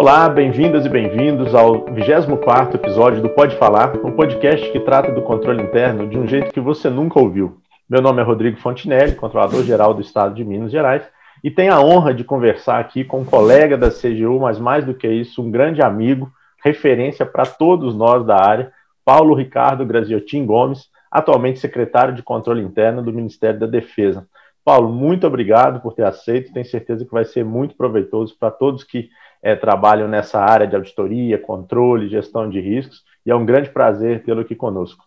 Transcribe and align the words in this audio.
Olá, 0.00 0.28
bem-vindas 0.28 0.86
e 0.86 0.88
bem-vindos 0.88 1.56
ao 1.56 1.86
24º 1.86 2.76
episódio 2.76 3.20
do 3.20 3.30
Pode 3.30 3.56
Falar, 3.56 3.96
um 4.06 4.12
podcast 4.12 4.70
que 4.70 4.78
trata 4.78 5.10
do 5.10 5.22
controle 5.22 5.60
interno 5.60 6.06
de 6.08 6.16
um 6.16 6.24
jeito 6.24 6.52
que 6.52 6.60
você 6.60 6.88
nunca 6.88 7.18
ouviu. 7.18 7.58
Meu 7.90 8.00
nome 8.00 8.20
é 8.20 8.24
Rodrigo 8.24 8.58
Fontinelli, 8.58 9.16
controlador-geral 9.16 9.92
do 9.92 10.00
Estado 10.00 10.36
de 10.36 10.44
Minas 10.44 10.70
Gerais, 10.70 11.02
e 11.42 11.50
tenho 11.50 11.74
a 11.74 11.80
honra 11.80 12.14
de 12.14 12.22
conversar 12.22 12.78
aqui 12.78 13.02
com 13.02 13.22
um 13.22 13.24
colega 13.24 13.76
da 13.76 13.90
CGU, 13.90 14.38
mas 14.38 14.60
mais 14.60 14.84
do 14.84 14.94
que 14.94 15.08
isso, 15.08 15.42
um 15.42 15.50
grande 15.50 15.82
amigo, 15.82 16.30
referência 16.64 17.26
para 17.26 17.44
todos 17.44 17.92
nós 17.92 18.24
da 18.24 18.36
área, 18.36 18.70
Paulo 19.04 19.34
Ricardo 19.34 19.84
Graziotin 19.84 20.46
Gomes, 20.46 20.88
atualmente 21.10 21.58
secretário 21.58 22.14
de 22.14 22.22
Controle 22.22 22.62
Interno 22.62 23.02
do 23.02 23.12
Ministério 23.12 23.58
da 23.58 23.66
Defesa. 23.66 24.28
Paulo, 24.64 24.92
muito 24.92 25.26
obrigado 25.26 25.80
por 25.80 25.92
ter 25.92 26.04
aceito, 26.04 26.52
tenho 26.52 26.66
certeza 26.66 27.04
que 27.04 27.10
vai 27.10 27.24
ser 27.24 27.44
muito 27.44 27.74
proveitoso 27.74 28.36
para 28.38 28.52
todos 28.52 28.84
que 28.84 29.08
é, 29.42 29.54
trabalham 29.54 30.08
nessa 30.08 30.40
área 30.40 30.66
de 30.66 30.76
auditoria, 30.76 31.38
controle, 31.38 32.08
gestão 32.08 32.48
de 32.48 32.60
riscos, 32.60 33.02
e 33.24 33.30
é 33.30 33.36
um 33.36 33.46
grande 33.46 33.70
prazer 33.70 34.22
tê-lo 34.24 34.40
aqui 34.40 34.54
conosco. 34.54 35.04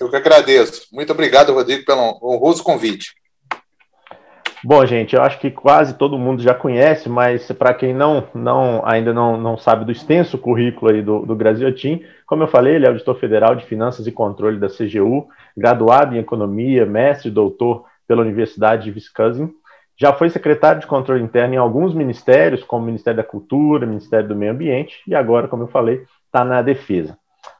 Eu 0.00 0.10
que 0.10 0.16
agradeço. 0.16 0.88
Muito 0.92 1.12
obrigado, 1.12 1.52
Rodrigo, 1.52 1.84
pelo 1.84 2.18
honroso 2.22 2.62
convite. 2.62 3.14
Bom, 4.66 4.84
gente, 4.86 5.14
eu 5.14 5.20
acho 5.20 5.38
que 5.40 5.50
quase 5.50 5.92
todo 5.92 6.18
mundo 6.18 6.42
já 6.42 6.54
conhece, 6.54 7.06
mas 7.06 7.52
para 7.52 7.74
quem 7.74 7.92
não, 7.92 8.26
não 8.34 8.82
ainda 8.86 9.12
não, 9.12 9.36
não 9.36 9.58
sabe 9.58 9.84
do 9.84 9.92
extenso 9.92 10.38
currículo 10.38 10.90
aí 10.90 11.02
do, 11.02 11.26
do 11.26 11.36
Graziotin, 11.36 12.02
como 12.26 12.44
eu 12.44 12.48
falei, 12.48 12.76
ele 12.76 12.86
é 12.86 12.88
auditor 12.88 13.16
federal 13.16 13.54
de 13.54 13.66
finanças 13.66 14.06
e 14.06 14.12
controle 14.12 14.58
da 14.58 14.68
CGU, 14.68 15.28
graduado 15.54 16.16
em 16.16 16.18
economia, 16.18 16.86
mestre 16.86 17.28
e 17.28 17.30
doutor 17.30 17.84
pela 18.08 18.22
Universidade 18.22 18.84
de 18.84 18.90
Wisconsin, 18.92 19.52
já 19.96 20.12
foi 20.12 20.30
secretário 20.30 20.80
de 20.80 20.86
controle 20.86 21.22
interno 21.22 21.54
em 21.54 21.58
alguns 21.58 21.94
ministérios, 21.94 22.64
como 22.64 22.82
o 22.82 22.86
Ministério 22.86 23.16
da 23.18 23.24
Cultura, 23.24 23.86
Ministério 23.86 24.28
do 24.28 24.36
Meio 24.36 24.52
Ambiente, 24.52 25.02
e 25.06 25.14
agora, 25.14 25.48
como 25.48 25.64
eu 25.64 25.68
falei, 25.68 26.04
está 26.26 26.44
na 26.44 26.62
defesa. 26.62 27.16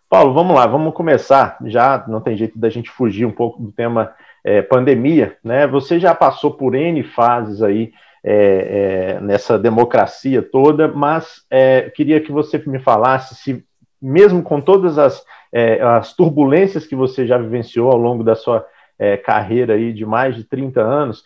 Paulo, 0.08 0.32
vamos 0.32 0.54
lá, 0.54 0.66
vamos 0.66 0.94
começar. 0.94 1.56
Já 1.64 2.04
não 2.06 2.20
tem 2.20 2.36
jeito 2.36 2.58
da 2.58 2.68
gente 2.68 2.90
fugir 2.90 3.24
um 3.24 3.32
pouco 3.32 3.60
do 3.62 3.72
tema 3.72 4.12
é, 4.44 4.62
pandemia, 4.62 5.36
né? 5.42 5.66
Você 5.66 5.98
já 5.98 6.14
passou 6.14 6.52
por 6.52 6.74
N 6.74 7.02
fases 7.02 7.62
aí 7.62 7.92
é, 8.26 9.16
é, 9.16 9.20
nessa 9.20 9.58
democracia 9.58 10.40
toda, 10.40 10.88
mas 10.88 11.42
é, 11.50 11.90
queria 11.90 12.20
que 12.20 12.32
você 12.32 12.56
me 12.66 12.78
falasse 12.78 13.34
se, 13.34 13.64
mesmo 14.00 14.42
com 14.42 14.60
todas 14.60 14.98
as, 14.98 15.22
é, 15.52 15.82
as 15.82 16.14
turbulências 16.14 16.86
que 16.86 16.96
você 16.96 17.26
já 17.26 17.36
vivenciou 17.36 17.90
ao 17.90 17.98
longo 17.98 18.24
da 18.24 18.34
sua 18.34 18.64
é, 18.98 19.16
carreira 19.16 19.74
aí 19.74 19.92
de 19.92 20.06
mais 20.06 20.36
de 20.36 20.44
30 20.44 20.80
anos, 20.80 21.22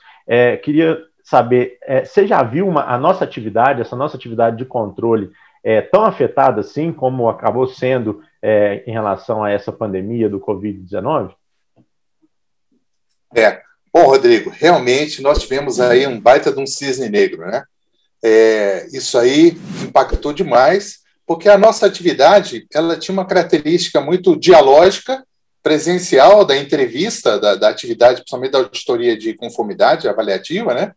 queria 0.62 0.98
saber, 1.28 1.78
você 2.04 2.26
já 2.26 2.42
viu 2.42 2.66
uma, 2.66 2.84
a 2.84 2.98
nossa 2.98 3.24
atividade, 3.24 3.80
essa 3.80 3.96
nossa 3.96 4.16
atividade 4.16 4.56
de 4.56 4.64
controle, 4.64 5.30
tão 5.90 6.04
afetada 6.04 6.60
assim 6.60 6.92
como 6.92 7.28
acabou 7.28 7.66
sendo 7.66 8.22
em 8.86 8.92
relação 8.92 9.44
a 9.44 9.50
essa 9.50 9.70
pandemia 9.70 10.28
do 10.28 10.40
Covid-19? 10.40 11.34
É. 13.34 13.60
Bom, 13.92 14.04
Rodrigo, 14.04 14.50
realmente 14.50 15.20
nós 15.20 15.38
tivemos 15.42 15.80
aí 15.80 16.06
um 16.06 16.20
baita 16.20 16.52
de 16.52 16.60
um 16.60 16.66
cisne 16.66 17.08
negro, 17.08 17.46
né? 17.46 17.64
É, 18.22 18.86
isso 18.92 19.18
aí 19.18 19.56
impactou 19.82 20.32
demais, 20.32 21.00
porque 21.26 21.48
a 21.48 21.58
nossa 21.58 21.86
atividade 21.86 22.66
ela 22.72 22.98
tinha 22.98 23.12
uma 23.12 23.26
característica 23.26 24.00
muito 24.00 24.36
dialógica, 24.38 25.24
presencial 25.62 26.44
da 26.44 26.56
entrevista, 26.56 27.38
da, 27.38 27.54
da 27.54 27.68
atividade, 27.68 28.20
principalmente 28.20 28.52
da 28.52 28.58
auditoria 28.58 29.16
de 29.16 29.34
conformidade 29.34 30.08
avaliativa, 30.08 30.74
né? 30.74 30.92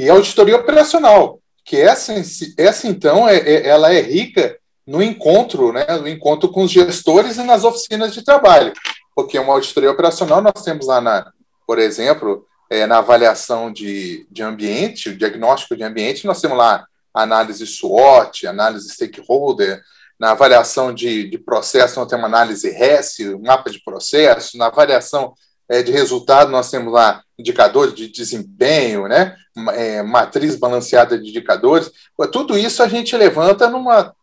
E 0.00 0.08
a 0.08 0.14
auditoria 0.14 0.56
operacional, 0.56 1.40
que 1.62 1.76
essa, 1.76 2.14
essa 2.56 2.88
então, 2.88 3.28
é, 3.28 3.36
é, 3.36 3.68
ela 3.68 3.92
é 3.92 4.00
rica 4.00 4.56
no 4.86 5.02
encontro, 5.02 5.74
né? 5.74 5.84
No 5.98 6.08
encontro 6.08 6.48
com 6.48 6.62
os 6.62 6.70
gestores 6.70 7.36
e 7.36 7.42
nas 7.42 7.64
oficinas 7.64 8.14
de 8.14 8.24
trabalho, 8.24 8.72
porque 9.14 9.38
uma 9.38 9.52
auditoria 9.52 9.90
operacional 9.90 10.40
nós 10.40 10.64
temos 10.64 10.86
lá 10.86 11.02
na, 11.02 11.30
por 11.66 11.78
exemplo, 11.78 12.46
é, 12.70 12.86
na 12.86 12.96
avaliação 12.96 13.70
de, 13.70 14.26
de 14.30 14.42
ambiente, 14.42 15.10
o 15.10 15.16
diagnóstico 15.18 15.76
de 15.76 15.84
ambiente, 15.84 16.26
nós 16.26 16.40
temos 16.40 16.56
lá 16.56 16.86
análise 17.12 17.66
SWOT, 17.66 18.46
análise 18.46 18.88
stakeholder, 18.88 19.82
na 20.18 20.30
avaliação 20.30 20.94
de, 20.94 21.28
de 21.28 21.36
processo, 21.36 22.00
nós 22.00 22.08
temos 22.08 22.24
análise 22.24 22.70
RES, 22.70 23.18
mapa 23.42 23.68
de 23.68 23.84
processo, 23.84 24.56
na 24.56 24.68
avaliação 24.68 25.34
é, 25.68 25.82
de 25.82 25.92
resultado, 25.92 26.50
nós 26.50 26.70
temos 26.70 26.90
lá 26.90 27.22
indicadores 27.40 27.94
de 27.94 28.08
desempenho, 28.08 29.08
né? 29.08 29.34
É, 29.74 30.02
matriz 30.02 30.56
balanceada 30.56 31.18
de 31.18 31.28
indicadores. 31.28 31.90
Tudo 32.32 32.56
isso 32.56 32.82
a 32.82 32.88
gente 32.88 33.16
levanta 33.16 33.68
numa, 33.68 34.14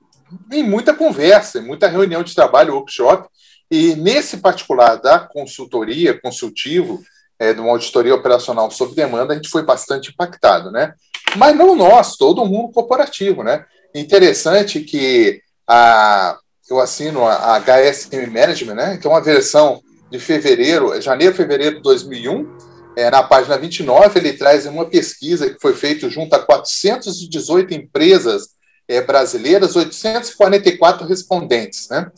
em 0.51 0.63
muita 0.63 0.94
conversa, 0.94 1.59
em 1.59 1.66
muita 1.66 1.88
reunião 1.88 2.23
de 2.23 2.33
trabalho, 2.33 2.75
workshop, 2.75 3.27
e 3.69 3.95
nesse 3.95 4.38
particular 4.38 4.95
da 4.95 5.19
consultoria, 5.19 6.19
consultivo, 6.19 7.01
é, 7.39 7.53
de 7.53 7.59
uma 7.59 7.72
auditoria 7.72 8.16
operacional 8.16 8.72
sob 8.72 8.95
demanda, 8.95 9.33
a 9.33 9.35
gente 9.35 9.50
foi 9.50 9.63
bastante 9.63 10.09
impactado, 10.09 10.72
né? 10.72 10.94
Mas 11.35 11.56
não 11.56 11.75
nós, 11.75 12.16
todo 12.16 12.45
mundo 12.45 12.72
corporativo, 12.72 13.44
né? 13.44 13.66
Interessante 13.94 14.79
que 14.79 15.41
a, 15.67 16.38
eu 16.69 16.79
assino 16.79 17.25
a, 17.25 17.59
HSM 17.59 18.27
Management, 18.27 18.75
né? 18.75 19.00
É 19.03 19.07
uma 19.07 19.22
versão 19.22 19.81
de 20.09 20.19
fevereiro, 20.19 21.00
janeiro, 21.01 21.35
fevereiro 21.35 21.75
de 21.75 21.81
2001, 21.81 22.57
é, 22.97 23.09
na 23.11 23.21
página 23.21 23.55
29, 23.55 24.17
ele 24.17 24.33
traz 24.33 24.65
uma 24.65 24.85
pesquisa 24.85 25.51
que 25.51 25.61
foi 25.61 25.75
feita 25.75 26.09
junto 26.09 26.33
a 26.33 26.39
418 26.39 27.75
empresas 27.75 28.47
é, 28.87 29.01
brasileiras, 29.01 29.75
844 29.75 31.05
respondentes, 31.05 31.87
né? 31.89 32.09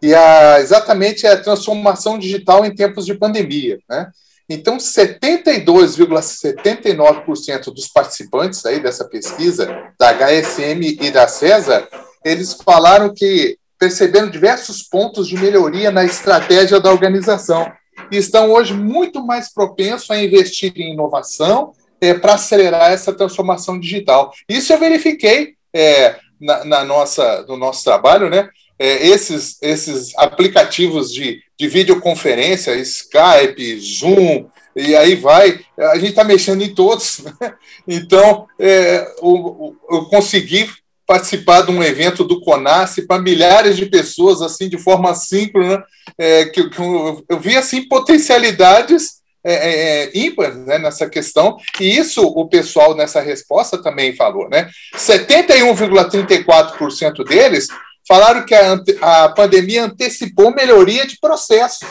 E 0.00 0.14
a, 0.14 0.60
exatamente 0.60 1.26
a 1.26 1.36
transformação 1.36 2.16
digital 2.16 2.64
em 2.64 2.72
tempos 2.72 3.06
de 3.06 3.14
pandemia, 3.14 3.80
né? 3.90 4.08
Então, 4.48 4.76
72,79% 4.76 7.74
dos 7.74 7.88
participantes 7.88 8.64
aí 8.64 8.78
dessa 8.78 9.04
pesquisa, 9.04 9.66
da 9.98 10.12
HSM 10.12 10.96
e 11.00 11.10
da 11.10 11.26
CESA, 11.26 11.88
eles 12.24 12.54
falaram 12.54 13.12
que 13.12 13.58
perceberam 13.76 14.30
diversos 14.30 14.80
pontos 14.80 15.26
de 15.26 15.36
melhoria 15.36 15.90
na 15.90 16.04
estratégia 16.04 16.78
da 16.78 16.92
organização 16.92 17.68
estão 18.16 18.50
hoje 18.50 18.74
muito 18.74 19.24
mais 19.24 19.52
propensos 19.52 20.10
a 20.10 20.22
investir 20.22 20.72
em 20.76 20.92
inovação 20.92 21.72
é, 22.00 22.14
para 22.14 22.34
acelerar 22.34 22.92
essa 22.92 23.12
transformação 23.12 23.78
digital. 23.78 24.32
Isso 24.48 24.72
eu 24.72 24.78
verifiquei 24.78 25.54
é, 25.74 26.16
na, 26.40 26.64
na, 26.64 26.84
nossa, 26.84 27.44
no 27.46 27.56
nosso 27.56 27.84
trabalho, 27.84 28.30
né? 28.30 28.48
É, 28.78 29.06
esses, 29.06 29.58
esses 29.60 30.16
aplicativos 30.16 31.12
de 31.12 31.42
de 31.60 31.68
videoconferência, 31.68 32.74
Skype, 32.76 33.78
Zoom, 33.80 34.46
e 34.74 34.96
aí 34.96 35.14
vai. 35.14 35.60
A 35.76 35.96
gente 35.96 36.08
está 36.08 36.24
mexendo 36.24 36.62
em 36.62 36.74
todos. 36.74 37.22
Né? 37.38 37.54
Então, 37.86 38.46
é, 38.58 39.06
eu, 39.22 39.76
eu 39.90 40.06
consegui 40.06 40.70
participar 41.10 41.62
de 41.62 41.72
um 41.72 41.82
evento 41.82 42.22
do 42.22 42.40
CONAS 42.40 43.00
para 43.08 43.20
milhares 43.20 43.76
de 43.76 43.86
pessoas, 43.86 44.40
assim, 44.40 44.68
de 44.68 44.78
forma 44.78 45.12
síncrona, 45.12 45.84
é, 46.16 46.44
que, 46.44 46.70
que 46.70 46.80
eu, 46.80 47.24
eu, 47.28 47.40
vi, 47.40 47.56
assim, 47.56 47.88
potencialidades 47.88 49.18
é, 49.42 49.54
é, 49.54 50.04
é 50.04 50.16
ímpares 50.16 50.54
né, 50.58 50.78
nessa 50.78 51.10
questão, 51.10 51.56
e 51.80 51.98
isso 51.98 52.22
o 52.22 52.48
pessoal 52.48 52.94
nessa 52.94 53.20
resposta 53.20 53.82
também 53.82 54.14
falou, 54.14 54.48
né? 54.48 54.70
71,34% 54.94 57.24
deles 57.24 57.66
falaram 58.06 58.46
que 58.46 58.54
a, 58.54 58.80
a 59.00 59.30
pandemia 59.30 59.86
antecipou 59.86 60.54
melhoria 60.54 61.08
de 61.08 61.18
processos 61.18 61.88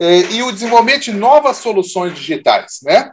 é, 0.00 0.18
e 0.30 0.44
o 0.44 0.52
desenvolvimento 0.52 1.06
de 1.06 1.12
novas 1.12 1.56
soluções 1.56 2.14
digitais, 2.14 2.78
né? 2.84 3.10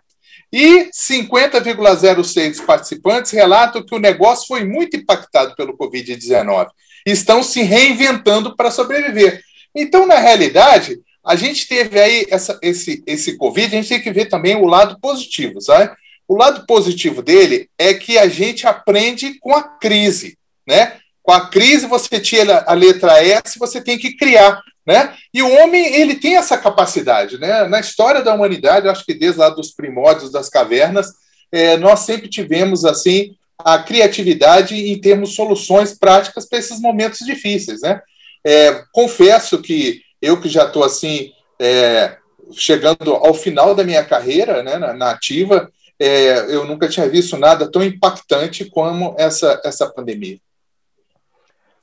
E 0.51 0.89
50,06 0.91 2.65
participantes 2.65 3.31
relatam 3.31 3.85
que 3.85 3.93
o 3.93 3.99
negócio 3.99 4.47
foi 4.47 4.63
muito 4.63 4.95
impactado 4.95 5.55
pelo 5.55 5.77
Covid-19 5.77 6.67
e 7.05 7.11
estão 7.11 7.43
se 7.43 7.61
reinventando 7.61 8.55
para 8.55 8.71
sobreviver. 8.71 9.41
Então, 9.75 10.07
na 10.07 10.17
realidade, 10.17 10.99
a 11.25 11.35
gente 11.35 11.67
teve 11.67 11.99
aí 11.99 12.25
essa, 12.29 12.57
esse, 12.61 13.03
esse 13.05 13.35
Covid, 13.35 13.67
a 13.67 13.81
gente 13.81 13.89
tem 13.89 14.01
que 14.01 14.11
ver 14.11 14.25
também 14.25 14.55
o 14.55 14.65
lado 14.65 14.97
positivo, 14.99 15.59
sabe? 15.59 15.93
O 16.27 16.37
lado 16.37 16.65
positivo 16.65 17.21
dele 17.21 17.69
é 17.77 17.93
que 17.93 18.17
a 18.17 18.27
gente 18.27 18.65
aprende 18.65 19.37
com 19.39 19.53
a 19.53 19.63
crise, 19.63 20.37
né? 20.65 20.97
Com 21.21 21.33
a 21.33 21.49
crise, 21.49 21.85
você 21.85 22.19
tira 22.19 22.63
a 22.65 22.73
letra 22.73 23.21
S, 23.21 23.59
você 23.59 23.81
tem 23.81 23.97
que 23.97 24.15
criar. 24.15 24.61
Né? 24.87 25.13
E 25.33 25.43
o 25.43 25.51
homem 25.51 25.95
ele 25.95 26.15
tem 26.15 26.37
essa 26.37 26.57
capacidade. 26.57 27.37
Né? 27.37 27.67
Na 27.67 27.81
história 27.81 28.23
da 28.23 28.33
humanidade, 28.33 28.87
acho 28.87 29.05
que 29.05 29.13
desde 29.13 29.39
lá 29.39 29.49
dos 29.49 29.71
primórdios 29.71 30.31
das 30.31 30.47
cavernas, 30.47 31.11
é, 31.51 31.75
nós 31.75 31.99
sempre 31.99 32.29
tivemos 32.29 32.85
assim 32.85 33.35
a 33.59 33.79
criatividade 33.79 34.75
em 34.75 34.97
termos 35.01 35.35
soluções 35.35 35.97
práticas 35.97 36.47
para 36.47 36.59
esses 36.59 36.79
momentos 36.79 37.19
difíceis. 37.25 37.81
Né? 37.81 37.99
É, 38.45 38.83
confesso 38.93 39.61
que 39.61 40.01
eu 40.21 40.39
que 40.39 40.47
já 40.47 40.65
estou 40.65 40.85
assim 40.85 41.31
é, 41.59 42.15
chegando 42.53 43.13
ao 43.13 43.33
final 43.33 43.75
da 43.75 43.83
minha 43.83 44.05
carreira 44.05 44.63
né, 44.63 44.77
na, 44.77 44.93
na 44.93 45.11
ativa, 45.11 45.69
é, 45.99 46.45
eu 46.55 46.63
nunca 46.65 46.87
tinha 46.87 47.09
visto 47.09 47.35
nada 47.35 47.69
tão 47.69 47.83
impactante 47.83 48.63
como 48.65 49.15
essa, 49.17 49.59
essa 49.65 49.89
pandemia. 49.89 50.37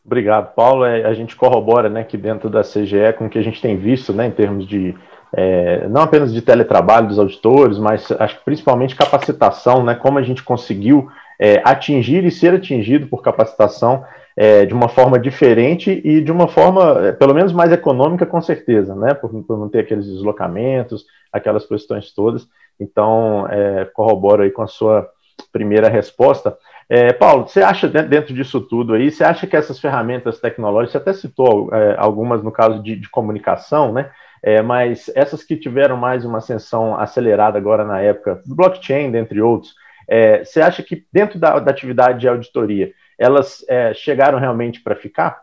Obrigado, 0.05 0.55
Paulo. 0.55 0.85
É, 0.85 1.05
a 1.05 1.15
gente 1.15 1.35
corrobora 1.35 1.89
né, 1.89 2.05
que 2.05 2.17
dentro 2.17 2.51
da 2.51 2.63
CGE 2.63 3.13
com 3.17 3.27
o 3.27 3.31
que 3.31 3.39
a 3.39 3.43
gente 3.43 3.61
tem 3.61 3.77
visto 3.77 4.13
né, 4.13 4.27
em 4.27 4.31
termos 4.31 4.67
de 4.67 4.95
é, 5.37 5.89
não 5.89 6.03
apenas 6.03 6.33
de 6.33 6.41
teletrabalho 6.41 7.09
dos 7.09 7.19
auditores, 7.19 7.79
mas 7.79 8.13
acho 8.13 8.39
que 8.39 8.45
principalmente 8.45 8.95
capacitação, 8.95 9.83
né, 9.83 9.95
como 9.95 10.19
a 10.19 10.23
gente 10.23 10.43
conseguiu 10.43 11.09
é, 11.41 11.61
atingir 11.65 12.25
e 12.25 12.31
ser 12.31 12.55
atingido 12.55 13.09
por 13.09 13.23
capacitação 13.23 14.05
é, 14.37 14.65
de 14.65 14.75
uma 14.75 14.89
forma 14.89 15.19
diferente 15.19 16.01
e 16.05 16.21
de 16.21 16.31
uma 16.31 16.49
forma, 16.49 17.09
é, 17.09 17.13
pelo 17.13 17.35
menos, 17.35 17.53
mais 17.53 17.73
econômica, 17.73 18.27
com 18.27 18.41
certeza, 18.41 18.95
né, 18.95 19.15
por, 19.15 19.31
por 19.45 19.59
não 19.59 19.69
ter 19.69 19.81
aqueles 19.81 20.07
deslocamentos, 20.07 21.05
aquelas 21.33 21.67
questões 21.67 22.13
todas. 22.13 22.47
Então, 22.79 23.47
é, 23.49 23.87
corroboro 23.87 24.43
aí 24.43 24.51
com 24.51 24.63
a 24.63 24.67
sua 24.67 25.09
primeira 25.53 25.89
resposta. 25.89 26.57
É, 26.89 27.13
Paulo, 27.13 27.49
você 27.49 27.63
acha 27.63 27.89
dentro 27.89 28.35
disso 28.35 28.61
tudo 28.61 28.95
aí, 28.95 29.11
você 29.11 29.25
acha 29.25 29.47
que 29.47 29.57
essas 29.57 29.81
ferramentas 29.81 30.39
tecnológicas, 30.39 30.93
você 30.93 30.99
até 30.99 31.13
citou 31.13 31.75
é, 31.75 31.97
algumas 31.99 32.43
no 32.43 32.53
caso 32.53 32.83
de, 32.83 32.97
de 32.97 33.09
comunicação, 33.09 33.93
né? 33.93 34.11
É, 34.43 34.61
mas 34.61 35.11
essas 35.15 35.43
que 35.43 35.57
tiveram 35.57 35.97
mais 35.97 36.23
uma 36.25 36.37
ascensão 36.37 36.99
acelerada 36.99 37.57
agora 37.57 37.83
na 37.83 38.01
época 38.01 38.43
blockchain, 38.45 39.11
dentre 39.11 39.41
outros, 39.41 39.75
é, 40.07 40.45
você 40.45 40.61
acha 40.61 40.83
que 40.83 41.07
dentro 41.11 41.39
da, 41.39 41.59
da, 41.59 41.71
atividade 41.71 42.21
de 42.21 42.29
auditoria, 42.29 42.93
elas 43.19 43.65
é, 43.67 43.95
chegaram 43.95 44.39
realmente 44.39 44.83
para 44.83 44.95
ficar? 44.95 45.41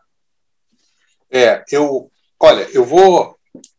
É, 1.32 1.64
eu, 1.72 2.12
olha, 2.40 2.68
eu 2.74 2.86
vou, 2.86 3.36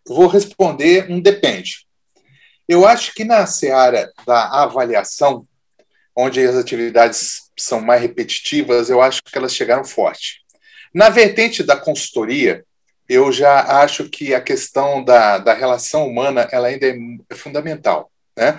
vou 0.08 0.26
responder 0.26 1.06
um 1.08 1.20
depende. 1.20 1.86
Eu 2.68 2.84
acho 2.86 3.14
que 3.14 3.24
na 3.24 3.46
seara 3.46 4.10
da 4.26 4.62
avaliação, 4.62 5.46
onde 6.16 6.44
as 6.44 6.56
atividades 6.56 7.41
são 7.56 7.80
mais 7.80 8.00
repetitivas, 8.00 8.90
eu 8.90 9.00
acho 9.00 9.22
que 9.22 9.36
elas 9.36 9.54
chegaram 9.54 9.84
forte. 9.84 10.40
Na 10.94 11.08
vertente 11.08 11.62
da 11.62 11.76
consultoria, 11.76 12.64
eu 13.08 13.32
já 13.32 13.82
acho 13.82 14.08
que 14.08 14.34
a 14.34 14.40
questão 14.40 15.04
da, 15.04 15.38
da 15.38 15.52
relação 15.52 16.06
humana 16.06 16.48
ela 16.50 16.68
ainda 16.68 16.86
é, 16.86 16.96
é 17.30 17.34
fundamental. 17.34 18.10
Né? 18.36 18.58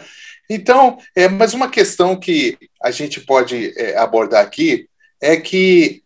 Então, 0.50 0.98
é, 1.16 1.28
mas 1.28 1.54
uma 1.54 1.69
questão 1.69 2.16
que 2.16 2.57
a 2.81 2.92
gente 2.92 3.22
pode 3.22 3.74
é, 3.78 3.98
abordar 3.98 4.44
aqui 4.44 4.88
é 5.22 5.38
que 5.38 6.04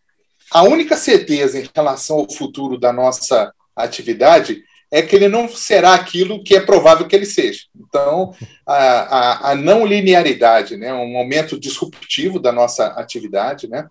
a 0.51 0.63
única 0.63 0.95
certeza 0.95 1.60
em 1.60 1.69
relação 1.75 2.18
ao 2.19 2.31
futuro 2.31 2.80
da 2.80 2.94
nossa 2.94 3.54
atividade 3.75 4.63
é 4.92 5.01
que 5.01 5.16
ele 5.16 5.28
não 5.28 5.50
será 5.50 5.94
aquilo 5.94 6.44
que 6.44 6.56
é 6.56 6.60
provável 6.60 7.07
que 7.07 7.16
ele 7.16 7.25
seja. 7.25 7.62
Então, 7.75 8.34
a, 8.66 8.75
a, 8.75 9.51
a 9.51 9.56
não 9.56 9.86
linearidade, 9.86 10.78
né, 10.78 10.94
um 10.94 11.12
momento 11.12 11.60
disruptivo 11.60 12.39
da 12.39 12.51
nossa 12.51 12.88
atividade, 12.88 13.68
né, 13.68 13.88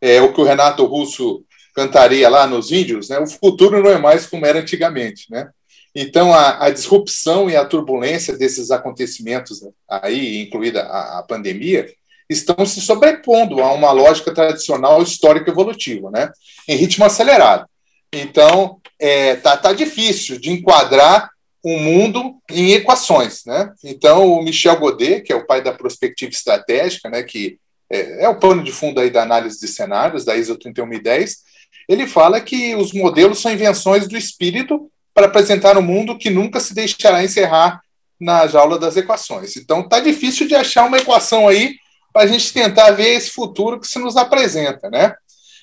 é 0.00 0.20
o 0.20 0.32
que 0.32 0.40
o 0.40 0.44
Renato 0.44 0.84
Russo 0.84 1.44
cantaria 1.74 2.28
lá 2.28 2.46
nos 2.46 2.70
Índios, 2.70 3.08
né, 3.08 3.18
o 3.18 3.26
futuro 3.26 3.82
não 3.82 3.90
é 3.90 3.98
mais 3.98 4.26
como 4.26 4.46
era 4.46 4.60
antigamente, 4.60 5.26
né. 5.30 5.48
Então, 5.94 6.34
a, 6.34 6.66
a 6.66 6.70
disrupção 6.70 7.48
e 7.48 7.56
a 7.56 7.64
turbulência 7.64 8.36
desses 8.36 8.70
acontecimentos 8.70 9.62
aí, 9.88 10.42
incluída 10.42 10.82
a, 10.82 11.20
a 11.20 11.22
pandemia, 11.22 11.86
estão 12.28 12.66
se 12.66 12.80
sobrepondo 12.80 13.60
a 13.60 13.72
uma 13.72 13.92
lógica 13.92 14.34
tradicional 14.34 15.02
histórico-evolutiva, 15.02 16.10
né, 16.10 16.30
em 16.68 16.76
ritmo 16.76 17.04
acelerado. 17.04 17.66
Então, 18.12 18.80
é, 18.98 19.36
tá, 19.36 19.56
tá 19.56 19.72
difícil 19.72 20.38
de 20.38 20.50
enquadrar 20.50 21.30
o 21.62 21.70
um 21.70 21.78
mundo 21.78 22.36
em 22.50 22.72
equações, 22.72 23.44
né? 23.46 23.72
Então, 23.82 24.26
o 24.32 24.42
Michel 24.42 24.78
Godet, 24.78 25.22
que 25.22 25.32
é 25.32 25.36
o 25.36 25.46
pai 25.46 25.62
da 25.62 25.72
prospectiva 25.72 26.30
estratégica, 26.30 27.08
né, 27.08 27.22
que 27.22 27.58
é, 27.90 28.24
é 28.24 28.28
o 28.28 28.38
pano 28.38 28.62
de 28.62 28.70
fundo 28.70 29.00
aí 29.00 29.10
da 29.10 29.22
análise 29.22 29.58
de 29.58 29.68
cenários, 29.68 30.24
da 30.24 30.36
ISO 30.36 30.56
31010, 30.58 31.38
ele 31.88 32.06
fala 32.06 32.40
que 32.40 32.74
os 32.76 32.92
modelos 32.92 33.40
são 33.40 33.52
invenções 33.52 34.06
do 34.06 34.16
espírito 34.16 34.90
para 35.14 35.26
apresentar 35.26 35.78
um 35.78 35.82
mundo 35.82 36.18
que 36.18 36.30
nunca 36.30 36.60
se 36.60 36.74
deixará 36.74 37.22
encerrar 37.22 37.80
na 38.20 38.46
jaula 38.46 38.78
das 38.78 38.96
equações. 38.96 39.56
Então, 39.56 39.88
tá 39.88 40.00
difícil 40.00 40.46
de 40.46 40.54
achar 40.54 40.86
uma 40.86 40.98
equação 40.98 41.48
aí 41.48 41.76
para 42.12 42.22
a 42.22 42.26
gente 42.26 42.52
tentar 42.52 42.90
ver 42.92 43.14
esse 43.14 43.30
futuro 43.30 43.80
que 43.80 43.86
se 43.86 43.98
nos 43.98 44.16
apresenta, 44.16 44.88
né? 44.88 45.14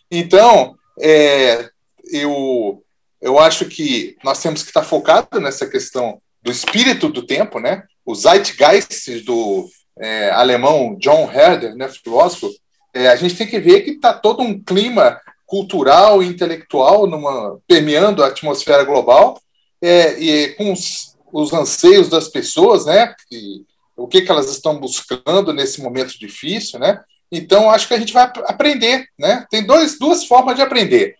Então, 0.09 0.75
é, 0.99 1.69
eu, 2.11 2.83
eu 3.21 3.37
acho 3.37 3.65
que 3.65 4.17
nós 4.23 4.41
temos 4.41 4.63
que 4.63 4.69
estar 4.69 4.83
focado 4.83 5.39
nessa 5.39 5.67
questão 5.67 6.21
do 6.41 6.51
espírito 6.51 7.07
do 7.09 7.25
tempo, 7.25 7.59
né? 7.59 7.83
O 8.05 8.15
Zeitgeist 8.15 9.23
do 9.23 9.69
é, 9.99 10.31
alemão 10.31 10.95
John 10.99 11.29
Herder, 11.31 11.75
né, 11.75 11.87
filósofo, 11.87 12.51
é, 12.93 13.07
a 13.07 13.15
gente 13.15 13.35
tem 13.35 13.47
que 13.47 13.59
ver 13.59 13.81
que 13.81 13.91
está 13.91 14.13
todo 14.13 14.41
um 14.41 14.59
clima 14.59 15.19
cultural 15.45 16.23
e 16.23 16.27
intelectual 16.27 17.05
numa, 17.05 17.59
permeando 17.67 18.23
a 18.23 18.27
atmosfera 18.27 18.83
global 18.83 19.39
é, 19.81 20.19
e 20.19 20.49
com 20.55 20.73
os, 20.73 21.15
os, 21.31 21.53
anseios 21.53 22.09
das 22.09 22.27
pessoas, 22.27 22.85
né? 22.85 23.13
E, 23.31 23.63
o 23.95 24.07
que, 24.07 24.21
que 24.21 24.31
elas 24.31 24.49
estão 24.49 24.79
buscando 24.79 25.53
nesse 25.53 25.81
momento 25.81 26.17
difícil, 26.17 26.79
né? 26.79 26.99
Então, 27.31 27.69
acho 27.69 27.87
que 27.87 27.93
a 27.93 27.99
gente 27.99 28.13
vai 28.13 28.23
aprender, 28.23 29.07
né? 29.17 29.45
Tem 29.51 29.63
dois, 29.63 29.99
duas 29.99 30.25
formas 30.25 30.55
de 30.55 30.61
aprender 30.61 31.15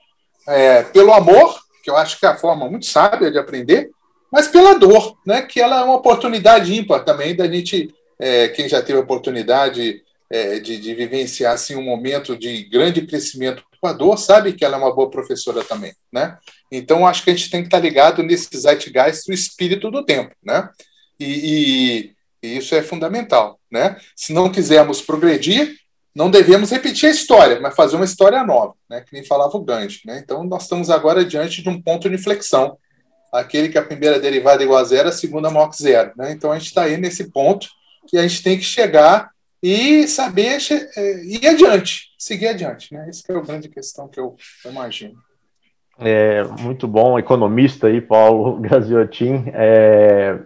é, 0.48 0.84
pelo 0.84 1.14
amor, 1.14 1.60
que 1.82 1.90
eu 1.90 1.98
acho 1.98 2.20
que 2.20 2.26
é 2.26 2.30
a 2.30 2.38
forma 2.38 2.70
muito 2.70 2.86
sábia 2.86 3.32
de 3.32 3.38
aprender, 3.38 3.90
mas 4.32 4.48
pela 4.48 4.78
dor, 4.78 5.18
né, 5.26 5.42
que 5.42 5.60
ela 5.60 5.82
é 5.82 5.84
uma 5.84 5.96
oportunidade 5.96 6.74
ímpar 6.74 7.04
também 7.04 7.36
da 7.36 7.48
gente, 7.48 7.94
é, 8.18 8.48
quem 8.48 8.70
já 8.70 8.82
teve 8.82 8.98
a 8.98 9.02
oportunidade 9.02 10.02
é, 10.30 10.60
de, 10.60 10.78
de, 10.78 10.96
vivenciar 10.96 11.54
assim, 11.54 11.76
um 11.76 11.84
momento 11.84 12.38
de 12.38 12.64
grande 12.64 13.02
crescimento 13.02 13.64
com 13.82 13.88
a 13.88 13.94
dor, 13.94 14.18
sabe 14.18 14.54
que 14.54 14.64
ela 14.64 14.78
é 14.78 14.80
uma 14.80 14.96
boa 14.96 15.10
professora 15.10 15.64
também. 15.64 15.94
Né? 16.12 16.38
Então, 16.72 17.06
acho 17.06 17.24
que 17.24 17.32
a 17.32 17.36
gente 17.36 17.50
tem 17.50 17.62
que 17.62 17.68
estar 17.68 17.80
ligado 17.80 18.24
nesse 18.24 18.48
zeitgeist 18.58 19.28
do 19.28 19.34
espírito 19.34 19.92
do 19.92 20.06
tempo. 20.06 20.34
Né? 20.42 20.70
E, 21.20 22.14
e, 22.42 22.48
e 22.48 22.58
isso 22.58 22.74
é 22.74 22.82
fundamental. 22.82 23.60
Né? 23.70 23.98
Se 24.16 24.32
não 24.32 24.50
quisermos 24.50 25.02
progredir, 25.02 25.76
não 26.16 26.30
devemos 26.30 26.70
repetir 26.70 27.08
a 27.08 27.12
história, 27.12 27.60
mas 27.60 27.76
fazer 27.76 27.96
uma 27.96 28.06
história 28.06 28.44
nova, 28.44 28.74
né? 28.90 29.02
que 29.02 29.14
nem 29.14 29.26
falava 29.26 29.56
o 29.56 29.64
Gandhi. 29.64 30.02
Né? 30.06 30.20
Então, 30.24 30.44
nós 30.44 30.64
estamos 30.64 30.90
agora 30.90 31.24
diante 31.24 31.62
de 31.62 31.70
um 31.70 31.82
ponto 31.82 32.10
de 32.10 32.16
inflexão, 32.16 32.78
aquele 33.32 33.70
que 33.70 33.78
a 33.78 33.84
primeira 33.84 34.20
derivada 34.20 34.62
é 34.62 34.66
igual 34.66 34.80
a 34.80 34.84
zero, 34.84 35.10
a 35.10 35.14
segunda 35.14 35.50
maior 35.50 35.70
que 35.70 35.82
zero. 35.82 36.12
Né? 36.18 36.32
Então, 36.32 36.52
a 36.52 36.58
gente 36.58 36.68
está 36.68 36.84
aí 36.84 36.98
nesse 36.98 37.32
ponto 37.32 37.68
que 38.08 38.18
a 38.18 38.28
gente 38.28 38.44
tem 38.44 38.58
que 38.58 38.64
chegar 38.64 39.32
e 39.64 40.08
saber 40.08 40.58
é, 40.98 41.24
ir 41.24 41.48
adiante, 41.48 42.10
seguir 42.18 42.48
adiante. 42.48 42.94
Né? 42.94 43.08
Essa 43.08 43.24
é 43.30 43.36
a 43.36 43.42
grande 43.42 43.70
questão 43.70 44.08
que 44.08 44.20
eu 44.20 44.36
imagino. 44.66 45.16
É, 45.98 46.44
muito 46.44 46.88
bom, 46.88 47.20
economista 47.20 47.88
aí, 47.88 48.02
Paulo 48.02 48.60
Graziotin. 48.62 49.46
É, 49.54 50.40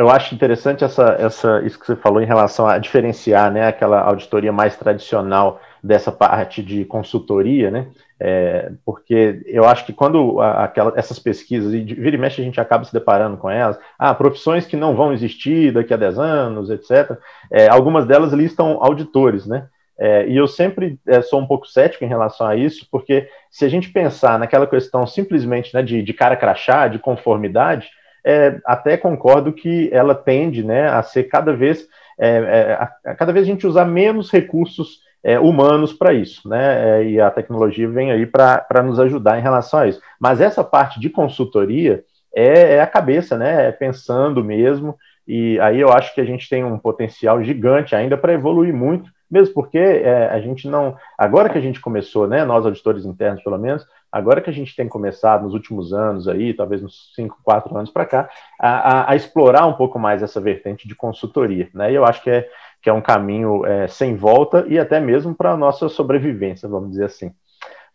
eu 0.00 0.08
acho 0.08 0.34
interessante 0.34 0.82
essa, 0.82 1.14
essa, 1.20 1.60
isso 1.60 1.78
que 1.78 1.84
você 1.84 1.94
falou 1.94 2.22
em 2.22 2.26
relação 2.26 2.66
a 2.66 2.78
diferenciar 2.78 3.52
né, 3.52 3.66
aquela 3.66 4.00
auditoria 4.00 4.50
mais 4.50 4.74
tradicional 4.74 5.60
dessa 5.84 6.10
parte 6.10 6.62
de 6.62 6.86
consultoria, 6.86 7.70
né? 7.70 7.86
É, 8.18 8.72
porque 8.84 9.42
eu 9.44 9.64
acho 9.64 9.84
que 9.84 9.92
quando 9.92 10.40
aquela, 10.40 10.94
essas 10.96 11.18
pesquisas, 11.18 11.74
e 11.74 11.80
vira 11.82 12.16
e 12.16 12.18
mexe 12.18 12.40
a 12.40 12.44
gente 12.44 12.58
acaba 12.58 12.84
se 12.84 12.92
deparando 12.94 13.36
com 13.36 13.50
elas, 13.50 13.78
ah, 13.98 14.14
profissões 14.14 14.66
que 14.66 14.76
não 14.76 14.96
vão 14.96 15.12
existir 15.12 15.70
daqui 15.70 15.92
a 15.92 15.98
10 15.98 16.18
anos, 16.18 16.70
etc., 16.70 17.18
é, 17.52 17.68
algumas 17.68 18.06
delas 18.06 18.32
listam 18.32 18.78
auditores, 18.82 19.46
né? 19.46 19.66
É, 19.98 20.26
e 20.26 20.34
eu 20.34 20.48
sempre 20.48 20.98
é, 21.06 21.20
sou 21.20 21.38
um 21.38 21.46
pouco 21.46 21.66
cético 21.66 22.04
em 22.04 22.08
relação 22.08 22.46
a 22.46 22.56
isso, 22.56 22.86
porque 22.90 23.28
se 23.50 23.66
a 23.66 23.68
gente 23.68 23.90
pensar 23.90 24.38
naquela 24.38 24.66
questão 24.66 25.06
simplesmente 25.06 25.74
né, 25.74 25.82
de, 25.82 26.02
de 26.02 26.14
cara 26.14 26.36
crachá, 26.36 26.88
de 26.88 26.98
conformidade, 26.98 27.90
é, 28.24 28.60
até 28.64 28.96
concordo 28.96 29.52
que 29.52 29.88
ela 29.92 30.14
tende 30.14 30.62
né, 30.62 30.88
a 30.88 31.02
ser 31.02 31.24
cada 31.24 31.52
vez, 31.52 31.86
é, 32.18 32.28
é, 32.28 32.72
a, 32.72 32.90
a 33.06 33.14
cada 33.14 33.32
vez 33.32 33.44
a 33.46 33.50
gente 33.50 33.66
usar 33.66 33.84
menos 33.84 34.30
recursos 34.30 35.00
é, 35.22 35.38
humanos 35.38 35.92
para 35.92 36.12
isso, 36.12 36.48
né? 36.48 37.00
É, 37.00 37.04
e 37.04 37.20
a 37.20 37.30
tecnologia 37.30 37.88
vem 37.88 38.10
aí 38.10 38.26
para 38.26 38.82
nos 38.82 38.98
ajudar 38.98 39.38
em 39.38 39.42
relação 39.42 39.80
a 39.80 39.88
isso. 39.88 40.00
Mas 40.18 40.40
essa 40.40 40.64
parte 40.64 40.98
de 40.98 41.10
consultoria 41.10 42.02
é, 42.34 42.76
é, 42.76 42.80
a 42.80 42.86
cabeça, 42.86 43.36
né? 43.36 43.68
É 43.68 43.72
pensando 43.72 44.42
mesmo. 44.42 44.96
E 45.28 45.60
aí 45.60 45.78
eu 45.78 45.90
acho 45.92 46.14
que 46.14 46.20
a 46.20 46.24
gente 46.24 46.48
tem 46.48 46.64
um 46.64 46.78
potencial 46.78 47.42
gigante 47.44 47.94
ainda 47.94 48.16
para 48.16 48.32
evoluir 48.32 48.72
muito 48.74 49.10
mesmo 49.30 49.54
porque 49.54 49.78
a 49.78 50.40
gente 50.40 50.66
não. 50.66 50.96
Agora 51.16 51.48
que 51.48 51.56
a 51.56 51.60
gente 51.60 51.80
começou, 51.80 52.26
né, 52.26 52.44
nós 52.44 52.66
auditores 52.66 53.04
internos 53.04 53.40
pelo 53.44 53.56
menos, 53.56 53.86
agora 54.10 54.40
que 54.40 54.50
a 54.50 54.52
gente 54.52 54.74
tem 54.74 54.88
começado 54.88 55.44
nos 55.44 55.54
últimos 55.54 55.92
anos 55.92 56.26
aí, 56.26 56.52
talvez 56.54 56.82
uns 56.82 57.12
5, 57.14 57.38
4 57.42 57.76
anos 57.76 57.90
para 57.90 58.06
cá, 58.06 58.28
a, 58.58 58.68
a, 58.68 59.12
a, 59.12 59.16
explorar 59.16 59.66
um 59.66 59.74
pouco 59.74 59.98
mais 59.98 60.22
essa 60.22 60.40
vertente 60.40 60.88
de 60.88 60.94
consultoria. 60.94 61.68
Né, 61.74 61.92
e 61.92 61.94
eu 61.94 62.04
acho 62.04 62.22
que 62.22 62.30
é, 62.30 62.48
que 62.82 62.90
é 62.90 62.92
um 62.92 63.00
caminho 63.00 63.64
é, 63.64 63.86
sem 63.86 64.16
volta 64.16 64.64
e 64.68 64.78
até 64.78 64.98
mesmo 65.00 65.34
para 65.34 65.52
a 65.52 65.56
nossa 65.56 65.88
sobrevivência, 65.88 66.68
vamos 66.68 66.90
dizer 66.90 67.04
assim. 67.04 67.32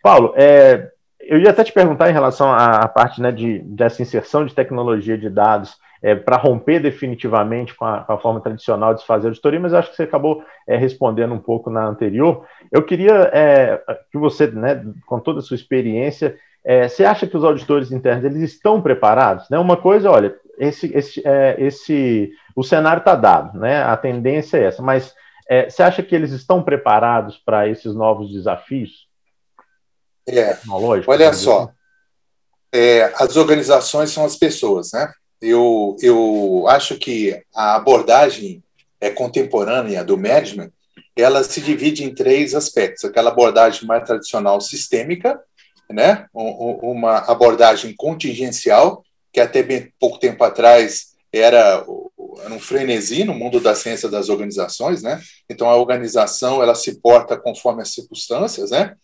Paulo, 0.01 0.34
é, 0.36 0.91
eu 1.19 1.39
ia 1.39 1.50
até 1.50 1.63
te 1.63 1.74
perguntar 1.74 2.10
em 2.10 2.13
relação 2.13 2.51
à, 2.51 2.77
à 2.77 2.88
parte 2.88 3.22
né, 3.22 3.31
de, 3.31 3.60
dessa 3.60 4.01
inserção 4.01 4.45
de 4.45 4.53
tecnologia 4.53 5.17
de 5.17 5.29
dados 5.29 5.77
é, 6.05 6.13
para 6.13 6.38
romper 6.38 6.79
definitivamente 6.79 7.74
com 7.74 7.83
a, 7.83 8.01
com 8.01 8.13
a, 8.13 8.19
forma 8.19 8.39
tradicional 8.39 8.93
de 8.93 9.01
se 9.01 9.07
fazer 9.07 9.25
auditoria, 9.25 9.59
mas 9.59 9.74
acho 9.74 9.89
que 9.89 9.95
você 9.95 10.03
acabou 10.03 10.43
é, 10.67 10.77
respondendo 10.77 11.33
um 11.33 11.39
pouco 11.39 11.71
na 11.71 11.83
anterior. 11.83 12.45
Eu 12.71 12.83
queria 12.83 13.31
é, 13.33 13.81
que 14.12 14.17
você, 14.19 14.45
né, 14.45 14.85
com 15.07 15.19
toda 15.19 15.39
a 15.39 15.41
sua 15.41 15.55
experiência, 15.55 16.38
é, 16.63 16.88
você 16.88 17.03
acha 17.03 17.25
que 17.25 17.35
os 17.35 17.43
auditores 17.43 17.91
internos 17.91 18.24
eles 18.24 18.51
estão 18.51 18.83
preparados? 18.83 19.50
Né? 19.50 19.57
Uma 19.57 19.77
coisa, 19.77 20.12
olha, 20.12 20.35
esse, 20.59 20.95
esse, 20.95 21.24
é, 21.25 21.55
esse 21.57 22.31
o 22.55 22.62
cenário 22.62 23.00
está 23.00 23.15
dado, 23.15 23.57
né? 23.57 23.81
a 23.81 23.97
tendência 23.97 24.57
é 24.57 24.65
essa, 24.65 24.83
mas 24.83 25.12
é, 25.50 25.71
você 25.71 25.81
acha 25.81 26.03
que 26.03 26.13
eles 26.13 26.29
estão 26.29 26.62
preparados 26.62 27.35
para 27.43 27.67
esses 27.67 27.95
novos 27.95 28.31
desafios? 28.31 29.07
É, 30.29 30.55
olha 31.07 31.33
só, 31.33 31.63
assim? 31.63 31.71
as 33.17 33.35
organizações 33.35 34.12
são 34.12 34.24
as 34.24 34.35
pessoas, 34.35 34.91
né? 34.93 35.12
Eu, 35.45 35.95
eu 36.01 36.65
acho 36.67 36.97
que 36.97 37.39
a 37.53 37.75
abordagem 37.75 38.63
é, 38.99 39.09
contemporânea 39.09 40.03
do 40.03 40.17
management 40.17 40.71
ela 41.15 41.43
se 41.43 41.61
divide 41.61 42.03
em 42.03 42.13
três 42.13 42.53
aspectos: 42.53 43.05
aquela 43.05 43.29
abordagem 43.29 43.87
mais 43.87 44.03
tradicional 44.03 44.59
sistêmica, 44.59 45.39
né? 45.89 46.25
uma 46.33 47.19
abordagem 47.19 47.93
contingencial, 47.95 49.03
que 49.31 49.39
até 49.39 49.61
bem 49.61 49.93
pouco 49.99 50.19
tempo 50.19 50.43
atrás 50.43 51.15
era, 51.31 51.85
um 52.49 52.59
frenesi 52.59 53.23
no 53.23 53.33
mundo 53.33 53.59
da 53.59 53.75
ciência 53.75 54.09
das 54.09 54.29
organizações, 54.29 55.01
né? 55.01 55.21
Então 55.49 55.69
a 55.69 55.75
organização 55.75 56.61
ela 56.61 56.75
se 56.75 56.99
porta 56.99 57.37
conforme 57.37 57.81
as 57.81 57.93
circunstâncias, 57.93 58.71
né? 58.71 58.95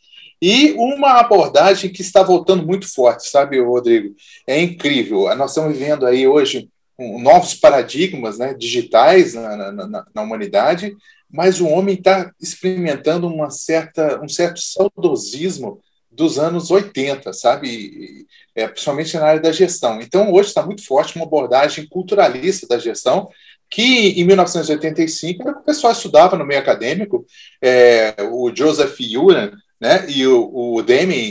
E 0.42 0.72
uma 0.74 1.20
abordagem 1.20 1.92
que 1.92 2.02
está 2.02 2.24
voltando 2.24 2.66
muito 2.66 2.92
forte, 2.92 3.30
sabe, 3.30 3.60
Rodrigo? 3.60 4.16
É 4.48 4.60
incrível. 4.60 5.34
Nós 5.36 5.52
estamos 5.52 5.78
vivendo 5.78 6.06
aí 6.06 6.28
hoje 6.28 6.68
novos 6.98 7.54
paradigmas 7.54 8.40
né, 8.40 8.54
digitais 8.54 9.34
na, 9.36 9.72
na, 9.72 10.06
na 10.14 10.22
humanidade, 10.22 10.96
mas 11.30 11.62
o 11.62 11.68
homem 11.68 11.96
está 11.96 12.32
experimentando 12.42 13.28
uma 13.28 13.50
certa, 13.50 14.20
um 14.22 14.28
certo 14.28 14.60
saudosismo 14.60 15.80
dos 16.12 16.38
anos 16.38 16.72
80, 16.72 17.32
sabe? 17.34 18.26
É, 18.54 18.68
principalmente 18.68 19.16
na 19.16 19.26
área 19.26 19.42
da 19.42 19.52
gestão. 19.52 20.02
Então, 20.02 20.34
hoje 20.34 20.50
está 20.50 20.66
muito 20.66 20.86
forte 20.86 21.16
uma 21.16 21.26
abordagem 21.26 21.88
culturalista 21.88 22.68
da 22.68 22.78
gestão, 22.78 23.30
que 23.70 24.20
em 24.20 24.26
1985 24.26 25.48
era 25.48 25.58
o 25.58 25.64
pessoal 25.64 25.94
estudava 25.94 26.36
no 26.36 26.46
meio 26.46 26.60
acadêmico. 26.60 27.26
É, 27.62 28.14
o 28.30 28.54
Joseph 28.54 28.98
Uran 29.16 29.52
né, 29.82 30.06
e 30.08 30.28
o, 30.28 30.78
o 30.78 30.86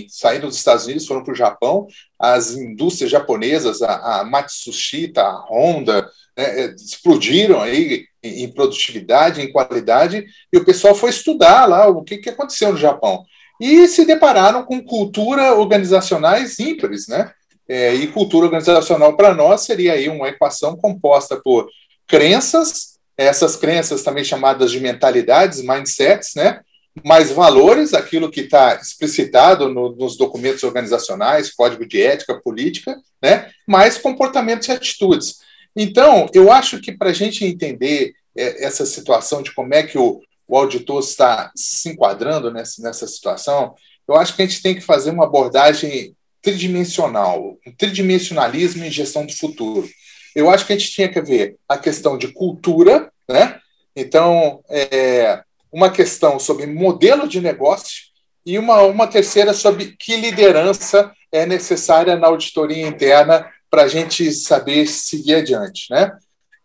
saíram 0.09 0.49
dos 0.49 0.57
Estados 0.57 0.85
Unidos, 0.87 1.07
foram 1.07 1.23
para 1.23 1.33
o 1.33 1.37
Japão, 1.37 1.87
as 2.19 2.51
indústrias 2.51 3.11
japonesas, 3.11 3.81
a, 3.81 4.21
a 4.21 4.25
Matsushita, 4.25 5.23
a 5.23 5.47
Honda, 5.49 6.03
né, 6.37 6.65
é, 6.65 6.75
explodiram 6.75 7.61
aí 7.63 8.07
em, 8.23 8.43
em 8.45 8.49
produtividade, 8.49 9.41
em 9.41 9.53
qualidade, 9.53 10.27
e 10.53 10.59
o 10.59 10.65
pessoal 10.65 10.95
foi 10.95 11.11
estudar 11.11 11.67
lá 11.67 11.87
o 11.87 12.03
que, 12.03 12.19
que 12.19 12.31
aconteceu 12.31 12.73
no 12.73 12.79
Japão 12.79 13.25
e 13.61 13.87
se 13.87 14.07
depararam 14.07 14.65
com 14.65 14.83
cultura 14.83 15.55
organizacionais 15.55 16.59
ímpares, 16.59 17.07
né? 17.07 17.31
É, 17.69 17.95
e 17.95 18.09
cultura 18.09 18.47
organizacional 18.47 19.17
para 19.17 19.35
nós 19.35 19.61
seria 19.61 19.93
aí 19.93 20.09
uma 20.09 20.29
equação 20.29 20.77
composta 20.77 21.37
por 21.37 21.69
crenças, 22.09 22.99
essas 23.17 23.55
crenças 23.55 24.03
também 24.03 24.25
chamadas 24.25 24.73
de 24.73 24.81
mentalidades, 24.81 25.63
mindsets, 25.63 26.35
né? 26.35 26.61
Mais 27.05 27.31
valores, 27.31 27.95
aquilo 27.95 28.31
que 28.31 28.41
está 28.41 28.75
explicitado 28.75 29.69
no, 29.69 29.95
nos 29.95 30.17
documentos 30.17 30.63
organizacionais, 30.65 31.53
código 31.53 31.87
de 31.87 32.03
ética, 32.03 32.41
política, 32.41 33.01
né? 33.23 33.51
Mais 33.67 33.97
comportamentos 33.97 34.69
e 34.69 34.73
atitudes. 34.73 35.37
Então, 35.75 36.29
eu 36.35 36.51
acho 36.51 36.81
que 36.81 36.93
para 36.93 37.11
a 37.11 37.13
gente 37.15 37.45
entender 37.45 38.13
é, 38.37 38.65
essa 38.65 38.85
situação 38.85 39.43
de 39.43 39.55
como 39.55 39.75
é 39.75 39.83
que 39.83 39.99
o, 39.99 40.21
o 40.49 40.57
auditor 40.57 41.01
está 41.01 41.53
se 41.55 41.91
enquadrando 41.91 42.51
nessa, 42.51 42.83
nessa 42.83 43.07
situação, 43.07 43.75
eu 44.09 44.17
acho 44.17 44.35
que 44.35 44.43
a 44.43 44.47
gente 44.47 44.63
tem 44.63 44.75
que 44.75 44.81
fazer 44.81 45.11
uma 45.11 45.25
abordagem 45.25 46.17
tridimensional, 46.43 47.57
um 47.67 47.73
tridimensionalismo 47.73 48.85
em 48.85 48.91
gestão 48.91 49.25
do 49.25 49.37
futuro. 49.37 49.89
Eu 50.35 50.51
acho 50.51 50.67
que 50.67 50.73
a 50.73 50.79
gente 50.79 50.91
tinha 50.91 51.09
que 51.09 51.21
ver 51.21 51.57
a 51.69 51.77
questão 51.77 52.17
de 52.17 52.29
cultura, 52.29 53.13
né? 53.29 53.61
Então, 53.95 54.63
é, 54.69 55.43
uma 55.73 55.91
questão 55.91 56.39
sobre 56.39 56.67
modelo 56.67 57.29
de 57.29 57.41
negócio 57.41 58.11
e 58.45 58.59
uma, 58.59 58.83
uma 58.83 59.07
terceira 59.07 59.53
sobre 59.53 59.97
que 59.99 60.17
liderança 60.17 61.13
é 61.31 61.47
necessária 61.47 62.17
na 62.17 62.27
auditoria 62.27 62.87
interna 62.87 63.47
para 63.71 63.83
a 63.83 63.89
gente 63.89 64.33
saber 64.33 64.87
seguir 64.87 65.37
adiante, 65.37 65.87
né? 65.91 66.13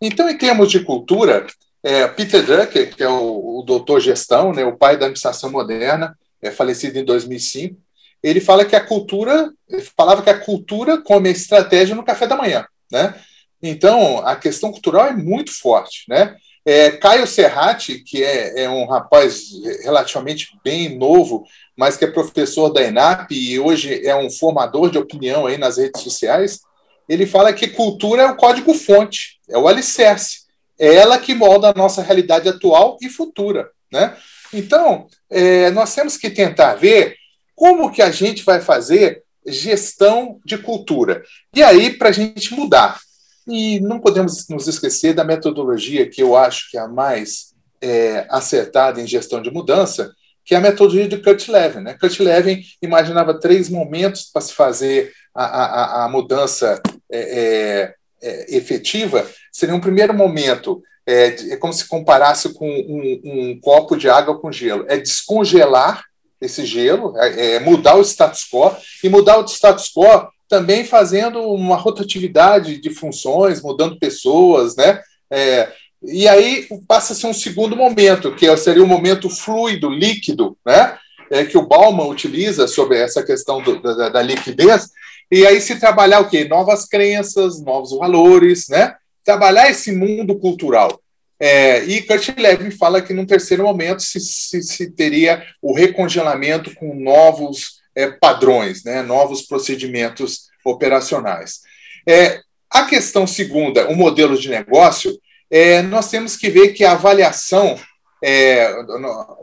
Então, 0.02 0.30
em 0.30 0.38
termos 0.38 0.72
de 0.72 0.84
cultura, 0.84 1.46
é, 1.84 2.08
Peter 2.08 2.44
Drucker, 2.44 2.96
que 2.96 3.04
é 3.04 3.08
o, 3.08 3.60
o 3.60 3.64
doutor 3.64 4.02
gestão, 4.02 4.52
né, 4.52 4.66
o 4.66 4.76
pai 4.76 4.98
da 4.98 5.06
administração 5.06 5.52
moderna, 5.52 6.18
é 6.42 6.50
falecido 6.52 6.98
em 6.98 7.06
2005, 7.06 7.78
ele 8.24 8.42
fala 8.42 8.66
que 8.66 8.76
a 8.76 8.84
cultura, 8.84 9.52
ele 9.70 9.84
falava 9.96 10.24
que 10.24 10.30
a 10.30 10.40
cultura 10.40 11.00
come 11.02 11.30
a 11.30 11.32
estratégia 11.32 11.96
no 11.96 12.04
café 12.04 12.26
da 12.26 12.36
manhã, 12.36 12.66
né? 12.92 13.14
Então, 13.62 14.20
a 14.26 14.36
questão 14.36 14.72
cultural 14.72 15.08
é 15.08 15.14
muito 15.14 15.52
forte, 15.52 16.06
né? 16.10 16.36
É, 16.66 16.92
Caio 16.92 17.28
Serrati, 17.28 18.00
que 18.00 18.24
é, 18.24 18.64
é, 18.64 18.70
um 18.70 18.86
rapaz 18.88 19.50
relativamente 19.84 20.58
bem 20.64 20.98
novo, 20.98 21.46
mas 21.78 21.96
que 21.96 22.06
é 22.06 22.12
professor 22.12 22.70
da 22.70 22.82
ENAP 22.82 23.32
e 23.32 23.60
hoje 23.60 24.06
é 24.06 24.16
um 24.16 24.32
formador 24.32 24.90
de 24.90 24.98
opinião 24.98 25.46
aí 25.46 25.58
nas 25.58 25.78
redes 25.78 26.02
sociais, 26.02 26.62
ele 27.08 27.28
fala 27.28 27.54
que 27.54 27.68
cultura 27.68 28.24
é 28.24 28.26
o 28.26 28.36
código-fonte, 28.36 29.40
é 29.48 29.58
o 29.58 29.68
alicerce 29.68 30.46
é 30.80 30.94
ela 30.96 31.18
que 31.18 31.34
molda 31.34 31.70
a 31.70 31.74
nossa 31.74 32.02
realidade 32.02 32.48
atual 32.48 32.98
e 33.02 33.10
futura. 33.10 33.70
Né? 33.92 34.16
Então, 34.54 35.08
é, 35.30 35.72
nós 35.72 35.94
temos 35.94 36.18
que 36.18 36.30
tentar 36.30 36.76
ver 36.76 37.16
como 37.56 37.92
que 37.92 38.02
a 38.02 38.12
gente 38.12 38.44
vai 38.44 38.62
fazer 38.62 39.24
gestão 39.48 40.40
de 40.46 40.58
cultura. 40.58 41.24
E 41.56 41.64
aí, 41.64 41.94
para 41.98 42.10
a 42.10 42.12
gente 42.12 42.54
mudar. 42.54 43.00
E 43.48 43.80
não 43.80 44.00
podemos 44.00 44.48
nos 44.50 44.68
esquecer 44.68 45.14
da 45.14 45.24
metodologia 45.24 46.10
que 46.10 46.22
eu 46.22 46.36
acho 46.36 46.70
que 46.72 46.78
é 46.78 46.82
a 46.82 46.88
mais 46.88 47.54
é, 47.82 48.26
acertada 48.30 49.00
em 49.00 49.08
gestão 49.08 49.42
de 49.42 49.52
mudança, 49.52 50.12
que 50.44 50.54
é 50.54 50.58
a 50.58 50.62
metodologia 50.62 51.08
de 51.08 51.18
Kurt 51.18 51.48
Levin. 51.48 51.80
Né? 51.82 51.98
Kurt 52.00 52.20
Levin 52.20 52.64
imaginava 52.82 53.40
três 53.40 53.70
momentos 53.70 54.30
para 54.32 54.42
se 54.42 54.54
fazer 54.54 55.12
a, 55.34 55.44
a, 55.44 56.06
a 56.06 56.10
mudança 56.10 56.82
é, 57.12 57.20
é, 57.20 57.96
é 58.22 58.58
efetiva, 58.58 59.28
seria 59.52 59.76
um 59.76 59.82
primeiro 59.82 60.14
momento, 60.14 60.82
é, 61.06 61.28
é 61.52 61.58
como 61.58 61.74
se 61.74 61.88
comparasse 61.88 62.54
com 62.54 62.68
um, 62.68 63.22
um, 63.24 63.60
copo 63.60 63.96
de 63.96 64.10
água 64.10 64.40
com 64.40 64.52
gelo. 64.52 64.86
É 64.88 64.98
descongelar 64.98 66.04
esse 66.42 66.66
gelo, 66.66 67.18
é, 67.18 67.56
é 67.56 67.60
mudar 67.60 67.96
o 67.96 68.02
status 68.02 68.48
quo, 68.52 68.76
e 69.04 69.10
mudar 69.10 69.38
o 69.38 69.46
status 69.46 69.92
quo 69.94 70.28
também 70.48 70.86
fazendo 70.86 71.42
uma 71.42 71.76
rotatividade 71.76 72.80
de 72.80 72.90
funções, 72.90 73.62
mudando 73.62 74.00
pessoas, 74.00 74.76
né? 74.76 75.02
É, 75.32 75.72
e 76.04 76.28
aí 76.28 76.68
passa 76.88 77.14
a 77.14 77.16
ser 77.16 77.28
um 77.28 77.34
segundo 77.34 77.76
momento, 77.76 78.36
que 78.36 78.56
seria 78.58 78.84
o 78.84 78.86
um 78.86 78.90
momento 78.90 79.30
fluido, 79.30 79.90
líquido, 79.90 80.58
né? 80.66 80.98
É, 81.32 81.44
que 81.44 81.58
o 81.58 81.66
Bauman 81.66 82.06
utiliza 82.06 82.68
sobre 82.68 83.00
essa 83.00 83.24
questão 83.24 83.62
do, 83.62 83.82
da, 83.82 84.10
da, 84.10 84.22
liquidez, 84.22 84.90
e 85.32 85.46
aí 85.46 85.60
se 85.60 85.80
trabalhar 85.80 86.20
o 86.20 86.30
quê? 86.30 86.46
Novas 86.46 86.86
crenças, 86.86 87.60
novos 87.60 87.98
valores, 87.98 88.68
né? 88.70 88.96
trabalhar 89.26 89.70
esse 89.70 89.92
mundo 89.92 90.38
cultural. 90.38 91.02
É, 91.38 91.84
e 91.84 92.02
Kurt 92.04 92.30
Levin 92.38 92.72
fala 92.72 93.02
que 93.02 93.14
num 93.14 93.26
terceiro 93.26 93.64
momento 93.64 94.02
se, 94.02 94.20
se, 94.22 94.62
se 94.62 94.92
teria 94.92 95.44
o 95.62 95.74
recongelamento 95.74 96.74
com 96.76 96.96
novos 96.96 97.75
é, 97.96 98.12
padrões, 98.12 98.84
né, 98.84 99.02
novos 99.02 99.44
procedimentos 99.44 100.48
operacionais. 100.66 101.62
É, 102.08 102.42
a 102.70 102.86
questão 102.86 103.26
segunda, 103.26 103.88
o 103.90 103.96
modelo 103.96 104.38
de 104.38 104.50
negócio, 104.50 105.18
é, 105.50 105.82
nós 105.82 106.10
temos 106.10 106.36
que 106.36 106.50
ver 106.50 106.74
que 106.74 106.84
a 106.84 106.94
avaliação, 106.94 107.80
é, 108.24 108.74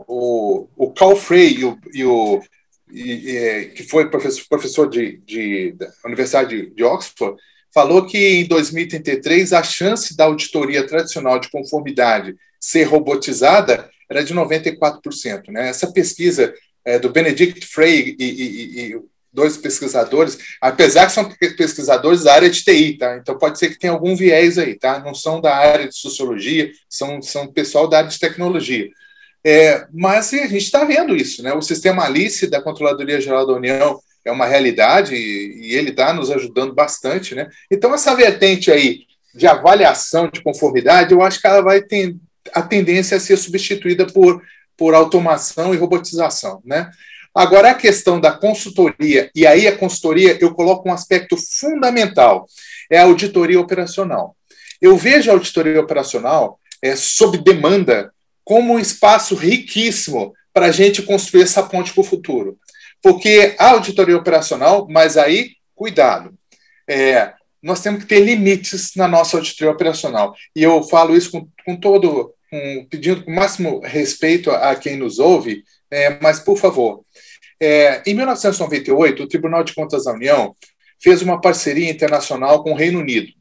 o, 0.07 0.67
o 0.75 0.93
Carl 0.93 1.15
Frey 1.15 1.59
e 1.59 1.65
o, 1.65 1.77
e 1.93 2.05
o 2.05 2.41
e, 2.91 3.71
que 3.75 3.83
foi 3.83 4.09
professor, 4.09 4.45
professor 4.47 4.89
de, 4.89 5.17
de, 5.25 5.71
da 5.71 5.87
Universidade 6.05 6.49
de, 6.49 6.75
de 6.75 6.83
Oxford, 6.83 7.37
falou 7.73 8.05
que 8.05 8.17
em 8.17 8.45
2033 8.45 9.51
a 9.51 9.63
chance 9.63 10.15
da 10.15 10.25
auditoria 10.25 10.85
tradicional 10.85 11.39
de 11.39 11.49
conformidade 11.49 12.35
ser 12.59 12.83
robotizada 12.83 13.89
era 14.09 14.23
de 14.23 14.33
94%. 14.33 15.49
Né? 15.49 15.69
Essa 15.69 15.91
pesquisa 15.91 16.53
é, 16.85 16.99
do 16.99 17.09
Benedict 17.09 17.65
Frey 17.65 18.15
e, 18.19 18.25
e, 18.25 18.93
e, 18.93 18.99
dois 19.31 19.57
pesquisadores, 19.57 20.37
apesar 20.61 21.07
que 21.07 21.13
são 21.13 21.27
pesquisadores 21.57 22.23
da 22.23 22.33
área 22.35 22.49
de 22.49 22.63
TI, 22.63 22.97
tá? 22.99 23.17
então 23.17 23.35
pode 23.37 23.57
ser 23.57 23.69
que 23.69 23.79
tenha 23.79 23.91
algum 23.91 24.15
viés 24.15 24.59
aí, 24.59 24.75
tá? 24.75 24.99
não 24.99 25.15
são 25.15 25.41
da 25.41 25.55
área 25.55 25.87
de 25.87 25.97
sociologia, 25.97 26.71
são, 26.87 27.19
são 27.19 27.51
pessoal 27.51 27.87
da 27.87 27.97
área 27.97 28.09
de 28.09 28.19
tecnologia. 28.19 28.89
É, 29.43 29.87
mas 29.91 30.33
a 30.33 30.47
gente 30.47 30.57
está 30.57 30.85
vendo 30.85 31.15
isso, 31.15 31.43
né? 31.43 31.51
O 31.51 31.61
sistema 31.61 32.05
Alice 32.05 32.47
da 32.47 32.61
Controladoria 32.61 33.19
Geral 33.19 33.45
da 33.45 33.51
União 33.53 33.99
é 34.23 34.31
uma 34.31 34.45
realidade 34.45 35.15
e, 35.15 35.67
e 35.67 35.75
ele 35.75 35.89
está 35.89 36.13
nos 36.13 36.31
ajudando 36.31 36.73
bastante, 36.73 37.35
né? 37.35 37.49
Então 37.69 37.93
essa 37.93 38.15
vertente 38.15 38.71
aí 38.71 39.01
de 39.35 39.45
avaliação 39.45 40.29
de 40.31 40.41
conformidade, 40.41 41.11
eu 41.11 41.21
acho 41.21 41.41
que 41.41 41.47
ela 41.47 41.61
vai 41.61 41.81
ter 41.81 42.15
a 42.53 42.61
tendência 42.61 43.17
a 43.17 43.19
ser 43.19 43.35
substituída 43.35 44.05
por, 44.05 44.41
por 44.77 44.93
automação 44.93 45.73
e 45.73 45.77
robotização. 45.77 46.61
Né? 46.65 46.89
Agora, 47.33 47.71
a 47.71 47.75
questão 47.75 48.19
da 48.19 48.31
consultoria, 48.31 49.29
e 49.33 49.45
aí 49.45 49.67
a 49.67 49.77
consultoria 49.77 50.37
eu 50.39 50.53
coloco 50.53 50.87
um 50.87 50.93
aspecto 50.93 51.35
fundamental, 51.35 52.45
é 52.89 52.99
a 52.99 53.03
auditoria 53.03 53.59
operacional. 53.59 54.35
Eu 54.81 54.97
vejo 54.97 55.29
a 55.29 55.33
auditoria 55.33 55.79
operacional 55.79 56.59
é, 56.81 56.95
sob 56.95 57.37
demanda 57.37 58.11
como 58.43 58.73
um 58.73 58.79
espaço 58.79 59.35
riquíssimo 59.35 60.33
para 60.53 60.67
a 60.67 60.71
gente 60.71 61.01
construir 61.01 61.43
essa 61.43 61.63
ponte 61.63 61.93
para 61.93 62.01
o 62.01 62.05
futuro. 62.05 62.57
Porque 63.01 63.55
a 63.57 63.69
auditoria 63.69 64.17
operacional, 64.17 64.87
mas 64.89 65.17
aí, 65.17 65.51
cuidado, 65.75 66.33
é, 66.87 67.33
nós 67.61 67.81
temos 67.81 68.01
que 68.01 68.09
ter 68.09 68.19
limites 68.19 68.91
na 68.95 69.07
nossa 69.07 69.37
auditoria 69.37 69.73
operacional. 69.73 70.35
E 70.55 70.61
eu 70.61 70.83
falo 70.83 71.15
isso 71.15 71.31
com, 71.31 71.47
com 71.65 71.77
todo, 71.77 72.32
com, 72.53 72.85
pedindo 72.87 73.23
com 73.23 73.31
o 73.31 73.35
máximo 73.35 73.79
respeito 73.83 74.51
a, 74.51 74.69
a 74.69 74.75
quem 74.75 74.95
nos 74.95 75.17
ouve, 75.17 75.63
é, 75.89 76.19
mas, 76.21 76.39
por 76.39 76.55
favor, 76.55 77.03
é, 77.59 78.03
em 78.05 78.13
1998, 78.13 79.23
o 79.23 79.27
Tribunal 79.27 79.63
de 79.63 79.73
Contas 79.73 80.03
da 80.03 80.13
União 80.13 80.55
fez 81.01 81.23
uma 81.23 81.41
parceria 81.41 81.89
internacional 81.89 82.63
com 82.63 82.71
o 82.71 82.75
Reino 82.75 82.99
Unido. 82.99 83.31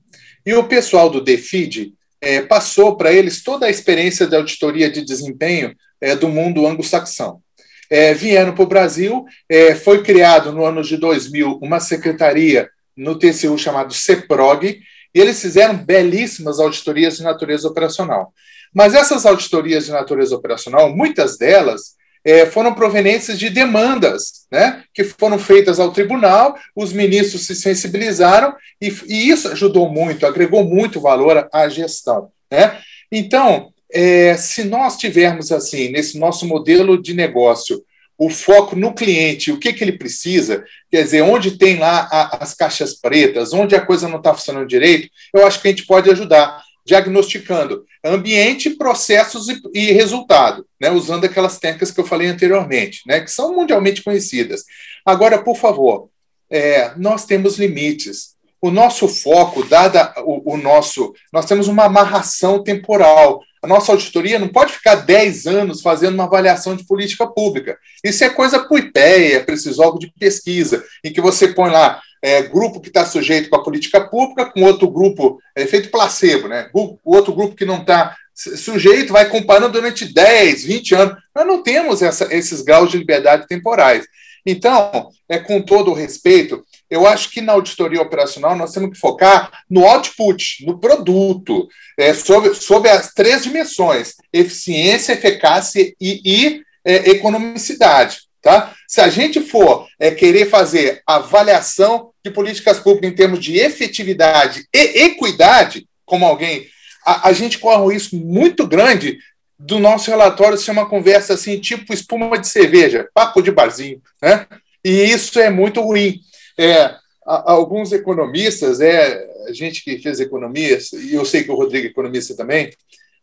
E 0.47 0.55
o 0.55 0.65
pessoal 0.65 1.11
do 1.11 1.21
DEFID 1.21 1.93
é, 2.23 2.41
passou 2.41 2.97
para 2.97 3.13
eles 3.13 3.43
toda 3.43 3.67
a 3.67 3.71
experiência 3.71 4.27
de 4.27 4.35
auditoria 4.35 4.91
de 4.91 5.05
desempenho 5.05 5.75
é, 6.01 6.17
do 6.17 6.29
mundo 6.29 6.67
anglo-saxão. 6.67 7.43
É, 7.91 8.15
vieram 8.15 8.55
para 8.55 8.65
o 8.65 8.69
Brasil, 8.69 9.27
é, 9.47 9.75
foi 9.75 10.03
criado 10.03 10.53
no 10.53 10.65
ano 10.65 10.83
de 10.83 10.97
2000 10.97 11.59
uma 11.61 11.81
secretaria 11.81 12.71
no 12.97 13.19
TCU 13.19 13.59
chamado 13.59 13.93
CEPROG, 13.93 14.81
e 15.15 15.21
eles 15.21 15.43
fizeram 15.43 15.77
belíssimas 15.77 16.59
auditorias 16.59 17.19
de 17.19 17.23
natureza 17.23 17.69
operacional. 17.69 18.33
Mas 18.73 18.95
essas 18.95 19.27
auditorias 19.27 19.87
de 19.87 19.93
natureza 19.93 20.35
operacional, 20.35 20.95
muitas 20.95 21.37
delas 21.37 21.95
é, 22.25 22.47
foram 22.47 22.73
provenientes 22.75 23.39
de 23.39 23.51
demandas 23.51 24.47
né, 24.51 24.85
que 24.95 25.05
foram 25.05 25.39
feitas 25.39 25.81
ao 25.81 25.93
tribunal, 25.93 26.57
os 26.75 26.93
ministros 26.93 27.47
se 27.47 27.55
sensibilizaram 27.55 28.55
e, 28.81 28.89
e 29.07 29.29
isso 29.29 29.49
ajudou 29.49 29.89
muito, 29.89 30.27
agregou 30.27 30.65
muito 30.65 31.01
valor 31.01 31.49
à 31.53 31.69
gestão. 31.69 32.31
Né? 32.51 32.79
Então, 33.11 33.73
é, 33.93 34.37
se 34.37 34.65
nós 34.65 34.97
tivermos 34.97 35.53
assim, 35.53 35.91
nesse 35.91 36.19
nosso 36.19 36.47
modelo 36.47 37.01
de 37.01 37.13
negócio, 37.13 37.83
o 38.17 38.31
foco 38.31 38.77
no 38.77 38.95
cliente, 38.95 39.51
o 39.51 39.59
que, 39.59 39.73
que 39.73 39.83
ele 39.83 39.99
precisa, 39.99 40.65
quer 40.91 41.03
dizer, 41.03 41.23
onde 41.23 41.59
tem 41.59 41.79
lá 41.79 42.09
a, 42.11 42.43
as 42.43 42.55
caixas 42.55 42.95
pretas, 42.95 43.53
onde 43.53 43.75
a 43.75 43.85
coisa 43.85 44.09
não 44.09 44.19
está 44.19 44.33
funcionando 44.33 44.69
direito, 44.69 45.09
eu 45.35 45.45
acho 45.45 45.61
que 45.61 45.69
a 45.69 45.71
gente 45.71 45.87
pode 45.87 46.09
ajudar 46.11 46.63
diagnosticando 46.85 47.85
ambiente, 48.05 48.71
processos 48.71 49.49
e, 49.49 49.61
e, 49.75 49.93
resultado, 49.93 50.67
né, 50.81 50.91
usando 50.91 51.25
aquelas 51.25 51.59
técnicas 51.59 51.91
que 51.91 52.01
eu 52.01 52.07
falei 52.07 52.29
anteriormente, 52.29 53.03
né, 53.07 53.21
que 53.21 53.31
são 53.31 53.55
mundialmente 53.55 54.03
conhecidas. 54.03 54.65
Agora, 55.07 55.43
por 55.43 55.57
favor, 55.57 56.09
é, 56.51 56.93
nós 56.97 57.25
temos 57.25 57.59
limites. 57.59 58.33
O 58.61 58.71
nosso 58.71 59.09
foco, 59.09 59.65
dada 59.65 60.13
o, 60.19 60.55
o, 60.55 60.57
nosso. 60.57 61.13
Nós 61.33 61.47
temos 61.47 61.67
uma 61.67 61.87
amarração 61.87 62.63
temporal. 62.63 63.41
A 63.61 63.67
nossa 63.67 63.91
auditoria 63.91 64.39
não 64.39 64.49
pode 64.49 64.73
ficar 64.73 64.97
10 64.97 65.47
anos 65.47 65.81
fazendo 65.81 66.15
uma 66.15 66.25
avaliação 66.25 66.77
de 66.77 66.87
política 66.87 67.27
pública. 67.27 67.77
Isso 68.05 68.23
é 68.23 68.31
coisa 68.31 68.61
para 68.61 68.75
o 68.75 68.79
IPEA, 68.79 69.45
para 69.45 69.55
esses 69.55 69.81
órgãos 69.81 70.01
de 70.01 70.13
pesquisa, 70.13 70.85
em 71.03 71.13
que 71.13 71.21
você 71.21 71.49
põe 71.49 71.71
lá 71.71 72.01
é, 72.23 72.43
grupo 72.43 72.81
que 72.81 72.89
está 72.89 73.05
sujeito 73.05 73.51
com 73.51 73.57
a 73.57 73.63
política 73.63 74.01
pública, 74.01 74.47
com 74.47 74.63
outro 74.63 74.89
grupo, 74.89 75.41
é 75.57 75.63
efeito 75.63 75.91
placebo, 75.91 76.47
né? 76.47 76.71
O 76.73 76.97
outro 77.05 77.35
grupo 77.35 77.57
que 77.57 77.65
não 77.65 77.81
está 77.81 78.17
sujeito 78.35 79.13
vai 79.13 79.29
comparando 79.29 79.73
durante 79.73 80.07
10, 80.07 80.65
20 80.65 80.95
anos. 80.95 81.17
Nós 81.35 81.47
não 81.47 81.63
temos 81.63 82.01
essa, 82.01 82.33
esses 82.35 82.63
graus 82.63 82.91
de 82.91 82.99
liberdade 82.99 83.47
temporais. 83.47 84.07
Então, 84.45 85.11
é 85.29 85.39
com 85.39 85.61
todo 85.63 85.91
o 85.91 85.95
respeito, 85.95 86.65
eu 86.91 87.07
acho 87.07 87.31
que 87.31 87.41
na 87.41 87.53
auditoria 87.53 88.03
operacional 88.03 88.57
nós 88.57 88.73
temos 88.73 88.91
que 88.91 88.99
focar 88.99 89.51
no 89.71 89.87
output, 89.87 90.67
no 90.67 90.79
produto, 90.79 91.69
é, 91.97 92.13
sobre, 92.13 92.55
sobre 92.55 92.91
as 92.91 93.13
três 93.15 93.45
dimensões: 93.45 94.15
eficiência, 94.33 95.13
eficácia 95.13 95.95
e, 96.01 96.21
e 96.25 96.63
é, 96.85 97.11
economicidade. 97.11 98.23
Tá? 98.43 98.75
Se 98.89 99.01
a 99.01 99.09
gente 99.09 99.41
for 99.41 99.87
é, 100.01 100.11
querer 100.11 100.51
fazer 100.51 101.01
avaliação 101.07 102.11
de 102.25 102.31
políticas 102.31 102.81
públicas 102.81 103.11
em 103.11 103.15
termos 103.15 103.39
de 103.39 103.57
efetividade 103.57 104.67
e 104.75 105.05
equidade, 105.05 105.87
como 106.05 106.27
alguém, 106.27 106.67
a, 107.07 107.29
a 107.29 107.33
gente 107.33 107.59
corre 107.59 107.81
um 107.81 107.93
risco 107.93 108.17
muito 108.17 108.67
grande 108.67 109.19
do 109.57 109.79
nosso 109.79 110.11
relatório 110.11 110.59
ser 110.59 110.73
uma 110.73 110.89
conversa 110.89 111.35
assim, 111.35 111.61
tipo 111.61 111.95
espuma 111.95 112.37
de 112.37 112.49
cerveja, 112.49 113.09
papo 113.15 113.41
de 113.41 113.53
barzinho, 113.53 114.03
né? 114.21 114.45
E 114.85 114.91
isso 114.91 115.39
é 115.39 115.49
muito 115.49 115.81
ruim. 115.81 116.19
É, 116.59 116.97
alguns 117.25 117.93
economistas, 117.93 118.81
é, 118.81 119.25
a 119.49 119.53
gente 119.53 119.85
que 119.85 119.99
fez 119.99 120.19
economia, 120.19 120.79
e 120.95 121.15
eu 121.15 121.25
sei 121.25 121.45
que 121.45 121.51
o 121.53 121.55
Rodrigo 121.55 121.87
é 121.87 121.91
economista 121.91 122.37
também, 122.37 122.73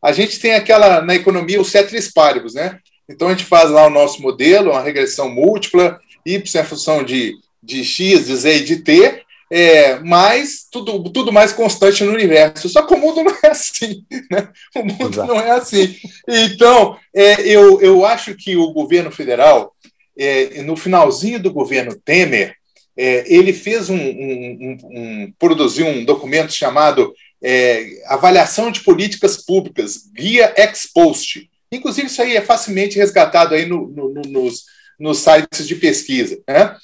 a 0.02 0.14
gente 0.14 0.40
tem 0.40 0.56
aquela, 0.56 1.02
na 1.02 1.14
economia, 1.14 1.60
os 1.60 1.70
ceteris 1.70 2.10
paribus, 2.10 2.54
né? 2.54 2.80
Então 3.10 3.28
a 3.28 3.32
gente 3.32 3.46
faz 3.46 3.70
lá 3.72 3.88
o 3.88 3.90
nosso 3.90 4.22
modelo, 4.22 4.72
uma 4.72 4.82
regressão 4.82 5.30
múltipla, 5.30 6.00
y 6.26 6.60
é 6.60 6.64
função 6.64 7.04
de, 7.04 7.36
de 7.62 7.84
x, 7.84 8.28
de 8.28 8.36
z 8.36 8.58
e 8.58 8.64
de 8.64 8.76
t, 8.78 9.24
é, 9.52 10.00
mas 10.00 10.68
tudo, 10.72 11.10
tudo 11.10 11.32
mais 11.32 11.52
constante 11.52 12.04
no 12.04 12.14
universo. 12.14 12.70
Só 12.70 12.84
que 12.84 12.94
o 12.94 12.98
mundo 12.98 13.24
não 13.24 13.36
é 13.44 13.48
assim. 13.48 14.06
Né? 14.30 14.48
O 14.76 14.86
mundo 14.86 15.10
Exato. 15.16 15.28
não 15.28 15.40
é 15.40 15.52
assim. 15.52 15.96
Então, 16.28 16.98
é, 17.14 17.42
eu, 17.42 17.82
eu 17.82 18.06
acho 18.06 18.36
que 18.36 18.56
o 18.56 18.72
governo 18.72 19.12
federal, 19.12 19.74
é, 20.18 20.62
no 20.62 20.76
finalzinho 20.76 21.40
do 21.40 21.52
governo 21.52 21.96
Temer, 21.96 22.56
é, 22.96 23.24
ele 23.34 23.54
fez 23.54 23.90
um, 23.90 23.96
um, 23.96 23.98
um, 24.02 24.78
um, 24.84 25.34
produziu 25.40 25.88
um 25.88 26.04
documento 26.04 26.54
chamado 26.54 27.14
é, 27.42 28.04
Avaliação 28.06 28.70
de 28.70 28.82
Políticas 28.82 29.38
Públicas, 29.38 30.10
Guia 30.14 30.54
Ex 30.58 30.88
Post. 30.94 31.49
Inclusive, 31.72 32.08
isso 32.08 32.22
aí 32.22 32.36
é 32.36 32.42
facilmente 32.42 32.98
resgatado 32.98 33.54
aí 33.54 33.66
no, 33.66 33.88
no, 33.88 34.10
no, 34.10 34.22
nos, 34.24 34.66
nos 35.00 35.20
sites 35.20 35.68
de 35.68 35.76
pesquisa. 35.76 36.40
Né? 36.48 36.76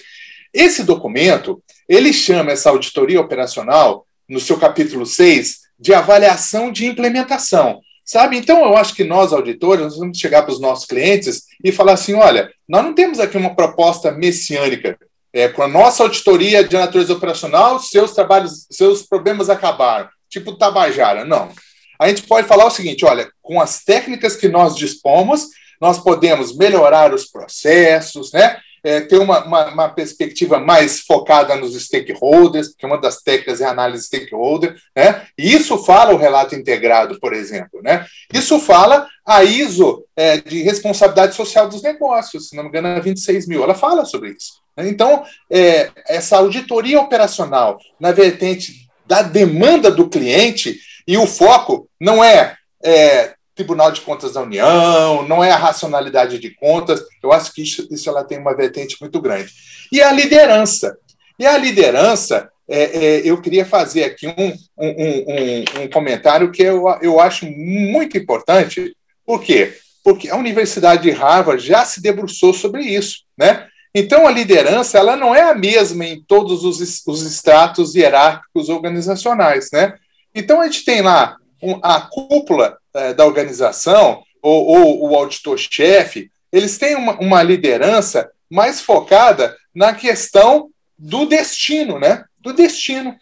Esse 0.53 0.83
documento, 0.83 1.61
ele 1.89 2.13
chama 2.13 2.51
essa 2.51 2.69
auditoria 2.69 3.19
operacional, 3.19 4.05
no 4.27 4.39
seu 4.39 4.57
capítulo 4.57 5.05
6, 5.05 5.59
de 5.79 5.93
avaliação 5.93 6.71
de 6.71 6.85
implementação. 6.85 7.81
Sabe? 8.03 8.37
Então, 8.37 8.63
eu 8.63 8.77
acho 8.77 8.93
que 8.93 9.03
nós, 9.03 9.33
auditores, 9.33 9.83
nós 9.83 9.97
vamos 9.97 10.19
chegar 10.19 10.43
para 10.43 10.53
os 10.53 10.61
nossos 10.61 10.85
clientes 10.85 11.43
e 11.63 11.71
falar 11.71 11.93
assim: 11.93 12.13
olha, 12.13 12.51
nós 12.69 12.83
não 12.83 12.93
temos 12.93 13.19
aqui 13.19 13.35
uma 13.35 13.55
proposta 13.55 14.11
messiânica. 14.11 14.97
É, 15.33 15.49
com 15.49 15.61
a 15.61 15.67
nossa 15.67 16.03
auditoria 16.03 16.63
de 16.63 16.77
natureza 16.77 17.11
operacional, 17.11 17.77
seus 17.79 18.13
trabalhos, 18.13 18.67
seus 18.71 19.01
problemas 19.01 19.49
acabaram. 19.49 20.07
Tipo 20.29 20.55
Tabajara. 20.57 21.25
Não 21.25 21.51
a 21.99 22.08
gente 22.08 22.23
pode 22.23 22.47
falar 22.47 22.65
o 22.65 22.71
seguinte: 22.71 23.05
olha, 23.05 23.29
com 23.41 23.60
as 23.62 23.84
técnicas 23.84 24.36
que 24.36 24.47
nós 24.47 24.75
dispomos, 24.75 25.47
nós 25.79 25.99
podemos 25.99 26.55
melhorar 26.55 27.13
os 27.13 27.25
processos, 27.25 28.31
né? 28.31 28.58
É, 28.84 29.01
ter 29.01 29.17
uma, 29.17 29.43
uma, 29.43 29.65
uma, 29.73 29.89
perspectiva 29.89 30.60
mais 30.60 30.99
focada 30.99 31.55
nos 31.55 31.73
stakeholders, 31.73 32.67
porque 32.67 32.86
uma 32.86 32.99
das 32.99 33.19
técnicas 33.19 33.60
é 33.60 33.65
a 33.65 33.71
análise 33.71 34.05
stakeholder, 34.05 34.75
né? 34.95 35.25
E 35.36 35.55
isso 35.55 35.75
fala 35.84 36.13
o 36.13 36.17
relato 36.17 36.53
integrado, 36.53 37.19
por 37.19 37.34
exemplo, 37.34 37.81
né? 37.81 38.05
Isso 38.31 38.60
fala 38.60 39.08
a 39.25 39.43
ISO 39.43 40.05
é, 40.15 40.38
de 40.38 40.62
responsabilidade 40.62 41.36
social 41.36 41.67
dos 41.67 41.81
negócios, 41.81 42.49
se 42.49 42.55
não 42.55 42.62
me 42.62 42.69
engano, 42.69 42.89
é 42.89 42.99
26 42.99 43.47
mil, 43.47 43.63
ela 43.63 43.73
fala 43.73 44.05
sobre 44.05 44.29
isso. 44.29 44.62
Né? 44.77 44.88
Então, 44.88 45.23
é, 45.49 45.89
essa 46.08 46.38
auditoria 46.38 46.99
operacional 46.99 47.79
na 47.99 48.12
vertente 48.12 48.88
da 49.08 49.21
demanda 49.21 49.89
do 49.89 50.10
cliente, 50.10 50.79
e 51.07 51.17
o 51.17 51.27
foco 51.27 51.87
não 51.99 52.23
é, 52.23 52.55
é 52.83 53.35
Tribunal 53.55 53.91
de 53.91 54.01
Contas 54.01 54.33
da 54.33 54.41
União, 54.41 55.25
não 55.27 55.41
é 55.43 55.49
a 55.49 55.57
racionalidade 55.57 56.39
de 56.39 56.53
contas. 56.55 57.01
Eu 57.23 57.31
acho 57.31 57.53
que 57.53 57.63
isso, 57.63 57.87
isso 57.89 58.09
ela 58.09 58.23
tem 58.23 58.37
uma 58.37 58.55
vertente 58.55 58.97
muito 58.99 59.21
grande. 59.21 59.53
E 59.91 60.01
a 60.01 60.11
liderança. 60.11 60.97
E 61.39 61.45
a 61.45 61.57
liderança, 61.57 62.49
é, 62.67 62.83
é, 62.83 63.21
eu 63.23 63.41
queria 63.41 63.65
fazer 63.65 64.03
aqui 64.03 64.27
um, 64.27 64.53
um, 64.77 64.89
um, 64.89 65.83
um, 65.83 65.89
comentário 65.89 66.51
que 66.51 66.63
eu, 66.63 66.85
eu 67.01 67.19
acho 67.19 67.45
muito 67.45 68.17
importante. 68.17 68.95
Por 69.25 69.41
quê? 69.41 69.77
Porque 70.03 70.29
a 70.29 70.35
Universidade 70.35 71.03
de 71.03 71.11
Harvard 71.11 71.65
já 71.65 71.85
se 71.85 72.01
debruçou 72.01 72.53
sobre 72.53 72.83
isso. 72.83 73.19
Né? 73.37 73.67
Então, 73.93 74.27
a 74.27 74.31
liderança 74.31 74.97
ela 74.97 75.15
não 75.15 75.33
é 75.33 75.41
a 75.41 75.55
mesma 75.55 76.05
em 76.05 76.21
todos 76.21 76.65
os, 76.65 77.05
os 77.07 77.21
estratos 77.21 77.95
hierárquicos 77.95 78.67
organizacionais. 78.67 79.69
Né? 79.71 79.93
Então, 80.35 80.59
a 80.59 80.65
gente 80.65 80.83
tem 80.83 81.01
lá 81.01 81.37
um, 81.63 81.79
a 81.81 82.01
cúpula 82.01 82.77
é, 82.93 83.13
da 83.13 83.25
organização, 83.25 84.21
ou, 84.41 84.65
ou 84.67 85.09
o 85.09 85.15
auditor-chefe, 85.15 86.29
eles 86.51 86.77
têm 86.77 86.95
uma, 86.95 87.13
uma 87.19 87.41
liderança 87.41 88.29
mais 88.49 88.81
focada 88.81 89.55
na 89.73 89.93
questão 89.93 90.69
do 90.97 91.25
destino, 91.25 91.99
né? 91.99 92.23
Do 92.39 92.53
destino. 92.53 93.15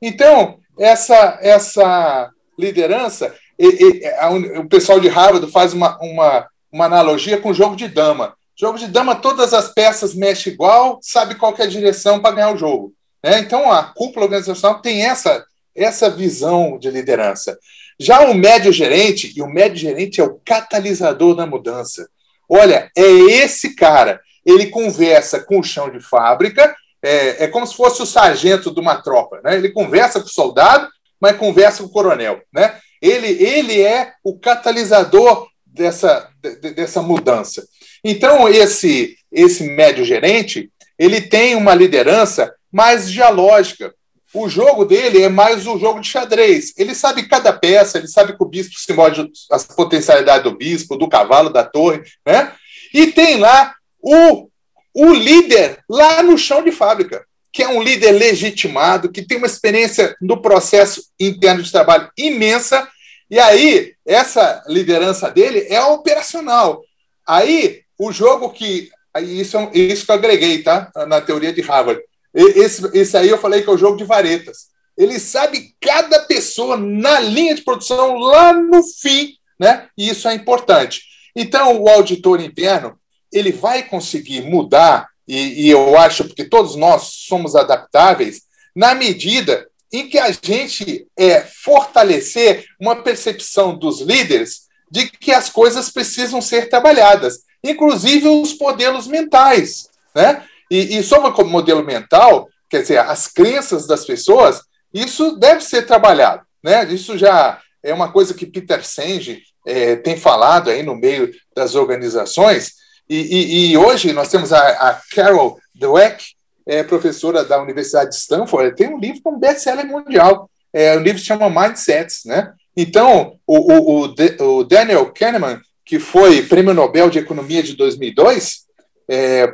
Então, 0.00 0.58
essa, 0.78 1.38
essa 1.42 2.30
liderança, 2.58 3.34
e, 3.58 3.66
e, 3.66 4.06
a, 4.06 4.30
o 4.30 4.68
pessoal 4.68 4.98
de 4.98 5.08
Harvard 5.08 5.50
faz 5.52 5.74
uma, 5.74 5.98
uma, 6.00 6.48
uma 6.72 6.84
analogia 6.86 7.38
com 7.38 7.50
o 7.50 7.54
jogo 7.54 7.76
de 7.76 7.88
dama. 7.88 8.34
Jogo 8.56 8.78
de 8.78 8.86
dama, 8.86 9.14
todas 9.16 9.52
as 9.52 9.72
peças 9.72 10.14
mexem 10.14 10.52
igual, 10.52 10.98
sabe 11.02 11.34
qual 11.34 11.54
é 11.58 11.62
a 11.62 11.66
direção 11.66 12.20
para 12.20 12.34
ganhar 12.34 12.54
o 12.54 12.58
jogo. 12.58 12.92
Né? 13.22 13.38
Então, 13.40 13.70
a 13.70 13.82
cúpula 13.82 14.24
organizacional 14.26 14.80
tem 14.80 15.04
essa, 15.04 15.44
essa 15.82 16.10
visão 16.10 16.78
de 16.78 16.90
liderança. 16.90 17.58
Já 17.98 18.20
o 18.22 18.34
médio 18.34 18.72
gerente, 18.72 19.32
e 19.36 19.42
o 19.42 19.48
médio 19.48 19.76
gerente 19.76 20.20
é 20.20 20.24
o 20.24 20.40
catalisador 20.44 21.34
da 21.34 21.46
mudança. 21.46 22.08
Olha, 22.48 22.90
é 22.96 23.02
esse 23.02 23.74
cara. 23.74 24.20
Ele 24.44 24.66
conversa 24.66 25.40
com 25.40 25.60
o 25.60 25.62
chão 25.62 25.90
de 25.90 26.00
fábrica, 26.00 26.74
é, 27.02 27.44
é 27.44 27.48
como 27.48 27.66
se 27.66 27.74
fosse 27.74 28.02
o 28.02 28.06
sargento 28.06 28.72
de 28.72 28.80
uma 28.80 29.02
tropa. 29.02 29.40
Né? 29.44 29.56
Ele 29.56 29.70
conversa 29.70 30.20
com 30.20 30.26
o 30.26 30.30
soldado, 30.30 30.88
mas 31.20 31.36
conversa 31.36 31.82
com 31.82 31.88
o 31.88 31.92
coronel. 31.92 32.40
Né? 32.52 32.78
Ele, 33.00 33.28
ele 33.42 33.82
é 33.82 34.12
o 34.24 34.38
catalisador 34.38 35.46
dessa, 35.64 36.28
dessa 36.74 37.02
mudança. 37.02 37.64
Então, 38.04 38.48
esse, 38.48 39.16
esse 39.30 39.64
médio 39.64 40.04
gerente, 40.04 40.70
ele 40.98 41.20
tem 41.20 41.54
uma 41.54 41.74
liderança 41.74 42.52
mais 42.72 43.10
dialógica. 43.10 43.94
O 44.32 44.48
jogo 44.48 44.84
dele 44.84 45.22
é 45.22 45.28
mais 45.28 45.66
o 45.66 45.78
jogo 45.78 46.00
de 46.00 46.08
xadrez. 46.08 46.72
Ele 46.76 46.94
sabe 46.94 47.26
cada 47.26 47.52
peça, 47.52 47.98
ele 47.98 48.06
sabe 48.06 48.36
que 48.36 48.42
o 48.42 48.46
bispo 48.46 48.74
move 48.94 49.30
as 49.50 49.64
potencialidades 49.64 50.44
do 50.44 50.56
bispo, 50.56 50.96
do 50.96 51.08
cavalo, 51.08 51.50
da 51.50 51.64
torre, 51.64 52.02
né? 52.24 52.52
E 52.94 53.08
tem 53.08 53.38
lá 53.38 53.74
o, 54.00 54.48
o 54.94 55.12
líder 55.12 55.78
lá 55.88 56.22
no 56.22 56.38
chão 56.38 56.62
de 56.62 56.70
fábrica, 56.70 57.24
que 57.52 57.62
é 57.62 57.68
um 57.68 57.82
líder 57.82 58.12
legitimado, 58.12 59.10
que 59.10 59.22
tem 59.22 59.36
uma 59.36 59.46
experiência 59.46 60.14
no 60.20 60.40
processo 60.40 61.02
interno 61.18 61.62
de 61.62 61.72
trabalho 61.72 62.08
imensa. 62.16 62.88
E 63.28 63.38
aí, 63.38 63.94
essa 64.06 64.62
liderança 64.68 65.28
dele 65.28 65.66
é 65.68 65.82
operacional. 65.82 66.82
Aí, 67.26 67.82
o 67.98 68.12
jogo 68.12 68.50
que. 68.50 68.90
Isso, 69.22 69.56
é 69.58 69.70
isso 69.74 70.06
que 70.06 70.12
eu 70.12 70.14
agreguei, 70.14 70.62
tá? 70.62 70.90
Na 71.08 71.20
teoria 71.20 71.52
de 71.52 71.60
Harvard. 71.62 72.00
Esse, 72.34 72.88
esse 72.96 73.16
aí 73.16 73.28
eu 73.28 73.38
falei 73.38 73.62
que 73.62 73.70
é 73.70 73.72
o 73.72 73.78
jogo 73.78 73.96
de 73.96 74.04
varetas. 74.04 74.70
Ele 74.96 75.18
sabe 75.18 75.74
cada 75.80 76.20
pessoa 76.20 76.76
na 76.76 77.20
linha 77.20 77.54
de 77.54 77.62
produção 77.62 78.18
lá 78.18 78.52
no 78.52 78.82
fim, 78.82 79.34
né? 79.58 79.88
E 79.96 80.08
isso 80.08 80.28
é 80.28 80.34
importante. 80.34 81.02
Então, 81.34 81.80
o 81.80 81.88
auditor 81.88 82.40
interno 82.40 82.98
ele 83.32 83.52
vai 83.52 83.82
conseguir 83.82 84.42
mudar, 84.42 85.08
e, 85.26 85.66
e 85.66 85.70
eu 85.70 85.96
acho 85.98 86.24
que 86.24 86.44
todos 86.44 86.74
nós 86.74 87.10
somos 87.28 87.54
adaptáveis, 87.54 88.42
na 88.74 88.94
medida 88.94 89.68
em 89.92 90.08
que 90.08 90.18
a 90.18 90.30
gente 90.30 91.06
é, 91.16 91.40
fortalecer 91.40 92.64
uma 92.80 92.96
percepção 92.96 93.76
dos 93.76 94.00
líderes 94.00 94.68
de 94.90 95.08
que 95.08 95.32
as 95.32 95.48
coisas 95.48 95.90
precisam 95.90 96.40
ser 96.40 96.68
trabalhadas, 96.68 97.40
inclusive 97.62 98.28
os 98.28 98.56
modelos 98.58 99.06
mentais. 99.06 99.88
Né? 100.14 100.42
E, 100.70 100.98
e 100.98 101.02
sobre 101.02 101.28
o 101.28 101.44
modelo 101.44 101.84
mental, 101.84 102.48
quer 102.68 102.82
dizer, 102.82 102.98
as 102.98 103.26
crenças 103.26 103.86
das 103.86 104.04
pessoas, 104.04 104.62
isso 104.94 105.36
deve 105.36 105.62
ser 105.62 105.82
trabalhado. 105.82 106.42
Né? 106.62 106.84
Isso 106.92 107.18
já 107.18 107.60
é 107.82 107.92
uma 107.92 108.12
coisa 108.12 108.34
que 108.34 108.46
Peter 108.46 108.84
Senge 108.84 109.42
é, 109.66 109.96
tem 109.96 110.16
falado 110.16 110.70
aí 110.70 110.82
no 110.82 110.94
meio 110.94 111.32
das 111.54 111.74
organizações. 111.74 112.74
E, 113.08 113.16
e, 113.16 113.70
e 113.70 113.76
hoje 113.76 114.12
nós 114.12 114.28
temos 114.28 114.52
a, 114.52 114.68
a 114.90 115.00
Carol 115.14 115.58
Dweck, 115.74 116.24
é, 116.66 116.82
professora 116.82 117.44
da 117.44 117.60
Universidade 117.60 118.10
de 118.10 118.16
Stanford, 118.16 118.76
tem 118.76 118.94
um 118.94 118.98
livro 118.98 119.20
com 119.22 119.38
best-seller 119.38 119.86
mundial. 119.86 120.48
É, 120.72 120.96
o 120.96 121.00
livro 121.00 121.18
se 121.18 121.26
chama 121.26 121.50
Mindsets. 121.50 122.24
Né? 122.24 122.52
Então, 122.76 123.36
o, 123.46 123.72
o, 123.72 124.06
o, 124.06 124.58
o 124.58 124.64
Daniel 124.64 125.12
Kahneman, 125.12 125.60
que 125.84 125.98
foi 125.98 126.42
prêmio 126.42 126.72
Nobel 126.72 127.10
de 127.10 127.18
Economia 127.18 127.62
de 127.62 127.74
2002, 127.74 128.66
é, 129.12 129.52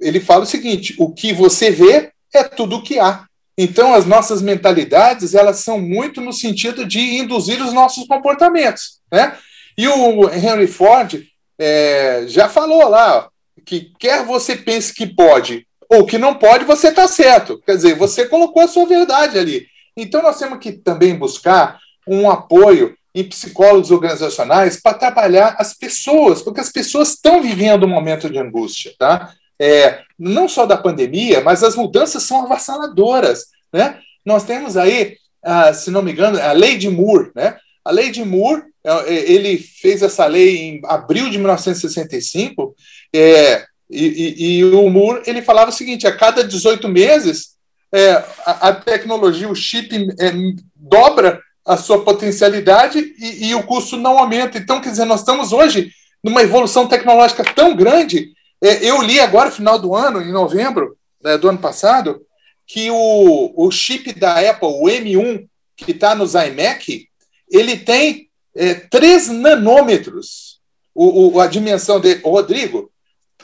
ele 0.00 0.20
fala 0.20 0.44
o 0.44 0.46
seguinte: 0.46 0.94
o 0.98 1.12
que 1.12 1.32
você 1.32 1.68
vê 1.68 2.12
é 2.32 2.44
tudo 2.44 2.76
o 2.76 2.82
que 2.82 3.00
há. 3.00 3.24
Então, 3.58 3.92
as 3.92 4.06
nossas 4.06 4.40
mentalidades 4.40 5.34
elas 5.34 5.58
são 5.58 5.80
muito 5.80 6.20
no 6.20 6.32
sentido 6.32 6.84
de 6.86 7.00
induzir 7.00 7.60
os 7.60 7.72
nossos 7.72 8.06
comportamentos. 8.06 9.00
Né? 9.12 9.36
E 9.76 9.88
o 9.88 10.28
Henry 10.32 10.66
Ford 10.66 11.24
é, 11.58 12.24
já 12.26 12.48
falou 12.48 12.88
lá 12.88 13.28
que 13.64 13.92
quer 13.98 14.24
você 14.24 14.56
pense 14.56 14.92
que 14.92 15.06
pode 15.06 15.66
ou 15.88 16.06
que 16.06 16.18
não 16.18 16.34
pode, 16.34 16.64
você 16.64 16.88
está 16.88 17.06
certo. 17.06 17.60
Quer 17.64 17.76
dizer, 17.76 17.94
você 17.94 18.26
colocou 18.26 18.62
a 18.62 18.68
sua 18.68 18.86
verdade 18.86 19.38
ali. 19.38 19.66
Então, 19.96 20.22
nós 20.22 20.38
temos 20.38 20.58
que 20.58 20.72
também 20.72 21.14
buscar 21.14 21.78
um 22.06 22.28
apoio 22.28 22.96
em 23.14 23.24
psicólogos 23.24 23.90
organizacionais 23.90 24.80
para 24.80 24.98
trabalhar 24.98 25.54
as 25.58 25.72
pessoas, 25.72 26.42
porque 26.42 26.60
as 26.60 26.70
pessoas 26.70 27.10
estão 27.10 27.40
vivendo 27.40 27.84
um 27.84 27.88
momento 27.88 28.28
de 28.28 28.38
angústia, 28.38 28.92
tá? 28.98 29.32
É, 29.58 30.00
não 30.18 30.48
só 30.48 30.66
da 30.66 30.76
pandemia, 30.76 31.40
mas 31.40 31.62
as 31.62 31.76
mudanças 31.76 32.24
são 32.24 32.42
avassaladoras, 32.42 33.46
né? 33.72 33.98
Nós 34.24 34.44
temos 34.44 34.76
aí, 34.76 35.16
ah, 35.44 35.72
se 35.72 35.90
não 35.90 36.02
me 36.02 36.10
engano, 36.10 36.40
a 36.40 36.52
lei 36.52 36.76
de 36.76 36.90
Moore, 36.90 37.30
né? 37.36 37.56
A 37.84 37.92
lei 37.92 38.10
de 38.10 38.24
Moore, 38.24 38.62
é, 38.82 39.14
é, 39.14 39.30
ele 39.30 39.58
fez 39.58 40.02
essa 40.02 40.26
lei 40.26 40.56
em 40.56 40.80
abril 40.84 41.30
de 41.30 41.38
1965, 41.38 42.74
é, 43.14 43.64
e, 43.88 44.06
e, 44.06 44.58
e, 44.58 44.64
o 44.64 44.90
Moore 44.90 45.22
ele 45.26 45.42
falava 45.42 45.70
o 45.70 45.72
seguinte: 45.72 46.06
a 46.06 46.16
cada 46.16 46.42
18 46.42 46.88
meses 46.88 47.54
é, 47.92 48.12
a, 48.44 48.68
a, 48.68 48.72
tecnologia, 48.72 49.48
o 49.48 49.54
chip 49.54 49.94
é, 50.18 50.32
dobra 50.74 51.40
a 51.64 51.76
sua 51.76 52.04
potencialidade 52.04 53.14
e, 53.18 53.48
e, 53.48 53.54
o 53.54 53.62
custo 53.62 53.96
não 53.96 54.18
aumenta. 54.18 54.58
Então, 54.58 54.80
quer 54.80 54.90
dizer, 54.90 55.06
nós 55.06 55.20
estamos 55.20 55.52
hoje 55.52 55.90
numa 56.22 56.42
evolução 56.42 56.86
tecnológica 56.86 57.42
tão 57.54 57.74
grande. 57.74 58.32
É, 58.62 58.84
eu 58.84 59.00
li 59.00 59.18
agora, 59.18 59.50
final 59.50 59.78
do 59.78 59.94
ano, 59.94 60.20
em 60.20 60.30
novembro 60.30 60.96
né, 61.22 61.38
do 61.38 61.48
ano 61.48 61.58
passado, 61.58 62.20
que 62.66 62.90
o, 62.90 63.52
o 63.56 63.70
chip 63.70 64.12
da 64.12 64.38
Apple, 64.38 64.68
o 64.68 64.84
M1, 64.84 65.46
que 65.76 65.92
está 65.92 66.14
nos 66.14 66.34
iMac, 66.34 67.08
ele 67.50 67.76
tem 67.78 68.28
é, 68.54 68.74
3 68.74 69.28
nanômetros. 69.28 70.60
O, 70.94 71.34
o, 71.34 71.40
a 71.40 71.46
dimensão 71.46 71.98
dele. 71.98 72.20
Rodrigo, 72.24 72.90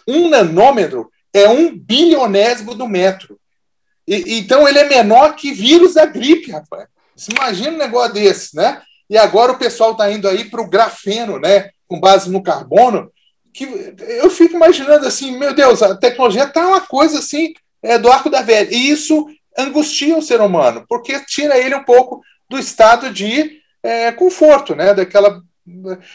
um 0.07 0.29
nanômetro 0.29 1.11
é 1.33 1.49
um 1.49 1.77
bilionésimo 1.77 2.75
do 2.75 2.87
metro. 2.87 3.41
E, 4.07 4.39
então 4.39 4.69
ele 4.69 4.79
é 4.79 4.89
menor 4.89 5.35
que 5.35 5.53
vírus 5.53 5.95
da 5.95 6.07
gripe, 6.07 6.53
rapaz. 6.53 6.87
Imagina 7.29 7.71
um 7.71 7.79
negócio 7.79 8.15
desse, 8.15 8.57
né? 8.57 8.83
E 9.09 9.19
agora 9.19 9.53
o 9.53 9.59
pessoal 9.59 9.93
está 9.93 10.11
indo 10.11 10.29
aí 10.29 10.45
para 10.45 10.61
o 10.61 10.69
grafeno, 10.69 11.39
né? 11.39 11.71
Com 11.89 12.01
base 12.01 12.31
no 12.31 12.43
carbono. 12.43 13.11
Que 13.53 13.65
eu 13.99 14.31
fico 14.31 14.55
imaginando 14.55 15.07
assim, 15.07 15.37
meu 15.37 15.53
Deus, 15.53 15.83
a 15.83 15.97
tecnologia 15.97 16.45
está 16.45 16.67
uma 16.67 16.81
coisa 16.81 17.19
assim 17.19 17.53
é, 17.83 17.99
do 17.99 18.11
arco 18.11 18.31
da 18.31 18.43
velha. 18.43 18.73
E 18.73 18.91
isso 18.91 19.27
angustia 19.59 20.17
o 20.17 20.23
ser 20.23 20.41
humano, 20.41 20.85
porque 20.89 21.19
tira 21.27 21.59
ele 21.59 21.75
um 21.75 21.85
pouco 21.85 22.23
do 22.49 22.59
estado 22.59 23.11
de 23.11 23.61
é, 23.83 24.13
conforto, 24.13 24.75
né? 24.75 24.95
Daquela. 24.95 25.43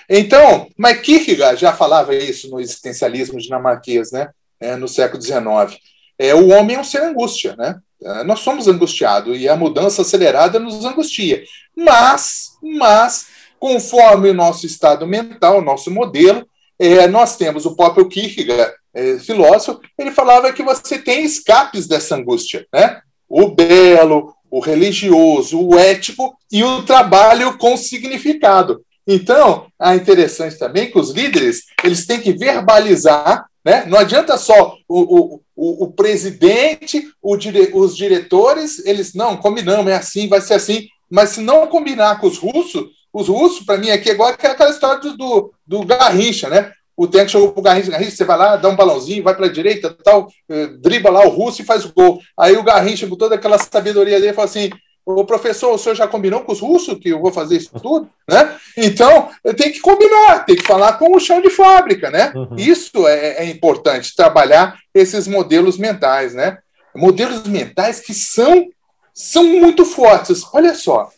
Então, 0.10 0.70
mas 0.78 1.00
Kierkegaard 1.02 1.60
já 1.60 1.74
falava 1.74 2.16
isso 2.16 2.50
no 2.50 2.60
existencialismo 2.60 3.40
dinamarquês, 3.40 4.12
né? 4.12 4.30
É, 4.60 4.76
no 4.76 4.88
século 4.88 5.22
XIX. 5.22 5.80
É, 6.18 6.34
o 6.34 6.48
homem 6.50 6.78
é 6.78 6.80
um 6.80 6.84
ser 6.84 7.02
angústia, 7.02 7.56
né? 7.58 7.80
É, 8.06 8.24
nós 8.24 8.42
somos 8.42 8.68
angustiados 8.68 9.36
e 9.38 9.50
a 9.50 9.56
mudança 9.56 10.04
acelerada 10.04 10.60
nos 10.60 10.86
angustia. 10.86 11.44
Mas, 11.76 12.52
mas, 12.62 13.28
conforme 13.60 14.30
o 14.30 14.34
nosso 14.34 14.68
estado 14.68 15.08
mental, 15.08 15.60
nosso 15.62 15.90
modelo, 15.90 16.46
é, 16.78 17.08
nós 17.08 17.36
temos 17.36 17.66
o 17.66 17.76
próprio 17.76 18.08
Kierkegaard, 18.08 18.74
é, 18.94 19.18
filósofo, 19.18 19.82
ele 19.98 20.12
falava 20.12 20.54
que 20.54 20.62
você 20.62 21.00
tem 21.00 21.26
escapes 21.26 21.88
dessa 21.88 22.16
angústia, 22.16 22.66
né? 22.72 23.02
O 23.28 23.50
belo, 23.50 24.36
o 24.52 24.60
religioso, 24.60 25.60
o 25.60 25.78
ético 25.78 26.38
e 26.52 26.64
o 26.64 26.84
trabalho 26.84 27.58
com 27.58 27.76
significado. 27.76 28.86
Então, 29.08 29.68
é 29.82 29.96
interessante 29.96 30.58
também 30.58 30.92
que 30.92 31.00
os 31.00 31.12
líderes 31.12 31.64
eles 31.84 32.06
têm 32.06 32.22
que 32.22 32.34
verbalizar 32.34 33.46
né? 33.66 33.84
Não 33.88 33.98
adianta 33.98 34.38
só 34.38 34.78
o, 34.88 35.00
o, 35.00 35.42
o, 35.56 35.86
o 35.86 35.92
presidente, 35.92 37.10
o 37.22 37.36
dire, 37.36 37.72
os 37.74 37.98
diretores, 37.98 38.86
eles, 38.86 39.16
não, 39.16 39.36
combinamos, 39.36 39.92
é 39.92 39.96
assim, 39.96 40.28
vai 40.28 40.40
ser 40.40 40.54
assim. 40.54 40.88
Mas 41.10 41.32
se 41.32 41.42
não 41.42 41.66
combinar 41.68 42.20
com 42.22 42.28
os 42.28 42.38
russos, 42.38 42.86
os 43.12 43.28
russos, 43.28 43.66
para 43.66 43.78
mim, 43.78 43.90
aqui 43.90 44.10
é 44.10 44.14
igual 44.14 44.30
aquela 44.30 44.70
história 44.70 45.02
do, 45.02 45.18
do, 45.18 45.54
do 45.66 45.86
Garrincha, 45.86 46.50
né? 46.50 46.72
O 46.98 47.08
tempo 47.08 47.30
chegou 47.30 47.52
pro 47.52 47.62
Garrincha, 47.62 47.92
Garrincha, 47.92 48.12
você 48.12 48.24
vai 48.24 48.38
lá, 48.38 48.56
dá 48.56 48.70
um 48.70 48.76
balãozinho, 48.76 49.24
vai 49.24 49.36
para 49.36 49.48
a 49.48 49.52
direita, 49.52 49.96
tal, 50.04 50.30
eh, 50.50 50.68
dribla 50.80 51.12
lá 51.12 51.26
o 51.26 51.30
russo 51.30 51.62
e 51.62 51.66
faz 51.66 51.84
o 51.84 51.94
gol. 51.94 52.20
Aí 52.40 52.56
o 52.56 52.64
Garrincha, 52.64 53.08
com 53.08 53.18
toda 53.18 53.36
aquela 53.36 53.58
sabedoria 53.58 54.20
dele, 54.20 54.34
fala 54.34 54.48
assim: 54.48 54.70
o 55.06 55.24
professor, 55.24 55.72
o 55.74 55.78
senhor 55.78 55.94
já 55.94 56.08
combinou 56.08 56.42
com 56.42 56.52
os 56.52 56.60
russos 56.60 56.98
que 56.98 57.10
eu 57.10 57.22
vou 57.22 57.32
fazer 57.32 57.58
isso 57.58 57.80
tudo? 57.80 58.10
Né? 58.28 58.58
Então, 58.76 59.30
tem 59.56 59.72
que 59.72 59.80
combinar, 59.80 60.46
tem 60.46 60.56
que 60.56 60.66
falar 60.66 60.94
com 60.94 61.16
o 61.16 61.20
chão 61.20 61.42
de 61.42 61.52
fábrica, 61.52 62.10
né? 62.10 62.34
Uhum. 62.36 62.56
Isso 62.58 63.08
é, 63.08 63.44
é, 63.44 63.46
importante, 63.46 64.16
trabalhar 64.16 64.80
esses 64.94 65.28
modelos 65.28 65.78
mentais, 65.78 66.34
né? 66.34 66.58
Modelos 66.96 67.44
mentais 67.44 68.00
que 68.00 68.14
são 68.14 68.68
são 69.14 69.46
muito 69.46 69.86
fortes. 69.86 70.44
Olha 70.52 70.74
só, 70.76 71.10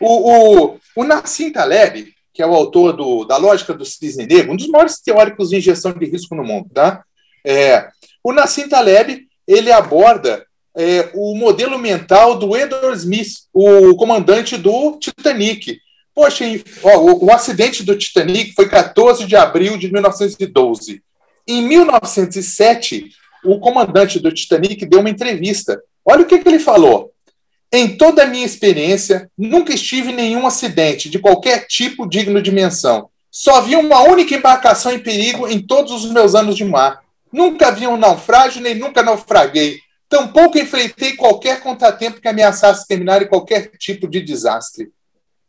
o, 0.00 0.64
o, 0.64 0.78
o 0.96 1.04
Nassim 1.04 1.52
Taleb, 1.52 2.12
que 2.32 2.42
é 2.42 2.46
o 2.46 2.54
autor 2.54 2.92
do, 2.92 3.24
da 3.24 3.36
Lógica 3.36 3.72
do 3.72 3.84
Cisne 3.84 4.26
Negro, 4.26 4.52
um 4.52 4.56
dos 4.56 4.66
maiores 4.68 5.00
teóricos 5.00 5.50
de 5.50 5.56
injeção 5.56 5.92
de 5.92 6.04
risco 6.06 6.34
no 6.34 6.42
mundo, 6.42 6.68
tá? 6.74 7.04
É, 7.46 7.88
o 8.24 8.32
Nassim 8.32 8.68
Taleb 8.68 9.28
ele 9.46 9.70
aborda 9.70 10.44
é, 10.76 11.10
o 11.14 11.34
modelo 11.36 11.78
mental 11.78 12.38
do 12.38 12.56
Edward 12.56 12.96
Smith, 12.98 13.32
o 13.52 13.94
comandante 13.96 14.56
do 14.56 14.98
Titanic. 14.98 15.78
Poxa, 16.14 16.44
ó, 16.82 16.98
o, 16.98 17.26
o 17.26 17.32
acidente 17.32 17.82
do 17.82 17.96
Titanic 17.96 18.52
foi 18.54 18.68
14 18.68 19.26
de 19.26 19.36
abril 19.36 19.76
de 19.76 19.92
1912. 19.92 21.02
Em 21.46 21.62
1907, 21.62 23.10
o 23.44 23.58
comandante 23.60 24.18
do 24.18 24.32
Titanic 24.32 24.86
deu 24.86 25.00
uma 25.00 25.10
entrevista. 25.10 25.80
Olha 26.04 26.22
o 26.22 26.26
que, 26.26 26.38
que 26.38 26.48
ele 26.48 26.58
falou. 26.58 27.12
Em 27.72 27.96
toda 27.96 28.22
a 28.22 28.26
minha 28.26 28.46
experiência, 28.46 29.28
nunca 29.36 29.74
estive 29.74 30.10
em 30.12 30.14
nenhum 30.14 30.46
acidente 30.46 31.10
de 31.10 31.18
qualquer 31.18 31.66
tipo 31.66 32.08
digno 32.08 32.40
de 32.40 32.52
menção. 32.52 33.08
Só 33.30 33.60
vi 33.60 33.74
uma 33.74 34.02
única 34.02 34.34
embarcação 34.34 34.92
em 34.92 35.00
perigo 35.00 35.48
em 35.48 35.60
todos 35.60 36.04
os 36.04 36.10
meus 36.12 36.36
anos 36.36 36.56
de 36.56 36.64
mar. 36.64 37.02
Nunca 37.32 37.72
vi 37.72 37.84
um 37.86 37.96
naufrágio, 37.96 38.62
nem 38.62 38.76
nunca 38.76 39.02
naufraguei. 39.02 39.80
Tampouco 40.14 40.56
enfrentei 40.56 41.16
qualquer 41.16 41.60
contratempo 41.60 42.20
que 42.20 42.28
ameaçasse 42.28 42.86
terminar 42.86 43.20
em 43.20 43.26
qualquer 43.26 43.68
tipo 43.76 44.06
de 44.06 44.20
desastre. 44.20 44.92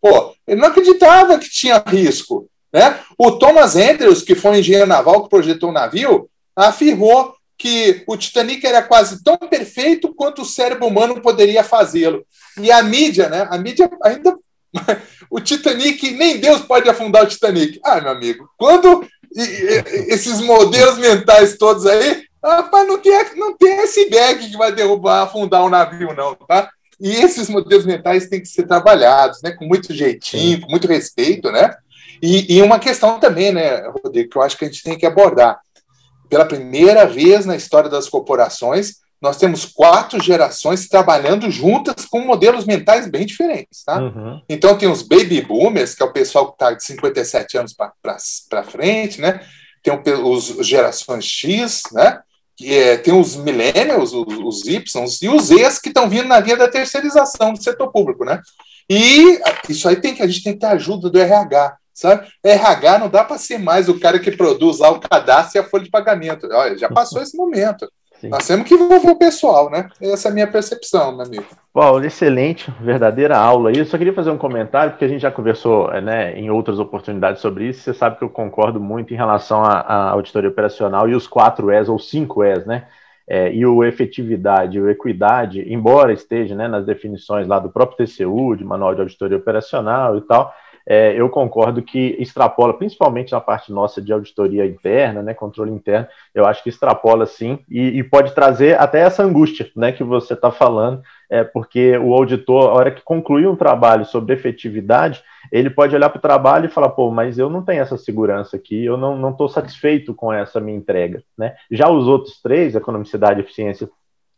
Pô, 0.02 0.34
ele 0.48 0.60
não 0.60 0.70
acreditava 0.70 1.38
que 1.38 1.48
tinha 1.48 1.84
risco. 1.86 2.50
Né? 2.74 3.00
O 3.16 3.34
Thomas 3.34 3.76
Andrews, 3.76 4.24
que 4.24 4.34
foi 4.34 4.50
um 4.50 4.56
engenheiro 4.56 4.88
naval 4.88 5.22
que 5.22 5.30
projetou 5.30 5.70
o 5.70 5.72
navio, 5.72 6.28
afirmou 6.56 7.36
que 7.56 8.04
o 8.08 8.18
Titanic 8.18 8.66
era 8.66 8.82
quase 8.82 9.24
tão 9.24 9.38
perfeito 9.38 10.12
quanto 10.16 10.42
o 10.42 10.46
cérebro 10.46 10.88
humano 10.88 11.22
poderia 11.22 11.64
fazê-lo. 11.64 12.26
E 12.60 12.72
a 12.72 12.82
mídia, 12.82 13.30
né? 13.30 13.48
A 13.52 13.60
mídia 13.60 13.88
ainda. 14.02 14.36
o 15.30 15.40
Titanic, 15.40 16.10
nem 16.10 16.40
Deus 16.40 16.62
pode 16.62 16.90
afundar 16.90 17.24
o 17.24 17.28
Titanic. 17.28 17.80
Ah, 17.84 18.02
meu 18.02 18.10
amigo, 18.10 18.50
quando 18.58 19.08
esses 19.32 20.42
modelos 20.42 20.98
mentais 20.98 21.56
todos 21.56 21.86
aí, 21.86 22.24
rapaz, 22.52 22.88
não 22.88 23.00
tem, 23.00 23.36
não 23.36 23.58
tem 23.58 23.80
iceberg 23.80 24.50
que 24.50 24.58
vai 24.58 24.72
derrubar, 24.72 25.24
afundar 25.24 25.64
o 25.64 25.68
um 25.68 25.70
navio, 25.70 26.14
não, 26.14 26.36
tá? 26.36 26.70
E 27.00 27.12
esses 27.12 27.50
modelos 27.50 27.86
mentais 27.86 28.28
têm 28.28 28.42
que 28.42 28.48
ser 28.48 28.68
trabalhados, 28.68 29.42
né? 29.42 29.52
Com 29.52 29.66
muito 29.66 29.94
jeitinho, 29.94 30.62
com 30.62 30.70
muito 30.70 30.88
respeito, 30.88 31.52
né? 31.52 31.76
E, 32.22 32.56
e 32.56 32.62
uma 32.62 32.80
questão 32.80 33.20
também, 33.20 33.52
né, 33.52 33.88
Rodrigo, 34.04 34.30
que 34.30 34.38
eu 34.38 34.42
acho 34.42 34.58
que 34.58 34.66
a 34.66 34.68
gente 34.68 34.84
tem 34.84 34.98
que 34.98 35.06
abordar 35.06 35.60
pela 36.30 36.46
primeira 36.46 37.06
vez 37.06 37.46
na 37.46 37.56
história 37.56 37.90
das 37.90 38.10
corporações, 38.10 38.96
nós 39.22 39.38
temos 39.38 39.66
quatro 39.66 40.22
gerações 40.22 40.88
trabalhando 40.88 41.50
juntas 41.50 42.06
com 42.06 42.20
modelos 42.20 42.66
mentais 42.66 43.08
bem 43.08 43.26
diferentes. 43.26 43.84
Tá? 43.84 44.00
Uhum. 44.00 44.42
Então, 44.48 44.78
tem 44.78 44.90
os 44.90 45.02
baby 45.02 45.42
boomers, 45.42 45.96
que 45.96 46.04
é 46.04 46.06
o 46.06 46.14
pessoal 46.14 46.48
que 46.48 46.54
está 46.54 46.74
de 46.74 46.84
57 46.84 47.58
anos 47.58 47.74
para 47.74 48.64
frente, 48.64 49.20
né? 49.20 49.42
tem 49.82 50.14
os 50.24 50.48
gerações 50.68 51.26
X, 51.26 51.84
né? 51.92 52.20
É, 52.64 52.98
tem 52.98 53.14
os 53.14 53.36
millennials, 53.36 54.14
os, 54.14 54.64
os 54.64 55.22
e 55.22 55.30
os 55.30 55.46
Zs 55.46 55.80
que 55.80 55.90
estão 55.90 56.10
vindo 56.10 56.28
na 56.28 56.40
via 56.40 56.56
da 56.56 56.68
terceirização 56.68 57.54
do 57.54 57.64
setor 57.64 57.92
público. 57.92 58.24
Né? 58.24 58.42
E 58.90 59.40
isso 59.70 59.88
aí 59.88 59.96
tem 59.96 60.16
que 60.16 60.22
a 60.22 60.28
gente 60.28 60.44
tem 60.44 60.54
que 60.54 60.60
ter 60.60 60.68
ajuda 60.68 61.10
do 61.10 61.20
RH 61.20 61.78
sabe? 61.96 62.28
RH 62.44 63.00
não 63.00 63.10
dá 63.10 63.24
para 63.24 63.38
ser 63.38 63.58
mais 63.58 63.88
o 63.88 63.98
cara 63.98 64.20
que 64.20 64.30
produz 64.30 64.80
lá 64.80 64.92
o 64.92 65.00
cadastro 65.00 65.58
e 65.58 65.60
a 65.60 65.64
folha 65.64 65.86
de 65.86 65.90
pagamento. 65.90 66.46
Olha, 66.52 66.78
já 66.78 66.90
passou 66.90 67.22
esse 67.22 67.38
momento. 67.38 67.90
Sim. 68.26 68.30
Nós 68.30 68.48
temos 68.48 68.68
que 68.68 68.74
envolver 68.74 69.12
o 69.12 69.16
pessoal, 69.16 69.70
né? 69.70 69.88
Essa 70.02 70.30
é 70.30 70.32
a 70.32 70.34
minha 70.34 70.48
percepção, 70.48 71.16
meu 71.16 71.26
amigo. 71.26 71.46
Paulo, 71.72 72.04
excelente, 72.04 72.72
verdadeira 72.82 73.38
aula. 73.38 73.72
E 73.72 73.78
eu 73.78 73.86
só 73.86 73.98
queria 73.98 74.14
fazer 74.14 74.32
um 74.32 74.38
comentário, 74.38 74.92
porque 74.92 75.06
a 75.06 75.08
gente 75.08 75.22
já 75.22 75.32
conversou 75.32 75.90
né, 76.02 76.38
em 76.38 76.50
outras 76.50 76.80
oportunidades 76.80 77.42
sobre 77.42 77.70
isso. 77.70 77.82
Você 77.82 77.94
sabe 77.94 78.18
que 78.18 78.24
eu 78.24 78.30
concordo 78.30 78.80
muito 78.80 79.14
em 79.14 79.18
relação 79.18 79.64
à, 79.64 80.10
auditoria 80.10 80.50
operacional 80.50 81.08
e 81.08 81.14
os 81.14 81.28
quatro 81.28 81.72
E's 81.72 81.88
ou 81.88 82.00
cinco 82.00 82.44
E's, 82.44 82.66
né? 82.66 82.88
É, 83.28 83.52
e 83.52 83.66
o 83.66 83.84
efetividade 83.84 84.78
e 84.78 84.82
o 84.82 84.88
equidade, 84.88 85.74
embora 85.74 86.14
esteja 86.14 86.54
né, 86.54 86.68
nas 86.68 86.86
definições 86.86 87.48
lá 87.48 87.58
do 87.58 87.72
próprio 87.72 88.06
TCU, 88.06 88.56
de 88.56 88.64
Manual 88.64 88.94
de 88.94 89.02
Auditoria 89.02 89.38
Operacional 89.38 90.16
e 90.18 90.22
tal, 90.22 90.54
é, 90.88 91.20
eu 91.20 91.30
concordo 91.30 91.82
que 91.82 92.16
extrapola, 92.20 92.74
principalmente 92.74 93.32
na 93.32 93.42
parte 93.42 93.72
nossa 93.72 94.02
de 94.02 94.14
auditoria 94.14 94.66
interna, 94.66 95.24
né, 95.24 95.34
controle 95.34 95.72
interno, 95.72 96.08
eu 96.34 96.46
acho 96.46 96.62
que 96.62 96.70
extrapola 96.70 97.26
sim, 97.26 97.60
e, 97.70 98.00
e 98.00 98.04
pode 98.04 98.34
trazer 98.34 98.80
até 98.80 99.00
essa 99.00 99.24
angústia 99.24 99.70
né, 99.76 99.92
que 99.92 100.04
você 100.04 100.34
está 100.34 100.52
falando, 100.52 101.02
é, 101.30 101.44
porque 101.44 101.98
o 101.98 102.14
auditor, 102.14 102.70
a 102.70 102.74
hora 102.74 102.92
que 102.92 103.02
concluir 103.02 103.48
um 103.48 103.56
trabalho 103.56 104.06
sobre 104.06 104.36
efetividade, 104.36 105.24
ele 105.52 105.70
pode 105.70 105.96
olhar 105.96 106.10
para 106.10 106.20
o 106.20 106.22
trabalho 106.22 106.66
e 106.66 106.70
falar, 106.70 106.90
pô, 106.90 107.10
mas 107.10 107.38
eu 107.38 107.50
não 107.50 107.64
tenho 107.64 107.82
essa 107.82 107.98
segurança 107.98 108.56
aqui, 108.56 108.86
eu 108.86 108.98
não 108.98 109.30
estou 109.32 109.50
satisfeito 109.50 110.14
com 110.14 110.32
essa 110.32 110.60
minha 110.60 110.78
entrega. 110.78 111.24
Né? 111.38 111.56
Já 111.72 111.90
os 111.90 112.08
outros 112.08 112.42
três, 112.42 112.76
economicidade, 112.76 113.40
eficiência 113.40 113.90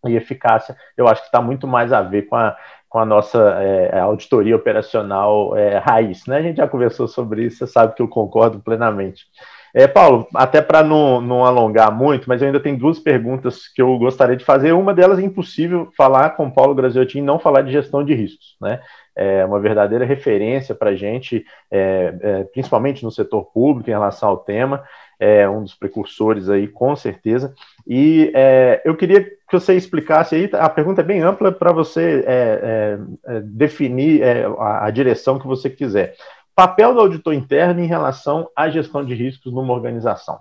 e 0.06 0.16
eficácia, 0.16 0.76
eu 0.96 1.08
acho 1.08 1.22
que 1.22 1.28
está 1.28 1.42
muito 1.42 1.68
mais 1.68 1.92
a 1.92 2.02
ver 2.02 2.24
com 2.24 2.36
a, 2.36 2.56
com 2.90 3.00
a 3.00 3.06
nossa 3.06 3.40
é, 3.62 4.00
auditoria 4.00 4.56
operacional 4.56 5.56
é, 5.58 5.78
raiz. 5.78 6.26
Né? 6.26 6.38
A 6.38 6.42
gente 6.42 6.58
já 6.58 6.68
conversou 6.68 7.08
sobre 7.08 7.44
isso, 7.44 7.58
você 7.58 7.68
sabe 7.68 7.96
que 7.96 8.02
eu 8.02 8.08
concordo 8.08 8.60
plenamente. 8.60 9.26
É, 9.74 9.86
Paulo, 9.88 10.28
até 10.34 10.62
para 10.62 10.82
não, 10.82 11.22
não 11.22 11.46
alongar 11.46 11.92
muito, 11.92 12.28
mas 12.28 12.42
eu 12.42 12.48
ainda 12.48 12.60
tenho 12.60 12.78
duas 12.80 13.00
perguntas 13.00 13.68
que 13.68 13.82
eu 13.82 13.98
gostaria 14.00 14.36
de 14.36 14.46
fazer. 14.46 14.72
Uma 14.72 14.94
delas 14.94 15.20
é 15.20 15.22
impossível 15.22 15.90
falar 15.96 16.32
com 16.32 16.50
Paulo 16.50 16.74
Graziotin 16.74 17.20
e 17.20 17.22
não 17.22 17.38
falar 17.38 17.62
de 17.62 17.72
gestão 17.72 18.04
de 18.04 18.14
riscos. 18.14 18.56
Né? 18.62 18.80
É 19.16 19.46
uma 19.46 19.60
verdadeira 19.60 20.06
referência 20.06 20.74
para 20.74 20.92
a 20.92 20.96
gente, 20.96 21.46
é, 21.70 22.16
é, 22.22 22.44
principalmente 22.46 23.04
no 23.04 23.12
setor 23.12 23.52
público, 23.52 23.90
em 23.90 23.94
relação 23.94 24.30
ao 24.30 24.38
tema 24.38 24.84
é 25.20 25.50
um 25.50 25.64
dos 25.64 25.74
precursores 25.74 26.50
aí, 26.50 26.68
com 26.68 26.96
certeza. 26.96 27.54
E 27.86 28.32
é, 28.36 28.82
eu 28.86 28.96
queria 28.96 29.24
que 29.24 29.38
você 29.52 29.76
explicasse 29.76 30.36
aí, 30.36 30.50
a 30.54 30.70
pergunta 30.70 31.02
é 31.02 31.04
bem 31.04 31.22
ampla 31.22 31.52
para 31.52 31.72
você 31.72 32.24
é, 32.26 32.98
é, 33.28 33.36
é 33.38 33.42
definir 33.42 34.22
é, 34.22 34.46
a, 34.46 34.86
a, 34.86 34.92
direção 34.92 35.40
que 35.40 35.48
você 35.48 35.70
quiser. 35.70 36.16
Papel 36.56 36.94
do 36.94 37.00
auditor 37.00 37.34
interno 37.34 37.82
em 37.82 37.88
relação 37.88 38.50
à 38.56 38.70
gestão 38.70 39.04
de 39.04 39.14
riscos 39.14 39.54
numa 39.54 39.74
organização. 39.74 40.40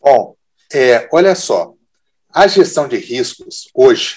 Bom, 0.00 0.34
é, 0.72 1.08
olha 1.12 1.34
só, 1.34 1.74
a 2.32 2.46
gestão 2.46 2.88
de 2.88 2.96
riscos 2.96 3.68
hoje 3.74 4.16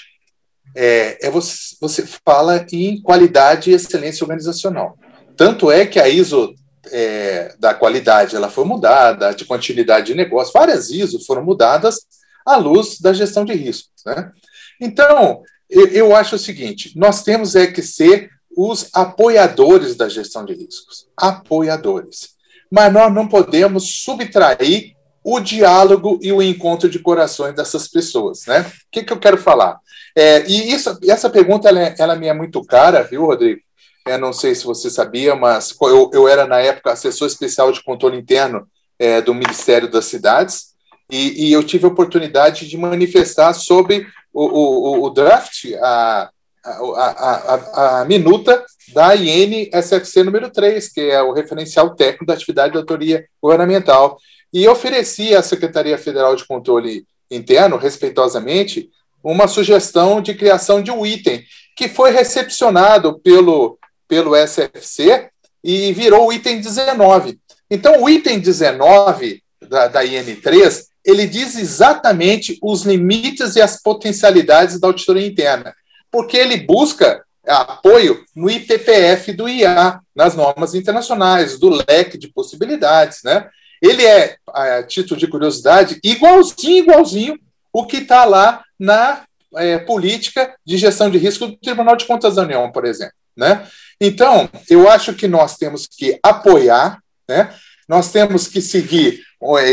é, 0.75 1.29
você, 1.29 1.75
você 1.79 2.05
fala 2.25 2.65
em 2.71 3.01
qualidade 3.01 3.69
e 3.69 3.73
excelência 3.73 4.23
organizacional. 4.23 4.97
Tanto 5.35 5.69
é 5.69 5.85
que 5.85 5.99
a 5.99 6.07
ISO 6.07 6.55
é, 6.91 7.55
da 7.59 7.73
qualidade 7.73 8.35
ela 8.35 8.49
foi 8.49 8.65
mudada, 8.65 9.33
de 9.33 9.45
continuidade 9.45 10.07
de 10.07 10.15
negócio, 10.15 10.53
várias 10.53 10.89
ISO 10.89 11.23
foram 11.25 11.43
mudadas 11.43 12.01
à 12.45 12.55
luz 12.55 12.99
da 12.99 13.13
gestão 13.13 13.43
de 13.45 13.53
riscos. 13.53 14.03
Né? 14.05 14.31
Então, 14.79 15.41
eu, 15.69 15.87
eu 15.87 16.15
acho 16.15 16.35
o 16.35 16.39
seguinte: 16.39 16.91
nós 16.95 17.23
temos 17.23 17.55
é 17.55 17.67
que 17.67 17.81
ser 17.81 18.29
os 18.55 18.89
apoiadores 18.93 19.95
da 19.95 20.07
gestão 20.07 20.45
de 20.45 20.53
riscos. 20.53 21.07
Apoiadores. 21.17 22.35
Mas 22.71 22.91
nós 22.91 23.13
não 23.13 23.27
podemos 23.27 24.03
subtrair 24.03 24.95
o 25.23 25.39
diálogo 25.39 26.19
e 26.21 26.31
o 26.31 26.41
encontro 26.41 26.87
de 26.87 26.99
corações 26.99 27.55
dessas 27.55 27.87
pessoas. 27.87 28.45
Né? 28.45 28.61
O 28.61 28.71
que, 28.91 29.03
que 29.03 29.11
eu 29.11 29.19
quero 29.19 29.37
falar? 29.37 29.79
É, 30.15 30.45
e 30.47 30.71
isso, 30.71 30.97
essa 31.03 31.29
pergunta 31.29 31.67
ela, 31.67 31.81
é, 31.81 31.95
ela 31.97 32.15
me 32.15 32.27
é 32.27 32.33
muito 32.33 32.63
cara, 32.63 33.03
viu, 33.03 33.25
Rodrigo? 33.25 33.59
Eu 34.07 34.19
não 34.19 34.31
sei 34.31 34.53
se 34.53 34.63
você 34.65 34.87
sabia, 34.87 35.35
mas 35.35 35.75
eu, 35.81 36.11
eu 36.13 36.27
era, 36.27 36.45
na 36.45 36.59
época, 36.59 36.91
assessor 36.91 37.27
especial 37.27 37.71
de 37.71 37.83
controle 37.83 38.15
interno 38.15 38.67
é, 38.99 39.19
do 39.19 39.33
Ministério 39.33 39.89
das 39.89 40.05
Cidades, 40.05 40.75
e, 41.09 41.47
e, 41.47 41.51
eu 41.51 41.63
tive 41.63 41.85
a 41.85 41.89
oportunidade 41.89 42.67
de 42.67 42.77
manifestar 42.77 43.53
sobre 43.53 44.07
o, 44.31 44.43
o, 44.43 45.03
o 45.05 45.09
draft, 45.09 45.65
a, 45.81 46.29
a, 46.63 46.71
a, 46.71 48.01
a, 48.01 48.05
minuta 48.05 48.63
da 48.93 49.15
IN-SFC 49.15 50.23
número 50.23 50.51
3, 50.51 50.87
que 50.89 51.01
é 51.01 51.21
o 51.21 51.31
referencial 51.31 51.95
técnico 51.95 52.25
da 52.25 52.33
atividade 52.33 52.73
de 52.73 52.77
autoria 52.79 53.25
governamental. 53.41 54.17
E 54.53 54.67
ofereci 54.67 55.35
à 55.35 55.41
Secretaria 55.41 55.97
Federal 55.97 56.35
de 56.35 56.45
Controle 56.45 57.05
Interno, 57.29 57.77
respeitosamente, 57.77 58.89
uma 59.23 59.47
sugestão 59.47 60.21
de 60.21 60.35
criação 60.35 60.81
de 60.81 60.91
um 60.91 61.05
item 61.05 61.43
que 61.75 61.87
foi 61.87 62.11
recepcionado 62.11 63.19
pelo 63.19 63.77
pelo 64.07 64.35
SFC 64.35 65.29
e 65.63 65.91
virou 65.93 66.27
o 66.27 66.33
item 66.33 66.61
19. 66.61 67.39
Então, 67.69 68.03
o 68.03 68.09
item 68.09 68.39
19 68.39 69.41
da, 69.67 69.87
da 69.87 70.03
IN3, 70.03 70.83
ele 71.03 71.27
diz 71.27 71.55
exatamente 71.55 72.57
os 72.61 72.83
limites 72.83 73.55
e 73.55 73.61
as 73.61 73.81
potencialidades 73.81 74.79
da 74.79 74.87
auditoria 74.87 75.25
interna, 75.25 75.73
porque 76.11 76.37
ele 76.37 76.57
busca 76.57 77.23
apoio 77.45 78.23
no 78.35 78.49
IPPF 78.49 79.31
do 79.33 79.47
IA, 79.47 79.99
nas 80.15 80.35
normas 80.35 80.73
internacionais, 80.73 81.59
do 81.59 81.69
leque 81.69 82.17
de 82.17 82.27
possibilidades, 82.27 83.19
né? 83.23 83.47
Ele 83.81 84.03
é, 84.03 84.37
a 84.47 84.81
título 84.83 85.19
de 85.19 85.27
curiosidade, 85.27 85.99
igualzinho, 86.03 86.83
igualzinho 86.83 87.39
o 87.71 87.85
que 87.85 87.97
está 87.97 88.25
lá 88.25 88.63
na 88.79 89.23
é, 89.57 89.77
política 89.77 90.55
de 90.65 90.77
gestão 90.77 91.09
de 91.09 91.17
risco 91.17 91.47
do 91.47 91.57
Tribunal 91.57 91.95
de 91.95 92.05
Contas 92.05 92.35
da 92.35 92.43
União, 92.43 92.71
por 92.71 92.85
exemplo. 92.85 93.13
Né? 93.35 93.67
Então, 93.99 94.49
eu 94.69 94.89
acho 94.89 95.13
que 95.13 95.27
nós 95.27 95.57
temos 95.57 95.87
que 95.87 96.19
apoiar, 96.21 96.99
né? 97.27 97.53
nós 97.87 98.11
temos 98.11 98.47
que 98.47 98.61
seguir, 98.61 99.21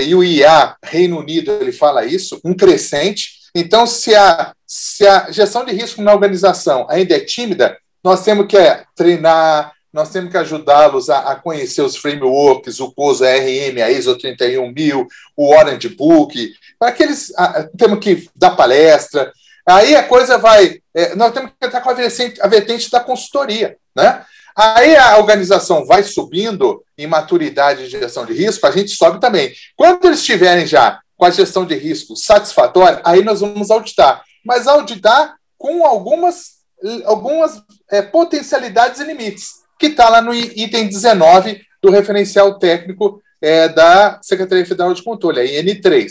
e 0.04 0.14
o 0.14 0.22
IA, 0.22 0.76
Reino 0.84 1.18
Unido, 1.18 1.52
ele 1.60 1.72
fala 1.72 2.04
isso, 2.04 2.38
um 2.44 2.54
crescente. 2.54 3.30
Então, 3.54 3.86
se 3.86 4.14
a, 4.14 4.52
se 4.66 5.06
a 5.06 5.30
gestão 5.30 5.64
de 5.64 5.72
risco 5.72 6.02
na 6.02 6.12
organização 6.12 6.86
ainda 6.90 7.16
é 7.16 7.20
tímida, 7.20 7.76
nós 8.04 8.22
temos 8.22 8.46
que 8.46 8.56
é, 8.56 8.84
treinar, 8.94 9.72
nós 9.92 10.10
temos 10.10 10.30
que 10.30 10.36
ajudá-los 10.36 11.08
a, 11.10 11.32
a, 11.32 11.36
conhecer 11.36 11.82
os 11.82 11.96
frameworks, 11.96 12.80
o 12.80 12.92
COSA 12.92 13.26
RM, 13.26 13.82
a 13.82 13.90
ISO 13.90 14.16
31000, 14.16 15.06
o 15.36 15.54
Orange 15.54 15.88
Book, 15.90 16.52
para 16.78 16.92
que 16.92 17.02
eles 17.02 17.32
a, 17.36 17.68
temos 17.76 17.98
que 17.98 18.28
dar 18.34 18.56
palestra. 18.56 19.32
Aí 19.66 19.94
a 19.94 20.02
coisa 20.02 20.38
vai. 20.38 20.80
É, 20.94 21.14
nós 21.14 21.32
temos 21.32 21.50
que 21.58 21.66
entrar 21.66 21.80
com 21.80 21.90
a 21.90 21.94
vertente, 21.94 22.40
a 22.40 22.46
vertente 22.48 22.90
da 22.90 23.00
consultoria. 23.00 23.76
Né? 23.94 24.24
Aí 24.56 24.96
a 24.96 25.18
organização 25.18 25.86
vai 25.86 26.02
subindo 26.02 26.84
em 26.96 27.06
maturidade 27.06 27.84
de 27.84 27.98
gestão 27.98 28.26
de 28.26 28.32
risco, 28.32 28.66
a 28.66 28.70
gente 28.70 28.90
sobe 28.90 29.20
também. 29.20 29.52
Quando 29.76 30.04
eles 30.04 30.18
estiverem 30.18 30.66
já 30.66 31.00
com 31.16 31.24
a 31.24 31.30
gestão 31.30 31.64
de 31.64 31.74
risco 31.74 32.16
satisfatória, 32.16 33.00
aí 33.04 33.24
nós 33.24 33.40
vamos 33.40 33.70
auditar. 33.70 34.22
Mas 34.44 34.66
auditar 34.66 35.36
com 35.56 35.86
algumas, 35.86 36.56
algumas 37.04 37.62
é, 37.90 38.02
potencialidades 38.02 39.00
e 39.00 39.04
limites 39.04 39.62
que 39.78 39.86
está 39.86 40.08
lá 40.08 40.20
no 40.20 40.34
item 40.34 40.86
19 40.86 41.60
do 41.82 41.90
referencial 41.90 42.58
técnico 42.58 43.20
é, 43.40 43.68
da 43.68 44.20
Secretaria 44.22 44.64
Federal 44.64 44.94
de 44.94 45.02
Controle, 45.02 45.40
a 45.40 45.44
IN3. 45.44 46.08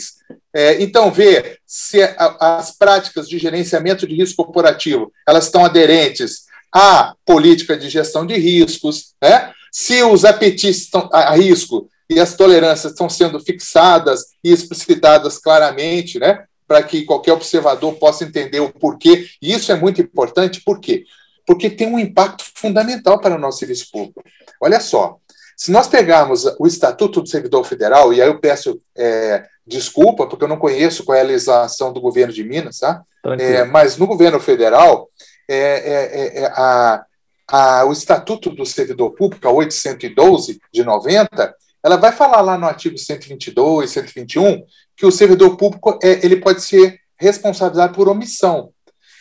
É, 0.54 0.82
então, 0.82 1.10
ver 1.10 1.58
se 1.66 2.02
a, 2.02 2.58
as 2.58 2.76
práticas 2.76 3.26
de 3.26 3.38
gerenciamento 3.38 4.06
de 4.06 4.14
risco 4.14 4.44
corporativo 4.44 5.10
elas 5.26 5.46
estão 5.46 5.64
aderentes 5.64 6.44
à 6.72 7.14
política 7.24 7.76
de 7.76 7.88
gestão 7.88 8.26
de 8.26 8.34
riscos, 8.34 9.14
né? 9.20 9.52
se 9.70 10.02
os 10.02 10.24
apetites 10.24 10.82
estão, 10.82 11.08
a 11.12 11.34
risco 11.34 11.88
e 12.08 12.18
as 12.20 12.34
tolerâncias 12.34 12.92
estão 12.92 13.08
sendo 13.08 13.40
fixadas 13.40 14.26
e 14.42 14.52
explicitadas 14.52 15.38
claramente, 15.38 16.18
né? 16.18 16.44
para 16.66 16.82
que 16.82 17.04
qualquer 17.04 17.32
observador 17.32 17.94
possa 17.94 18.24
entender 18.24 18.60
o 18.60 18.72
porquê. 18.72 19.26
E 19.40 19.52
isso 19.52 19.70
é 19.72 19.74
muito 19.74 20.00
importante, 20.00 20.62
por 20.62 20.80
quê? 20.80 21.04
porque 21.46 21.70
tem 21.70 21.88
um 21.88 21.98
impacto 21.98 22.44
fundamental 22.54 23.18
para 23.18 23.34
o 23.34 23.38
nosso 23.38 23.58
serviço 23.58 23.90
público. 23.90 24.22
Olha 24.60 24.80
só, 24.80 25.18
se 25.56 25.70
nós 25.70 25.88
pegarmos 25.88 26.44
o 26.58 26.66
Estatuto 26.66 27.20
do 27.20 27.28
Servidor 27.28 27.64
Federal, 27.64 28.12
e 28.12 28.22
aí 28.22 28.28
eu 28.28 28.38
peço 28.38 28.80
é, 28.96 29.44
desculpa, 29.66 30.26
porque 30.26 30.44
eu 30.44 30.48
não 30.48 30.58
conheço 30.58 31.04
qual 31.04 31.16
é 31.16 31.20
a 31.20 31.24
legislação 31.24 31.92
do 31.92 32.00
governo 32.00 32.32
de 32.32 32.44
Minas, 32.44 32.78
tá? 32.78 33.02
É, 33.38 33.64
mas 33.64 33.96
no 33.96 34.06
governo 34.06 34.40
federal, 34.40 35.08
é, 35.54 35.78
é, 35.78 36.40
é, 36.40 36.42
é 36.42 36.46
a, 36.46 37.04
a, 37.48 37.84
o 37.84 37.92
Estatuto 37.92 38.50
do 38.50 38.64
Servidor 38.64 39.12
Público, 39.12 39.46
a 39.46 39.52
812 39.52 40.60
de 40.72 40.84
90, 40.84 41.54
ela 41.82 41.96
vai 41.96 42.12
falar 42.12 42.40
lá 42.40 42.56
no 42.56 42.66
artigo 42.66 42.96
122, 42.96 43.90
121, 43.90 44.64
que 44.96 45.04
o 45.04 45.10
servidor 45.10 45.56
público 45.56 45.98
ele 46.02 46.36
pode 46.36 46.62
ser 46.62 47.00
responsabilizado 47.16 47.94
por 47.94 48.08
omissão. 48.08 48.70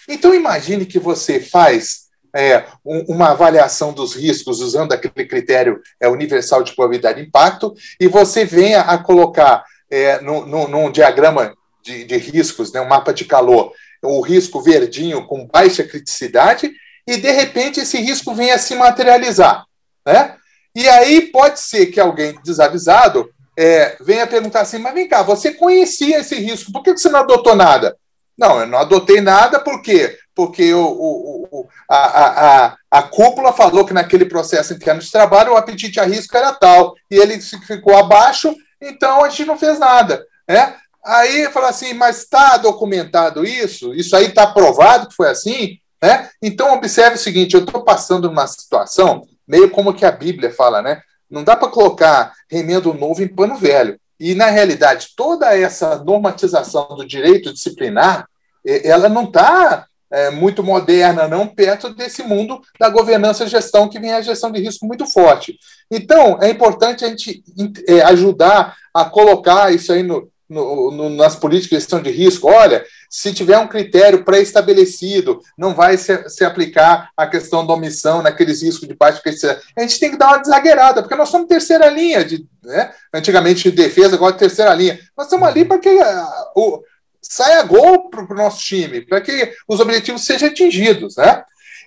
Então 0.08 0.34
imagine 0.34 0.86
que 0.86 1.00
você 1.00 1.40
faz 1.40 2.12
é, 2.36 2.66
um, 2.86 3.16
uma 3.16 3.30
avaliação 3.30 3.94
dos 3.94 4.16
riscos 4.16 4.62
usando 4.62 4.94
aquele 4.94 5.28
critério 5.28 5.82
é, 6.00 6.08
universal 6.08 6.64
de 6.64 6.74
probabilidade 6.74 7.22
de 7.22 7.28
impacto 7.28 7.74
e 8.00 8.08
você 8.08 8.46
venha 8.46 8.82
a 8.82 8.98
colocar 8.98 9.64
é, 9.90 10.22
no, 10.22 10.46
no, 10.46 10.68
num 10.68 10.92
diagrama 10.92 11.56
de, 11.84 12.04
de 12.06 12.18
riscos, 12.18 12.72
né, 12.72 12.80
um 12.80 12.88
mapa 12.88 13.14
de 13.14 13.26
calor, 13.26 13.74
o 14.04 14.22
risco 14.22 14.62
verdinho 14.62 15.26
com 15.28 15.48
baixa 15.48 15.84
criticidade 15.84 16.72
e 17.08 17.18
de 17.18 17.32
repente 17.32 17.80
esse 17.80 17.98
risco 17.98 18.34
venha 18.34 18.56
a 18.56 18.60
se 18.60 18.76
materializar, 18.76 19.66
né? 20.06 20.36
E 20.76 20.88
aí 20.88 21.22
pode 21.32 21.60
ser 21.60 21.88
que 21.88 22.00
alguém 22.00 22.40
desavisado 22.44 23.30
é, 23.58 23.98
venha 24.00 24.26
perguntar 24.26 24.62
assim, 24.62 24.78
mas 24.78 24.94
vem 24.94 25.08
cá, 25.08 25.22
você 25.22 25.54
conhecia 25.54 26.20
esse 26.20 26.36
risco, 26.36 26.72
por 26.72 26.82
que 26.82 26.92
você 26.92 27.10
não 27.10 27.20
adotou 27.20 27.56
nada? 27.56 27.98
Não, 28.38 28.62
eu 28.62 28.68
não 28.68 28.80
adotei 28.80 29.20
nada, 29.20 29.60
por 29.60 29.82
quê? 29.82 30.18
porque 30.36 30.74
o, 30.74 30.86
o, 30.86 31.68
a, 31.90 32.66
a, 32.68 32.78
a 32.90 33.04
cúpula 33.04 33.54
falou 33.54 33.86
que 33.86 33.94
naquele 33.94 34.26
processo 34.26 34.74
interno 34.74 35.02
de 35.02 35.12
trabalho 35.12 35.54
o 35.54 35.58
apetite 35.58 36.00
a 36.00 36.04
risco 36.04 36.36
era 36.36 36.54
tal, 36.54 36.96
e 37.10 37.16
ele 37.16 37.40
ficou 37.40 37.96
abaixo, 37.96 38.56
então 38.82 39.24
a 39.24 39.30
gente 39.30 39.46
não 39.46 39.58
fez 39.58 39.78
nada. 39.78 40.26
Né? 40.48 40.76
Aí 41.04 41.50
fala 41.52 41.70
assim, 41.70 41.94
mas 41.94 42.20
está 42.20 42.58
documentado 42.58 43.44
isso? 43.44 43.94
Isso 43.94 44.16
aí 44.16 44.28
está 44.28 44.48
provado 44.48 45.08
que 45.08 45.16
foi 45.16 45.30
assim? 45.30 45.80
Né? 46.02 46.30
Então 46.42 46.74
observe 46.74 47.16
o 47.16 47.20
seguinte: 47.20 47.56
eu 47.56 47.64
estou 47.64 47.84
passando 47.84 48.28
numa 48.28 48.48
situação 48.48 49.28
meio 49.48 49.70
como 49.70 49.94
que 49.94 50.06
a 50.06 50.12
Bíblia 50.12 50.52
fala, 50.52 50.82
né? 50.82 51.02
Não 51.30 51.44
dá 51.44 51.56
para 51.56 51.70
colocar 51.70 52.34
remendo 52.50 52.94
novo 52.94 53.24
em 53.24 53.28
pano 53.28 53.56
velho. 53.56 54.00
E, 54.20 54.36
na 54.36 54.48
realidade, 54.48 55.10
toda 55.16 55.58
essa 55.58 55.96
normatização 55.96 56.90
do 56.90 57.08
direito 57.08 57.52
disciplinar, 57.52 58.28
ela 58.64 59.10
não 59.10 59.24
está 59.24 59.88
é, 60.12 60.30
muito 60.30 60.64
moderna, 60.64 61.28
não 61.28 61.48
perto 61.48 61.92
desse 61.92 62.22
mundo 62.22 62.62
da 62.80 62.88
governança 62.88 63.46
e 63.46 63.48
gestão, 63.48 63.90
que 63.90 64.00
vem 64.00 64.14
a 64.14 64.22
gestão 64.22 64.52
de 64.52 64.62
risco 64.62 64.86
muito 64.86 65.08
forte. 65.08 65.58
Então, 65.90 66.38
é 66.40 66.50
importante 66.50 67.04
a 67.04 67.08
gente 67.08 67.44
é, 67.88 68.02
ajudar 68.02 68.76
a 68.94 69.06
colocar 69.06 69.74
isso 69.74 69.92
aí 69.92 70.04
no, 70.04 70.30
no, 70.52 70.92
no, 70.92 71.10
nas 71.10 71.34
políticas 71.34 71.70
de 71.70 71.82
gestão 71.84 72.02
de 72.02 72.12
risco. 72.12 72.50
Olha, 72.50 72.86
se 73.10 73.34
tiver 73.34 73.58
um 73.58 73.68
critério 73.68 74.26
pré-estabelecido, 74.26 75.42
não 75.58 75.74
vai 75.74 75.98
se, 75.98 76.30
se, 76.30 76.44
aplicar 76.44 77.10
a 77.16 77.26
questão 77.26 77.66
da 77.66 77.74
omissão 77.74 78.22
naqueles 78.22 78.62
riscos 78.62 78.88
de 78.88 78.94
baixa 78.94 79.22
criticidade. 79.22 79.62
A 79.78 79.82
gente 79.82 80.00
tem 80.00 80.12
que 80.12 80.18
dar 80.18 80.28
uma 80.28 80.40
desagueirada, 80.40 81.02
porque 81.02 81.16
nós 81.16 81.30
somos 81.30 81.48
terceira 81.48 81.90
linha, 81.90 82.26
de, 82.26 82.46
né? 82.64 82.92
antigamente 83.14 83.72
de 83.72 83.76
defesa, 83.76 84.16
agora 84.16 84.34
terceira 84.34 84.74
linha. 84.74 85.00
Nós 85.18 85.28
estamos 85.28 85.48
ali 85.48 85.64
para 85.64 85.80
que 85.80 85.90
uh, 85.90 86.28
o, 86.56 86.84
saia 87.22 87.64
gol 87.64 88.10
para 88.10 88.22
o 88.22 88.36
nosso 88.36 88.60
time, 88.60 89.02
para 89.02 89.22
que 89.22 89.54
os 89.68 89.80
objetivos 89.80 90.26
sejam 90.26 90.50
atingidos. 90.50 91.16
Né? 91.16 91.44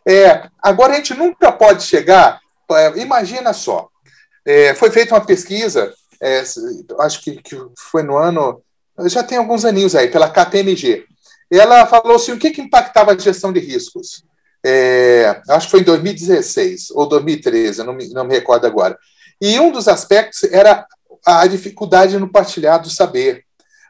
É, 0.09 0.49
agora, 0.63 0.95
a 0.95 0.97
gente 0.97 1.13
nunca 1.13 1.53
pode 1.53 1.83
chegar. 1.83 2.41
É, 2.71 2.99
imagina 2.99 3.53
só, 3.53 3.89
é, 4.47 4.75
foi 4.75 4.91
feita 4.91 5.15
uma 5.15 5.25
pesquisa, 5.25 5.93
é, 6.25 6.43
acho 7.01 7.21
que, 7.23 7.43
que, 7.43 7.57
foi 7.91 8.03
no 8.03 8.17
ano, 8.17 8.63
já 9.07 9.23
tem 9.23 9.37
alguns 9.37 9.65
aninhos 9.65 9.95
aí, 9.95 10.09
pela 10.09 10.31
KPMG. 10.31 11.05
Ela 11.53 11.87
falou 11.87 12.17
assim: 12.17 12.33
o 12.33 12.39
que, 12.39 12.51
que 12.51 12.63
impactava 12.63 13.13
a 13.13 13.19
gestão 13.19 13.53
de 13.53 13.61
riscos? 13.61 14.25
É, 14.65 15.43
acho 15.51 15.67
que 15.67 15.71
foi 15.73 15.81
em 15.81 15.85
2016 15.85 16.91
ou 16.93 17.07
2013, 17.07 17.85
não 17.85 17.93
me, 17.93 18.09
não 18.09 18.25
me 18.25 18.35
recordo 18.35 18.67
agora. 18.67 18.99
E 19.39 19.61
um 19.61 19.71
dos 19.71 19.87
aspectos 19.87 20.45
era 20.45 20.87
a 21.27 21.47
dificuldade 21.47 22.19
no 22.19 22.31
partilhar 22.31 22.81
do 22.81 22.89
saber. 22.89 23.45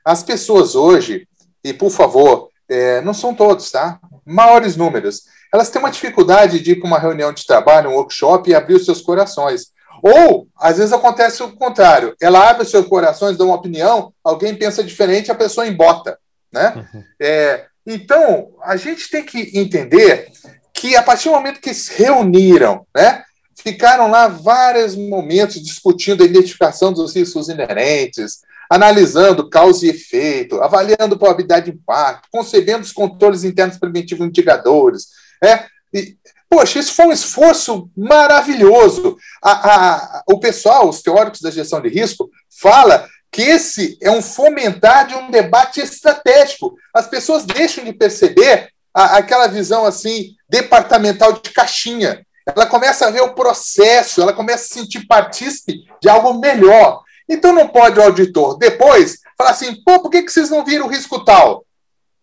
As 0.04 0.22
pessoas 0.22 0.74
hoje, 0.74 1.28
e 1.62 1.72
por 1.72 1.90
favor, 1.90 2.48
é, 2.68 3.00
não 3.02 3.14
são 3.14 3.32
todos, 3.32 3.70
tá? 3.70 4.00
Maiores 4.26 4.74
números. 4.74 5.22
Elas 5.52 5.70
têm 5.70 5.80
uma 5.80 5.90
dificuldade 5.90 6.58
de 6.58 6.72
ir 6.72 6.80
para 6.80 6.88
uma 6.88 6.98
reunião 6.98 7.32
de 7.32 7.46
trabalho, 7.46 7.90
um 7.90 7.94
workshop 7.94 8.50
e 8.50 8.54
abrir 8.54 8.74
os 8.74 8.84
seus 8.84 9.00
corações. 9.00 9.73
Ou, 10.06 10.46
às 10.54 10.76
vezes, 10.76 10.92
acontece 10.92 11.42
o 11.42 11.56
contrário. 11.56 12.14
Ela 12.20 12.50
abre 12.50 12.64
os 12.64 12.70
seus 12.70 12.86
corações, 12.86 13.38
dá 13.38 13.44
uma 13.44 13.54
opinião, 13.54 14.12
alguém 14.22 14.54
pensa 14.54 14.84
diferente, 14.84 15.30
a 15.30 15.34
pessoa 15.34 15.66
embota. 15.66 16.18
Né? 16.52 16.74
Uhum. 16.76 17.04
É, 17.18 17.64
então, 17.86 18.50
a 18.62 18.76
gente 18.76 19.10
tem 19.10 19.24
que 19.24 19.58
entender 19.58 20.30
que, 20.74 20.94
a 20.94 21.02
partir 21.02 21.30
do 21.30 21.34
momento 21.34 21.58
que 21.58 21.72
se 21.72 22.02
reuniram, 22.02 22.86
né, 22.94 23.24
ficaram 23.56 24.10
lá 24.10 24.28
vários 24.28 24.94
momentos 24.94 25.62
discutindo 25.62 26.22
a 26.22 26.26
identificação 26.26 26.92
dos 26.92 27.16
riscos 27.16 27.48
inerentes, 27.48 28.42
analisando 28.68 29.48
causa 29.48 29.86
e 29.86 29.90
efeito, 29.90 30.60
avaliando 30.60 31.18
probabilidade 31.18 31.70
de 31.70 31.78
impacto, 31.78 32.28
concebendo 32.30 32.82
os 32.82 32.92
controles 32.92 33.42
internos 33.42 33.78
preventivos 33.78 34.26
mitigadores. 34.26 35.06
É, 35.42 35.64
e, 35.94 36.14
poxa, 36.48 36.78
isso 36.78 36.94
foi 36.94 37.06
um 37.06 37.12
esforço 37.12 37.90
maravilhoso. 37.96 39.16
A, 39.42 39.52
a, 39.52 40.22
o 40.28 40.38
pessoal, 40.38 40.88
os 40.88 41.02
teóricos 41.02 41.40
da 41.40 41.50
gestão 41.50 41.80
de 41.80 41.88
risco, 41.88 42.30
fala 42.60 43.08
que 43.30 43.42
esse 43.42 43.98
é 44.00 44.10
um 44.10 44.22
fomentar 44.22 45.08
de 45.08 45.14
um 45.14 45.30
debate 45.30 45.80
estratégico. 45.80 46.74
As 46.94 47.08
pessoas 47.08 47.44
deixam 47.44 47.84
de 47.84 47.92
perceber 47.92 48.68
a, 48.94 49.16
aquela 49.16 49.48
visão 49.48 49.84
assim 49.84 50.36
departamental 50.48 51.32
de 51.32 51.50
caixinha. 51.50 52.24
Ela 52.46 52.66
começa 52.66 53.06
a 53.06 53.10
ver 53.10 53.22
o 53.22 53.34
processo, 53.34 54.22
ela 54.22 54.32
começa 54.32 54.64
a 54.64 54.68
se 54.68 54.74
sentir 54.74 55.06
partícipe 55.06 55.84
de 56.00 56.08
algo 56.08 56.34
melhor. 56.34 57.02
Então 57.28 57.52
não 57.52 57.66
pode 57.66 57.98
o 57.98 58.02
auditor 58.02 58.56
depois 58.58 59.18
falar 59.36 59.50
assim, 59.50 59.82
pô, 59.82 60.00
por 60.00 60.10
que, 60.10 60.22
que 60.22 60.30
vocês 60.30 60.50
não 60.50 60.64
viram 60.64 60.86
o 60.86 60.90
risco 60.90 61.24
tal? 61.24 61.64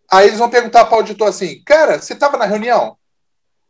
Aí 0.10 0.28
eles 0.28 0.40
vão 0.40 0.50
perguntar 0.50 0.86
para 0.86 0.96
o 0.96 0.98
auditor 1.00 1.28
assim, 1.28 1.62
cara, 1.66 2.00
você 2.00 2.14
estava 2.14 2.38
na 2.38 2.46
reunião? 2.46 2.98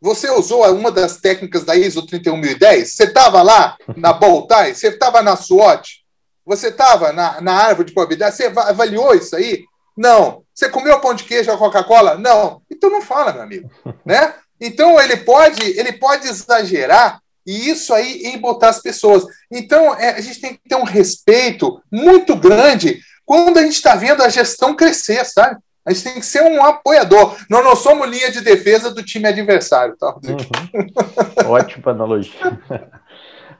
Você 0.01 0.31
usou 0.31 0.65
uma 0.73 0.91
das 0.91 1.17
técnicas 1.17 1.63
da 1.63 1.75
ISO 1.75 2.01
31010? 2.07 2.95
Você 2.95 3.03
estava 3.03 3.43
lá 3.43 3.77
na 3.95 4.11
Boltai? 4.11 4.73
Você 4.73 4.87
estava 4.87 5.21
na 5.21 5.35
SWOT? 5.35 6.01
Você 6.43 6.69
estava 6.69 7.13
na, 7.13 7.39
na 7.39 7.53
árvore 7.53 7.89
de 7.89 7.93
probabilidade? 7.93 8.35
Você 8.35 8.45
avaliou 8.45 9.13
isso 9.13 9.35
aí? 9.35 9.63
Não. 9.95 10.43
Você 10.55 10.69
comeu 10.69 10.99
pão 10.99 11.13
de 11.13 11.23
queijo 11.23 11.51
ou 11.51 11.57
Coca-Cola? 11.57 12.15
Não. 12.15 12.63
Então 12.69 12.89
não 12.89 13.01
fala, 13.01 13.31
meu 13.31 13.43
amigo, 13.43 13.69
né? 14.03 14.33
Então 14.59 14.99
ele 14.99 15.17
pode, 15.17 15.61
ele 15.61 15.93
pode 15.93 16.27
exagerar 16.27 17.21
e 17.45 17.69
isso 17.69 17.93
aí 17.93 18.23
embotar 18.25 18.71
as 18.71 18.81
pessoas. 18.81 19.23
Então 19.51 19.93
é, 19.95 20.15
a 20.15 20.21
gente 20.21 20.41
tem 20.41 20.53
que 20.55 20.67
ter 20.67 20.75
um 20.75 20.83
respeito 20.83 21.79
muito 21.91 22.35
grande 22.35 22.99
quando 23.23 23.59
a 23.59 23.61
gente 23.61 23.75
está 23.75 23.95
vendo 23.95 24.23
a 24.23 24.29
gestão 24.29 24.75
crescer, 24.75 25.25
sabe? 25.25 25.59
A 25.85 25.91
gente 25.91 26.03
tem 26.03 26.13
que 26.13 26.25
ser 26.25 26.41
um 26.43 26.63
apoiador. 26.63 27.35
Nós 27.49 27.63
não 27.63 27.75
somos 27.75 28.07
linha 28.07 28.31
de 28.31 28.41
defesa 28.41 28.93
do 28.93 29.03
time 29.03 29.27
adversário. 29.27 29.95
Tá? 29.97 30.15
Uhum. 30.15 31.47
Ótima 31.49 31.91
analogia. 31.91 32.59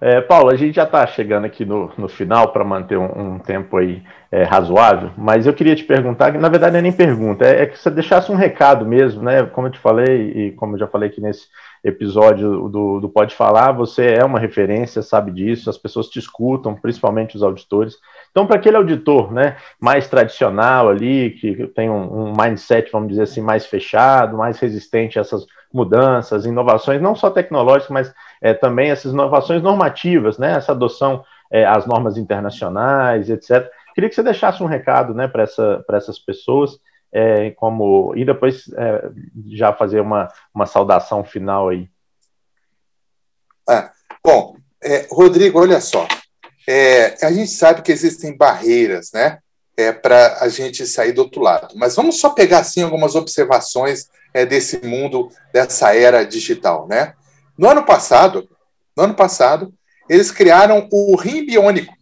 É, 0.04 0.20
Paulo, 0.20 0.50
a 0.50 0.56
gente 0.56 0.78
já 0.78 0.84
está 0.84 1.06
chegando 1.06 1.46
aqui 1.46 1.64
no, 1.64 1.92
no 1.96 2.10
final 2.10 2.52
para 2.52 2.64
manter 2.64 2.98
um, 2.98 3.36
um, 3.36 3.38
tempo 3.38 3.78
aí 3.78 4.02
é, 4.32 4.42
razoável, 4.42 5.12
mas 5.16 5.46
eu 5.46 5.54
queria 5.54 5.76
te 5.76 5.84
perguntar, 5.84 6.32
que 6.32 6.40
na 6.40 6.50
verdade 6.50 6.72
não 6.72 6.80
é 6.80 6.82
nem 6.82 6.92
pergunta, 6.92 7.46
é, 7.46 7.62
é, 7.62 7.66
que 7.68 7.78
você 7.78 7.92
deixasse 7.92 8.32
um 8.32 8.36
recado 8.36 8.84
mesmo, 8.84 9.22
né? 9.22 9.44
Como 9.44 9.68
eu 9.68 9.72
te 9.72 9.78
falei, 9.78 10.32
e 10.32 10.52
como 10.54 10.74
eu 10.74 10.80
já 10.80 10.88
falei 10.88 11.08
aqui 11.08 11.22
nesse 11.22 11.46
episódio 11.84 12.68
do, 12.68 13.00
do 13.00 13.10
Pode 13.10 13.36
Falar, 13.36 13.74
você 13.74 14.16
é 14.16 14.26
uma 14.26 14.40
referência, 14.40 15.04
sabe 15.04 15.30
disso, 15.32 15.70
as 15.70 15.78
pessoas 15.78 16.08
te 16.08 16.18
escutam, 16.18 16.74
principalmente 16.74 17.36
os 17.36 17.44
auditores. 17.44 17.98
Então, 18.32 18.48
para 18.48 18.56
aquele 18.56 18.78
auditor 18.78 19.32
né, 19.32 19.58
mais 19.80 20.08
tradicional 20.08 20.88
ali, 20.88 21.32
que 21.32 21.68
tem 21.68 21.90
um, 21.90 22.30
um, 22.30 22.34
mindset, 22.34 22.90
vamos 22.90 23.10
dizer 23.10 23.24
assim, 23.24 23.42
mais 23.42 23.66
fechado, 23.66 24.38
mais 24.38 24.58
resistente 24.58 25.20
a 25.20 25.22
essas 25.22 25.46
mudanças, 25.72 26.46
inovações, 26.46 27.02
não 27.02 27.14
só 27.14 27.30
tecnológicas, 27.30 27.90
mas 27.90 28.14
é, 28.42 28.54
também 28.54 28.90
essas 28.90 29.12
inovações 29.12 29.62
normativas, 29.62 30.38
né, 30.38 30.54
essa 30.56 30.72
adoção 30.72 31.26
é, 31.52 31.66
às 31.66 31.86
normas 31.86 32.18
internacionais, 32.18 33.30
etc. 33.30 33.70
Queria 33.94 34.10
que 34.10 34.16
você 34.16 34.24
deixasse 34.24 34.64
um 34.64 34.68
recado 34.68 35.14
né, 35.14 35.28
para 35.28 35.44
essa, 35.44 35.84
essas 35.92 36.18
pessoas, 36.18 36.80
é, 37.12 37.52
como 37.52 38.14
e 38.16 38.24
depois 38.24 38.72
é, 38.74 39.10
já 39.50 39.74
fazer 39.74 40.00
uma, 40.00 40.30
uma 40.56 40.66
saudação 40.66 41.26
final 41.26 41.68
aí. 41.68 41.90
É, 43.70 43.90
bom, 44.24 44.56
é, 44.82 45.08
Rodrigo, 45.12 45.60
olha 45.60 45.82
só, 45.82 46.08
é, 46.68 47.18
a 47.22 47.32
gente 47.32 47.52
sabe 47.52 47.82
que 47.82 47.92
existem 47.92 48.36
barreiras, 48.36 49.12
né, 49.14 49.40
é, 49.78 49.92
para 49.92 50.38
a 50.42 50.48
gente 50.48 50.86
sair 50.86 51.12
do 51.12 51.22
outro 51.22 51.42
lado. 51.42 51.76
Mas 51.76 51.96
vamos 51.96 52.20
só 52.20 52.30
pegar 52.30 52.60
assim 52.60 52.82
algumas 52.82 53.16
observações 53.16 54.10
é, 54.34 54.46
desse 54.46 54.86
mundo, 54.86 55.30
dessa 55.54 55.96
era 55.96 56.24
digital, 56.24 56.88
né? 56.88 57.14
No 57.58 57.70
ano 57.70 57.84
passado, 57.84 58.50
no 58.96 59.04
ano 59.04 59.14
passado, 59.14 59.74
eles 60.10 60.32
criaram 60.32 60.88
o 60.92 61.16
rim 61.16 61.46
biônico. 61.46 61.94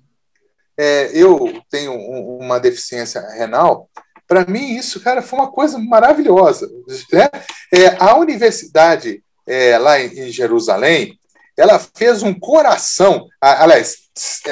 É, 0.77 1.11
eu 1.13 1.61
tenho 1.69 1.91
um, 1.91 2.39
uma 2.41 2.59
deficiência 2.59 3.21
renal. 3.31 3.89
Para 4.27 4.45
mim, 4.45 4.75
isso, 4.75 4.99
cara, 5.01 5.21
foi 5.21 5.39
uma 5.39 5.51
coisa 5.51 5.77
maravilhosa. 5.77 6.69
Né? 7.11 7.29
É, 7.73 7.97
a 7.99 8.15
universidade 8.15 9.23
é, 9.47 9.77
lá 9.77 9.99
em, 9.99 10.27
em 10.27 10.31
Jerusalém, 10.31 11.18
ela 11.59 11.77
fez 11.77 12.23
um 12.23 12.33
coração, 12.33 13.27
aliás, 13.41 13.97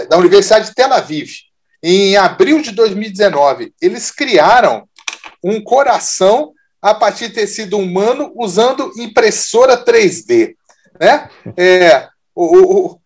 da 0.10 0.18
Universidade 0.18 0.68
de 0.68 0.76
Tel 0.76 0.92
Aviv, 0.92 1.32
em 1.82 2.18
abril 2.18 2.62
de 2.62 2.72
2019, 2.72 3.74
eles 3.82 4.12
criaram 4.12 4.88
um 5.44 5.62
coração 5.62 6.54
a 6.82 6.94
partir 6.94 7.30
de 7.30 7.36
tecido 7.36 7.78
humano 7.78 8.34
usando 8.36 8.92
impressora 8.98 9.84
3D. 9.84 10.56
Né? 11.00 11.30
É, 11.56 12.10
o, 12.36 12.96
o, 12.96 13.02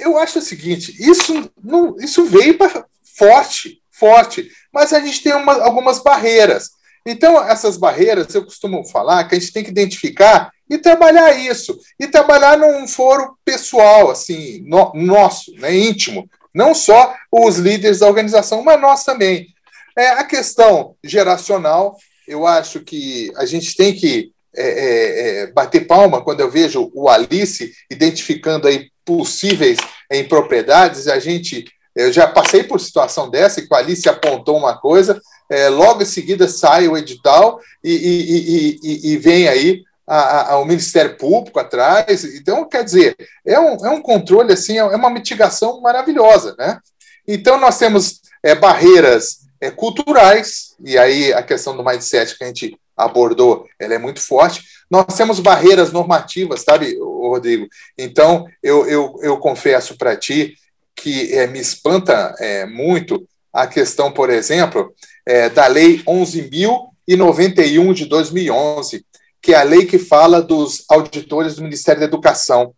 eu 0.00 0.18
acho 0.18 0.40
o 0.40 0.42
seguinte: 0.42 0.94
isso, 0.98 1.50
não, 1.62 1.96
isso 1.98 2.24
veio 2.24 2.58
para 2.58 2.84
forte, 3.16 3.80
forte, 3.90 4.50
mas 4.72 4.92
a 4.92 5.00
gente 5.00 5.22
tem 5.22 5.34
uma, 5.34 5.62
algumas 5.62 6.02
barreiras. 6.02 6.70
Então, 7.06 7.40
essas 7.48 7.76
barreiras, 7.76 8.34
eu 8.34 8.44
costumo 8.44 8.84
falar 8.84 9.24
que 9.24 9.36
a 9.36 9.38
gente 9.38 9.52
tem 9.52 9.62
que 9.62 9.70
identificar 9.70 10.50
e 10.68 10.78
trabalhar 10.78 11.32
isso. 11.32 11.78
E 11.98 12.06
trabalhar 12.06 12.58
num 12.58 12.86
foro 12.86 13.36
pessoal, 13.44 14.10
assim, 14.10 14.62
no, 14.66 14.92
nosso, 14.94 15.52
né, 15.54 15.74
íntimo. 15.74 16.28
Não 16.54 16.74
só 16.74 17.14
os 17.30 17.56
líderes 17.56 18.00
da 18.00 18.08
organização, 18.08 18.62
mas 18.62 18.80
nós 18.80 19.04
também. 19.04 19.48
É, 19.96 20.08
a 20.08 20.24
questão 20.24 20.94
geracional, 21.02 21.96
eu 22.26 22.46
acho 22.46 22.80
que 22.80 23.32
a 23.36 23.46
gente 23.46 23.76
tem 23.76 23.94
que 23.94 24.30
é, 24.54 24.68
é, 24.68 25.38
é 25.42 25.46
bater 25.48 25.86
palma 25.86 26.22
quando 26.22 26.40
eu 26.40 26.50
vejo 26.50 26.90
o 26.94 27.08
Alice 27.08 27.72
identificando 27.90 28.66
aí 28.66 28.90
possíveis 29.04 29.78
impropriedades. 30.12 31.08
A 31.08 31.18
gente, 31.18 31.64
eu 31.94 32.12
já 32.12 32.26
passei 32.26 32.62
por 32.62 32.80
situação 32.80 33.30
dessa, 33.30 33.62
que 33.62 33.72
o 33.72 33.76
Alice 33.76 34.08
apontou 34.08 34.56
uma 34.56 34.76
coisa, 34.78 35.20
é, 35.48 35.68
logo 35.68 36.02
em 36.02 36.06
seguida 36.06 36.48
sai 36.48 36.88
o 36.88 36.96
edital 36.96 37.60
e, 37.82 37.92
e, 37.92 38.78
e, 38.82 39.12
e 39.12 39.16
vem 39.16 39.48
aí 39.48 39.82
a, 40.06 40.52
a, 40.52 40.58
o 40.58 40.64
Ministério 40.64 41.16
Público 41.16 41.58
atrás. 41.58 42.24
Então, 42.24 42.68
quer 42.68 42.84
dizer, 42.84 43.16
é 43.44 43.58
um, 43.58 43.84
é 43.84 43.90
um 43.90 44.00
controle, 44.00 44.52
assim, 44.52 44.78
é 44.78 44.84
uma 44.84 45.10
mitigação 45.10 45.80
maravilhosa. 45.80 46.54
Né? 46.58 46.78
Então, 47.26 47.58
nós 47.58 47.78
temos 47.78 48.20
é, 48.42 48.54
barreiras 48.54 49.40
é, 49.60 49.70
culturais, 49.70 50.74
e 50.84 50.96
aí 50.96 51.32
a 51.32 51.42
questão 51.42 51.76
do 51.76 51.84
mindset 51.84 52.36
que 52.36 52.44
a 52.44 52.46
gente 52.46 52.78
abordou, 52.96 53.66
ela 53.78 53.94
é 53.94 53.98
muito 53.98 54.20
forte. 54.20 54.62
Nós 54.90 55.06
temos 55.16 55.40
barreiras 55.40 55.92
normativas, 55.92 56.62
sabe, 56.62 56.96
Rodrigo? 56.98 57.66
Então, 57.98 58.46
eu, 58.62 58.86
eu, 58.86 59.18
eu 59.20 59.36
confesso 59.38 59.98
para 59.98 60.16
ti 60.16 60.54
que 60.94 61.32
é, 61.34 61.46
me 61.46 61.60
espanta 61.60 62.34
é, 62.38 62.64
muito 62.64 63.28
a 63.52 63.66
questão, 63.66 64.10
por 64.10 64.30
exemplo, 64.30 64.94
é, 65.26 65.48
da 65.48 65.66
Lei 65.66 66.02
11.091 66.04 67.92
de 67.92 68.06
2011, 68.06 69.04
que 69.46 69.54
é 69.54 69.58
a 69.58 69.62
lei 69.62 69.86
que 69.86 69.96
fala 69.96 70.42
dos 70.42 70.84
auditores 70.88 71.54
do 71.54 71.62
Ministério 71.62 72.00
da 72.00 72.06
Educação. 72.06 72.74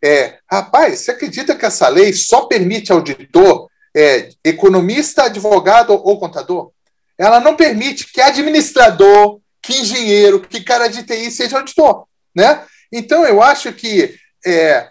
É, 0.00 0.38
rapaz, 0.48 1.00
você 1.00 1.10
acredita 1.10 1.56
que 1.56 1.66
essa 1.66 1.88
lei 1.88 2.12
só 2.12 2.42
permite 2.42 2.92
auditor 2.92 3.68
é, 3.92 4.28
economista, 4.44 5.24
advogado 5.24 5.90
ou 5.92 6.20
contador? 6.20 6.70
Ela 7.18 7.40
não 7.40 7.56
permite 7.56 8.12
que 8.12 8.20
administrador, 8.20 9.40
que 9.60 9.80
engenheiro, 9.80 10.38
que 10.38 10.62
cara 10.62 10.86
de 10.86 11.02
TI 11.02 11.28
seja 11.28 11.58
auditor. 11.58 12.04
Né? 12.32 12.62
Então, 12.92 13.24
eu 13.24 13.42
acho 13.42 13.72
que, 13.72 14.14
é, 14.46 14.88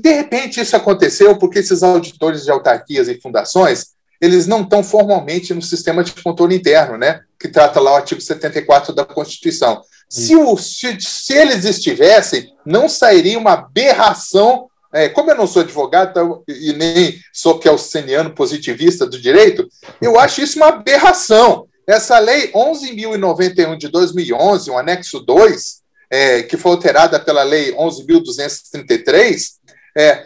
de 0.00 0.12
repente, 0.14 0.60
isso 0.60 0.74
aconteceu 0.74 1.38
porque 1.38 1.60
esses 1.60 1.84
auditores 1.84 2.42
de 2.42 2.50
autarquias 2.50 3.06
e 3.06 3.20
fundações 3.20 3.94
eles 4.20 4.46
não 4.46 4.62
estão 4.62 4.82
formalmente 4.82 5.52
no 5.54 5.62
sistema 5.62 6.02
de 6.02 6.12
controle 6.12 6.56
interno, 6.56 6.96
né? 6.96 7.20
que 7.38 7.48
trata 7.48 7.80
lá 7.80 7.92
o 7.92 7.96
artigo 7.96 8.20
74 8.20 8.92
da 8.92 9.04
Constituição. 9.04 9.82
Se, 10.08 10.36
o, 10.36 10.56
se, 10.56 11.00
se, 11.00 11.34
eles 11.34 11.64
estivessem, 11.64 12.52
não 12.64 12.88
sairia 12.88 13.38
uma 13.38 13.52
aberração. 13.52 14.68
É, 14.92 15.08
como 15.08 15.30
eu 15.30 15.36
não 15.36 15.46
sou 15.46 15.62
advogado 15.62 16.10
então, 16.10 16.42
e 16.48 16.72
nem 16.72 17.18
sou 17.32 17.58
kelseniano 17.58 18.30
positivista 18.30 19.04
do 19.04 19.20
direito, 19.20 19.68
eu 20.00 20.18
acho 20.18 20.40
isso 20.40 20.58
uma 20.58 20.68
aberração. 20.68 21.66
Essa 21.86 22.18
lei 22.18 22.50
11.091 22.52 23.76
de 23.76 23.88
2011, 23.88 24.70
o 24.70 24.78
anexo 24.78 25.20
2, 25.20 25.82
é, 26.10 26.42
que 26.42 26.56
foi 26.56 26.72
alterada 26.72 27.18
pela 27.18 27.42
lei 27.42 27.72
11.233, 27.74 29.50
é, 29.96 30.24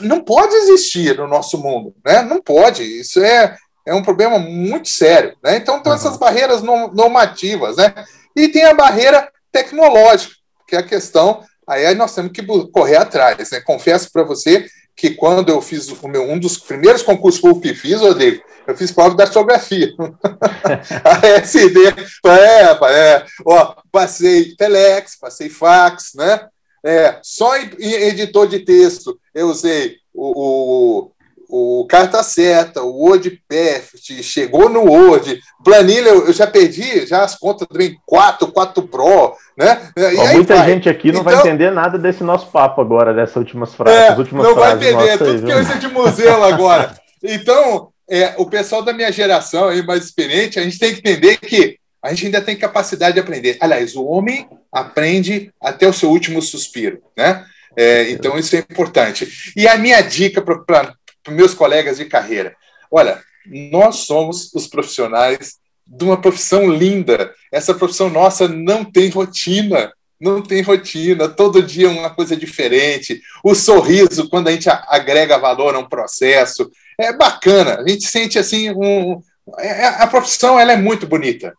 não 0.00 0.20
pode 0.20 0.54
existir 0.54 1.16
no 1.16 1.28
nosso 1.28 1.58
mundo, 1.58 1.94
né? 2.04 2.22
Não 2.22 2.42
pode. 2.42 2.82
Isso 2.82 3.20
é, 3.20 3.56
é 3.86 3.94
um 3.94 4.02
problema 4.02 4.38
muito 4.38 4.88
sério, 4.88 5.36
né? 5.42 5.56
Então, 5.56 5.80
tem 5.80 5.92
uhum. 5.92 5.98
essas 5.98 6.16
barreiras 6.16 6.62
normativas, 6.62 7.76
né? 7.76 7.94
E 8.34 8.48
tem 8.48 8.64
a 8.64 8.74
barreira 8.74 9.30
tecnológica, 9.52 10.34
que 10.66 10.76
é 10.76 10.80
a 10.80 10.82
questão. 10.82 11.42
Aí 11.66 11.94
nós 11.94 12.14
temos 12.14 12.32
que 12.32 12.44
correr 12.72 12.96
atrás, 12.96 13.50
né? 13.50 13.60
Confesso 13.60 14.10
para 14.12 14.22
você 14.22 14.66
que 14.96 15.10
quando 15.10 15.48
eu 15.48 15.62
fiz 15.62 15.88
o 15.88 16.08
meu, 16.08 16.28
um 16.28 16.38
dos 16.38 16.58
primeiros 16.58 17.02
concursos 17.02 17.40
que 17.60 17.72
fiz, 17.72 18.00
Rodrigo, 18.00 18.42
eu 18.66 18.76
fiz 18.76 18.90
prova 18.90 19.10
de 19.10 19.16
datilografia. 19.16 19.92
a 21.04 21.26
SD, 21.38 21.80
é, 22.26 22.62
é, 22.90 23.24
ó, 23.46 23.76
passei 23.92 24.56
Telex, 24.56 25.16
passei 25.16 25.48
fax, 25.48 26.14
né? 26.14 26.48
É, 26.84 27.18
só 27.22 27.56
em, 27.56 27.70
em 27.78 27.92
editor 28.08 28.46
de 28.48 28.60
texto 28.60 29.18
eu 29.38 29.48
usei 29.48 29.96
o, 30.12 31.10
o, 31.48 31.80
o 31.80 31.86
Carta 31.86 32.22
Certa, 32.22 32.82
o 32.82 33.04
WordPerfect, 33.04 34.22
chegou 34.22 34.68
no 34.68 34.84
Word, 34.84 35.40
planilha 35.64 36.08
eu 36.08 36.32
já 36.32 36.46
perdi 36.46 37.06
já 37.06 37.22
as 37.22 37.36
contas 37.36 37.66
também, 37.68 37.96
4, 38.04 38.48
4 38.48 38.82
Pro, 38.82 39.36
né? 39.56 39.90
Ó, 40.18 40.26
muita 40.32 40.56
vai. 40.56 40.66
gente 40.66 40.88
aqui 40.88 41.12
não 41.12 41.20
então, 41.20 41.32
vai 41.32 41.40
entender 41.40 41.70
nada 41.70 41.96
desse 41.96 42.24
nosso 42.24 42.48
papo 42.48 42.80
agora, 42.80 43.14
dessas 43.14 43.36
últimas 43.36 43.74
frases. 43.74 44.10
É, 44.10 44.16
últimas 44.16 44.44
não 44.44 44.54
frases 44.54 44.78
vai 44.78 44.92
entender, 44.92 45.08
é 45.08 45.16
tudo 45.16 45.30
aí, 45.30 45.42
que 45.42 45.50
eu 45.52 45.60
uso 45.60 45.78
de 45.78 45.88
museu 45.88 46.44
agora. 46.44 46.94
Então, 47.20 47.88
é, 48.08 48.34
o 48.38 48.46
pessoal 48.46 48.80
da 48.80 48.92
minha 48.92 49.10
geração 49.10 49.66
aí, 49.66 49.84
mais 49.84 50.04
experiente, 50.04 50.56
a 50.56 50.62
gente 50.62 50.78
tem 50.78 50.94
que 50.94 51.00
entender 51.00 51.36
que 51.36 51.76
a 52.00 52.10
gente 52.10 52.26
ainda 52.26 52.40
tem 52.40 52.54
capacidade 52.54 53.14
de 53.14 53.20
aprender. 53.20 53.56
Aliás, 53.60 53.96
o 53.96 54.04
homem 54.04 54.48
aprende 54.72 55.52
até 55.60 55.88
o 55.88 55.92
seu 55.92 56.10
último 56.10 56.40
suspiro, 56.40 57.02
né? 57.16 57.44
É, 57.78 58.10
então, 58.10 58.36
isso 58.36 58.56
é 58.56 58.58
importante. 58.58 59.52
E 59.56 59.68
a 59.68 59.78
minha 59.78 60.00
dica 60.00 60.42
para 60.42 60.96
meus 61.28 61.54
colegas 61.54 61.98
de 61.98 62.06
carreira: 62.06 62.56
olha, 62.90 63.22
nós 63.70 63.98
somos 63.98 64.52
os 64.52 64.66
profissionais 64.66 65.58
de 65.86 66.04
uma 66.04 66.20
profissão 66.20 66.68
linda. 66.68 67.32
Essa 67.52 67.72
profissão 67.72 68.10
nossa 68.10 68.48
não 68.48 68.84
tem 68.84 69.08
rotina, 69.10 69.92
não 70.20 70.42
tem 70.42 70.60
rotina, 70.60 71.28
todo 71.28 71.62
dia 71.62 71.88
uma 71.88 72.10
coisa 72.10 72.36
diferente. 72.36 73.22
O 73.44 73.54
sorriso, 73.54 74.28
quando 74.28 74.48
a 74.48 74.52
gente 74.52 74.68
agrega 74.68 75.38
valor 75.38 75.76
a 75.76 75.78
um 75.78 75.88
processo, 75.88 76.68
é 76.98 77.12
bacana. 77.12 77.78
A 77.78 77.88
gente 77.88 78.08
sente 78.08 78.40
assim 78.40 78.70
um, 78.70 79.22
é, 79.60 79.86
a 79.86 80.06
profissão 80.08 80.58
ela 80.58 80.72
é 80.72 80.76
muito 80.76 81.06
bonita 81.06 81.54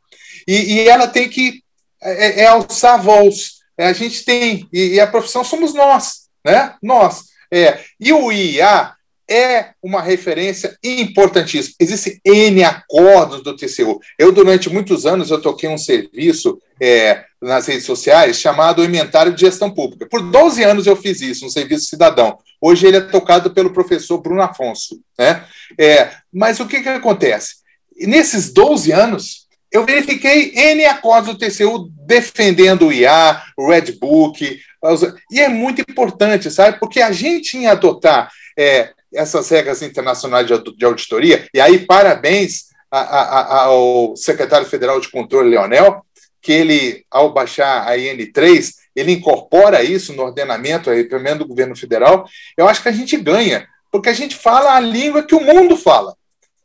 e, 0.45 0.73
e 0.73 0.89
ela 0.89 1.07
tem 1.07 1.29
que 1.29 1.63
é, 2.03 2.41
é 2.41 2.47
alçar 2.47 3.01
voos. 3.01 3.58
É, 3.79 3.85
a 3.87 3.93
gente 3.93 4.25
tem 4.25 4.67
e, 4.73 4.95
e, 4.95 4.99
a 4.99 5.07
profissão 5.07 5.41
somos 5.41 5.73
nós, 5.73 6.27
né? 6.45 6.75
Nós. 6.83 7.29
É, 7.49 7.79
e 7.97 8.11
o 8.11 8.29
IA 8.29 8.93
é 9.29 9.69
uma 9.81 10.01
referência 10.01 10.77
importantíssima. 10.83 11.75
Existem 11.79 12.19
N 12.25 12.63
acordos 12.63 13.41
do 13.41 13.55
TCU. 13.55 14.01
Eu, 14.17 14.33
durante 14.33 14.69
muitos 14.69 15.05
anos, 15.05 15.31
eu 15.31 15.41
toquei 15.41 15.69
um 15.69 15.77
serviço 15.77 16.59
é, 16.81 17.23
nas 17.41 17.67
redes 17.67 17.85
sociais 17.85 18.37
chamado 18.37 18.83
Inventário 18.83 19.33
de 19.33 19.41
Gestão 19.41 19.71
Pública. 19.71 20.07
Por 20.09 20.29
12 20.29 20.61
anos 20.63 20.85
eu 20.85 20.97
fiz 20.97 21.21
isso, 21.21 21.45
um 21.45 21.49
serviço 21.49 21.87
cidadão. 21.87 22.37
Hoje 22.59 22.85
ele 22.85 22.97
é 22.97 23.01
tocado 23.01 23.51
pelo 23.51 23.71
professor 23.71 24.17
Bruno 24.17 24.41
Afonso. 24.41 24.99
Né? 25.17 25.45
É, 25.79 26.11
mas 26.33 26.59
o 26.59 26.67
que, 26.67 26.81
que 26.81 26.89
acontece? 26.89 27.59
Nesses 27.95 28.51
12 28.51 28.91
anos, 28.91 29.38
eu 29.71 29.85
verifiquei 29.85 30.51
N 30.55 30.85
acordos 30.85 31.33
do 31.33 31.37
TCU 31.37 31.89
defendendo 32.05 32.87
o 32.87 32.93
IA, 32.93 33.41
o 33.57 33.69
Redbook, 33.69 34.59
e 35.31 35.39
é 35.39 35.49
muito 35.49 35.81
importante, 35.81 36.49
sabe? 36.49 36.79
Porque 36.79 37.01
a 37.01 37.11
gente 37.11 37.57
em 37.57 37.67
adotar 37.67 38.31
é, 38.57 38.91
essas 39.13 39.49
regras 39.49 39.81
internacionais 39.81 40.47
de 40.47 40.85
auditoria, 40.85 41.47
e 41.53 41.59
aí 41.59 41.79
parabéns 41.79 42.69
a, 42.91 42.99
a, 42.99 43.63
ao 43.65 44.15
secretário 44.15 44.65
federal 44.65 44.99
de 44.99 45.09
controle, 45.09 45.49
Leonel, 45.49 46.03
que 46.41 46.51
ele, 46.51 47.05
ao 47.11 47.31
baixar 47.31 47.87
a 47.87 47.97
IN3, 47.97 48.71
ele 48.95 49.11
incorpora 49.11 49.83
isso 49.83 50.13
no 50.13 50.23
ordenamento, 50.23 50.89
aí, 50.89 51.03
pelo 51.03 51.21
menos 51.21 51.39
do 51.39 51.47
governo 51.47 51.75
federal, 51.75 52.27
eu 52.57 52.67
acho 52.67 52.81
que 52.81 52.89
a 52.89 52.93
gente 52.93 53.17
ganha, 53.17 53.67
porque 53.91 54.09
a 54.09 54.13
gente 54.13 54.35
fala 54.35 54.75
a 54.75 54.79
língua 54.79 55.23
que 55.23 55.35
o 55.35 55.41
mundo 55.41 55.75
fala. 55.77 56.15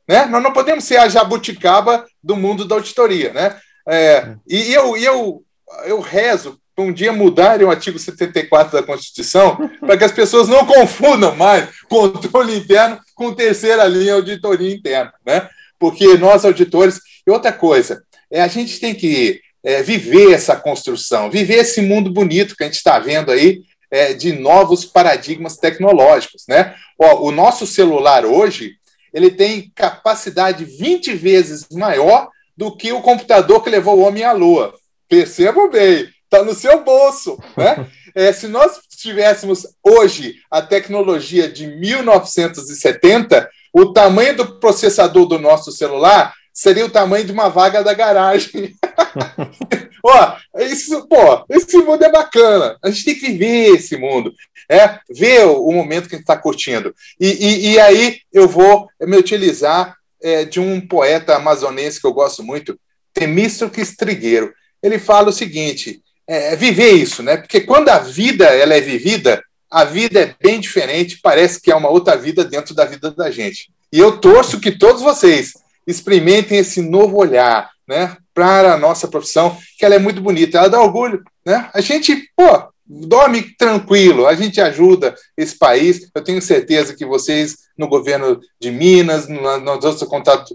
Né? 0.08 0.26
Nós 0.26 0.42
não 0.42 0.52
podemos 0.52 0.84
ser 0.84 0.98
a 0.98 1.08
jabuticaba 1.08 2.06
do 2.24 2.36
mundo 2.36 2.64
da 2.64 2.76
auditoria. 2.76 3.32
Né? 3.32 3.56
É, 3.86 4.34
e 4.48 4.72
eu, 4.72 4.96
eu, 4.96 5.42
eu 5.84 6.00
rezo 6.00 6.58
um 6.76 6.92
dia 6.92 7.12
mudarem 7.12 7.66
o 7.66 7.70
artigo 7.70 7.98
74 7.98 8.72
da 8.72 8.82
Constituição 8.82 9.70
para 9.78 9.96
que 9.96 10.04
as 10.04 10.12
pessoas 10.12 10.48
não 10.48 10.66
confundam 10.66 11.36
mais 11.36 11.68
controle 11.88 12.56
interno 12.56 12.98
com 13.14 13.32
terceira 13.32 13.84
linha 13.86 14.14
auditoria 14.14 14.74
interna, 14.74 15.12
né? 15.24 15.48
Porque 15.78 16.16
nós 16.16 16.44
auditores 16.44 17.00
e 17.26 17.30
outra 17.30 17.52
coisa, 17.52 18.02
é 18.30 18.42
a 18.42 18.48
gente 18.48 18.80
tem 18.80 18.94
que 18.94 19.40
é, 19.62 19.82
viver 19.82 20.32
essa 20.32 20.56
construção, 20.56 21.30
viver 21.30 21.60
esse 21.60 21.80
mundo 21.80 22.10
bonito 22.10 22.56
que 22.56 22.64
a 22.64 22.66
gente 22.66 22.76
está 22.76 22.98
vendo 22.98 23.30
aí 23.30 23.62
é, 23.90 24.12
de 24.12 24.32
novos 24.32 24.84
paradigmas 24.84 25.56
tecnológicos, 25.56 26.44
né? 26.48 26.74
Ó, 26.98 27.28
o 27.28 27.30
nosso 27.30 27.66
celular 27.66 28.26
hoje 28.26 28.74
ele 29.14 29.30
tem 29.30 29.70
capacidade 29.74 30.64
20 30.64 31.14
vezes 31.14 31.68
maior 31.70 32.28
do 32.56 32.76
que 32.76 32.92
o 32.92 33.00
computador 33.00 33.62
que 33.62 33.70
levou 33.70 33.96
o 33.96 34.02
homem 34.02 34.24
à 34.24 34.32
Lua. 34.32 34.74
Percebam 35.08 35.70
bem, 35.70 36.08
está 36.24 36.42
no 36.42 36.52
seu 36.52 36.82
bolso. 36.82 37.38
Né? 37.56 37.86
É, 38.16 38.32
se 38.32 38.46
nós 38.46 38.78
tivéssemos 38.96 39.66
hoje 39.82 40.36
a 40.48 40.62
tecnologia 40.62 41.48
de 41.48 41.66
1970, 41.66 43.50
o 43.72 43.92
tamanho 43.92 44.36
do 44.36 44.60
processador 44.60 45.26
do 45.26 45.36
nosso 45.36 45.72
celular 45.72 46.32
seria 46.54 46.86
o 46.86 46.90
tamanho 46.90 47.24
de 47.24 47.32
uma 47.32 47.48
vaga 47.48 47.82
da 47.82 47.92
garagem. 47.92 48.76
Ó, 50.06 50.36
isso, 50.60 51.08
pô, 51.08 51.44
esse 51.50 51.76
mundo 51.78 52.04
é 52.04 52.12
bacana. 52.12 52.78
A 52.82 52.90
gente 52.90 53.04
tem 53.04 53.14
que 53.14 53.26
viver 53.26 53.74
esse 53.74 53.96
mundo, 53.96 54.32
é 54.70 55.00
ver 55.10 55.44
o, 55.46 55.72
momento 55.72 56.08
que 56.08 56.14
a 56.14 56.18
gente 56.18 56.24
está 56.24 56.36
curtindo. 56.36 56.94
E, 57.18 57.26
e, 57.26 57.72
e, 57.72 57.80
aí 57.80 58.20
eu 58.32 58.46
vou 58.46 58.86
me 59.00 59.16
utilizar 59.16 59.96
é, 60.22 60.44
de 60.44 60.60
um 60.60 60.80
poeta 60.80 61.34
amazonense 61.34 62.00
que 62.00 62.06
eu 62.06 62.12
gosto 62.12 62.42
muito, 62.42 62.78
Temístocles 63.12 63.96
Trigueiro. 63.96 64.52
Ele 64.82 64.98
fala 64.98 65.30
o 65.30 65.32
seguinte: 65.32 66.02
é, 66.28 66.52
é, 66.52 66.56
viver 66.56 66.92
isso, 66.92 67.22
né? 67.22 67.38
Porque 67.38 67.62
quando 67.62 67.88
a 67.88 67.98
vida 67.98 68.44
ela 68.44 68.74
é 68.74 68.80
vivida, 68.80 69.42
a 69.70 69.84
vida 69.84 70.20
é 70.20 70.34
bem 70.40 70.60
diferente, 70.60 71.18
parece 71.22 71.60
que 71.60 71.72
é 71.72 71.74
uma 71.74 71.88
outra 71.88 72.16
vida 72.16 72.44
dentro 72.44 72.74
da 72.74 72.84
vida 72.84 73.10
da 73.10 73.30
gente. 73.30 73.70
E 73.90 73.98
eu 73.98 74.18
torço 74.18 74.60
que 74.60 74.70
todos 74.70 75.02
vocês 75.02 75.52
experimentem 75.86 76.58
esse 76.58 76.80
novo 76.80 77.16
olhar, 77.16 77.70
né, 77.86 78.16
para 78.32 78.74
a 78.74 78.78
nossa 78.78 79.06
profissão, 79.06 79.56
que 79.78 79.84
ela 79.84 79.94
é 79.94 79.98
muito 79.98 80.20
bonita, 80.20 80.58
ela 80.58 80.68
dá 80.68 80.80
orgulho, 80.80 81.22
né? 81.46 81.68
A 81.72 81.80
gente, 81.80 82.28
pô, 82.36 82.68
dorme 82.86 83.42
tranquilo, 83.56 84.26
a 84.26 84.34
gente 84.34 84.60
ajuda 84.60 85.14
esse 85.36 85.56
país. 85.56 86.08
Eu 86.14 86.22
tenho 86.22 86.42
certeza 86.42 86.94
que 86.94 87.04
vocês 87.04 87.56
no 87.76 87.88
governo 87.88 88.40
de 88.60 88.70
Minas, 88.70 89.28
nas 89.28 89.84
outras 89.84 90.08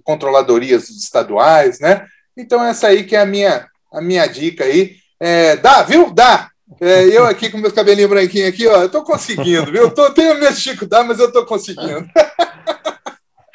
controladorias 0.04 0.90
estaduais, 0.90 1.80
né? 1.80 2.06
Então 2.38 2.64
essa 2.64 2.88
aí 2.88 3.04
que 3.04 3.16
é 3.16 3.22
a 3.22 3.26
minha 3.26 3.68
a 3.92 4.02
minha 4.02 4.28
dica 4.28 4.64
aí 4.64 4.96
é, 5.20 5.58
dá, 5.58 5.84
viu? 5.84 6.12
Dá. 6.12 6.50
É, 6.80 7.06
eu 7.06 7.26
aqui 7.26 7.50
com 7.50 7.58
meus 7.58 7.74
cabelinhos 7.74 8.10
branquinhos 8.10 8.50
aqui, 8.50 8.68
ó, 8.68 8.84
eu 8.84 8.90
tô 8.90 9.04
conseguindo, 9.04 9.72
viu? 9.72 9.84
Eu 9.84 9.92
tô, 9.92 10.12
tenho 10.12 10.38
minhas 10.38 10.62
dificuldades, 10.62 11.08
mas 11.08 11.20
eu 11.20 11.32
tô 11.32 11.46
conseguindo. 11.46 12.08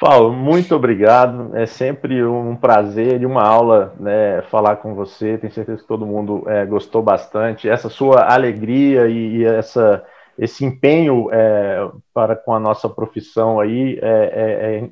Paulo, 0.05 0.31
muito 0.31 0.75
obrigado. 0.75 1.57
É 1.57 1.65
sempre 1.65 2.23
um 2.23 2.55
prazer 2.55 3.23
e 3.23 3.25
uma 3.25 3.41
aula 3.41 3.91
né, 3.99 4.43
falar 4.51 4.75
com 4.75 4.93
você. 4.93 5.35
Tenho 5.35 5.51
certeza 5.51 5.81
que 5.81 5.87
todo 5.87 6.05
mundo 6.05 6.43
é, 6.45 6.63
gostou 6.63 7.01
bastante. 7.01 7.67
Essa 7.67 7.89
sua 7.89 8.31
alegria 8.31 9.07
e, 9.07 9.37
e 9.37 9.45
essa, 9.45 10.05
esse 10.37 10.63
empenho 10.63 11.27
é, 11.31 11.89
para 12.13 12.35
com 12.35 12.53
a 12.53 12.59
nossa 12.59 12.87
profissão 12.87 13.59
aí 13.59 13.97
é, 13.99 14.05
é, 14.05 14.75
é 14.75 14.89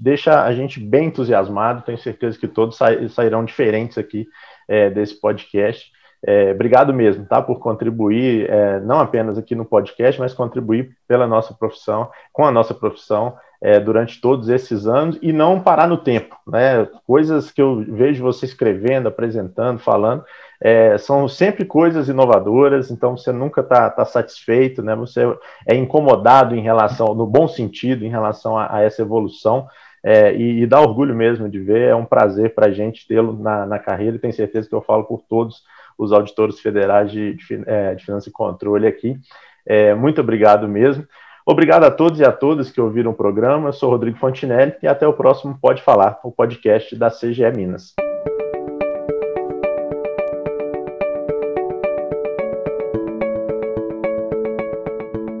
deixa 0.00 0.42
a 0.42 0.52
gente 0.52 0.80
bem 0.80 1.06
entusiasmado. 1.06 1.82
Tenho 1.82 1.98
certeza 1.98 2.36
que 2.36 2.48
todos 2.48 2.76
sairão 3.10 3.44
diferentes 3.44 3.96
aqui 3.96 4.26
é, 4.66 4.90
desse 4.90 5.20
podcast. 5.20 5.88
É, 6.26 6.50
obrigado 6.50 6.92
mesmo, 6.92 7.24
tá? 7.26 7.40
Por 7.40 7.60
contribuir, 7.60 8.50
é, 8.50 8.80
não 8.80 8.98
apenas 8.98 9.38
aqui 9.38 9.54
no 9.54 9.64
podcast, 9.64 10.20
mas 10.20 10.34
contribuir 10.34 10.96
pela 11.06 11.28
nossa 11.28 11.54
profissão, 11.54 12.10
com 12.32 12.44
a 12.44 12.50
nossa 12.50 12.74
profissão, 12.74 13.36
é, 13.62 13.78
durante 13.78 14.20
todos 14.20 14.48
esses 14.48 14.88
anos 14.88 15.16
e 15.22 15.32
não 15.32 15.60
parar 15.60 15.86
no 15.86 15.96
tempo, 15.96 16.36
né? 16.46 16.86
Coisas 17.06 17.50
que 17.52 17.62
eu 17.62 17.84
vejo 17.88 18.24
você 18.24 18.44
escrevendo, 18.44 19.06
apresentando, 19.06 19.78
falando, 19.78 20.24
é, 20.60 20.98
são 20.98 21.28
sempre 21.28 21.64
coisas 21.64 22.08
inovadoras, 22.08 22.90
então 22.90 23.16
você 23.16 23.30
nunca 23.30 23.60
está 23.60 23.88
tá 23.88 24.04
satisfeito, 24.04 24.82
né? 24.82 24.96
Você 24.96 25.22
é 25.66 25.76
incomodado 25.76 26.56
em 26.56 26.60
relação, 26.60 27.14
no 27.14 27.26
bom 27.26 27.46
sentido, 27.46 28.04
em 28.04 28.10
relação 28.10 28.58
a, 28.58 28.76
a 28.76 28.82
essa 28.82 29.00
evolução 29.00 29.68
é, 30.04 30.34
e, 30.34 30.62
e, 30.62 30.66
dá 30.66 30.80
orgulho 30.80 31.14
mesmo 31.14 31.48
de 31.48 31.60
ver, 31.60 31.90
é 31.90 31.94
um 31.94 32.04
prazer 32.04 32.54
para 32.54 32.66
a 32.66 32.72
gente 32.72 33.06
tê-lo 33.06 33.32
na, 33.38 33.64
na, 33.64 33.78
carreira, 33.78 34.16
e 34.16 34.18
tenho 34.18 34.32
certeza 34.32 34.68
que 34.68 34.74
eu 34.74 34.82
falo 34.82 35.04
por 35.04 35.22
todos 35.28 35.62
os 35.96 36.12
auditores 36.12 36.58
federais 36.58 37.12
de, 37.12 37.34
de, 37.34 37.62
é, 37.66 37.94
de 37.94 38.04
Finança 38.04 38.28
e 38.28 38.32
Controle 38.32 38.88
aqui. 38.88 39.16
É, 39.64 39.94
muito 39.94 40.20
obrigado 40.20 40.68
mesmo. 40.68 41.06
Obrigado 41.44 41.84
a 41.84 41.90
todos 41.90 42.20
e 42.20 42.24
a 42.24 42.32
todas 42.32 42.70
que 42.70 42.80
ouviram 42.80 43.10
o 43.10 43.14
programa. 43.14 43.68
Eu 43.68 43.72
sou 43.72 43.90
Rodrigo 43.90 44.18
Fontinelli 44.18 44.74
e 44.82 44.86
até 44.86 45.06
o 45.06 45.12
próximo 45.12 45.58
Pode 45.60 45.82
Falar, 45.82 46.20
o 46.22 46.30
podcast 46.30 46.94
da 46.94 47.10
CGE 47.10 47.50
Minas. 47.54 47.94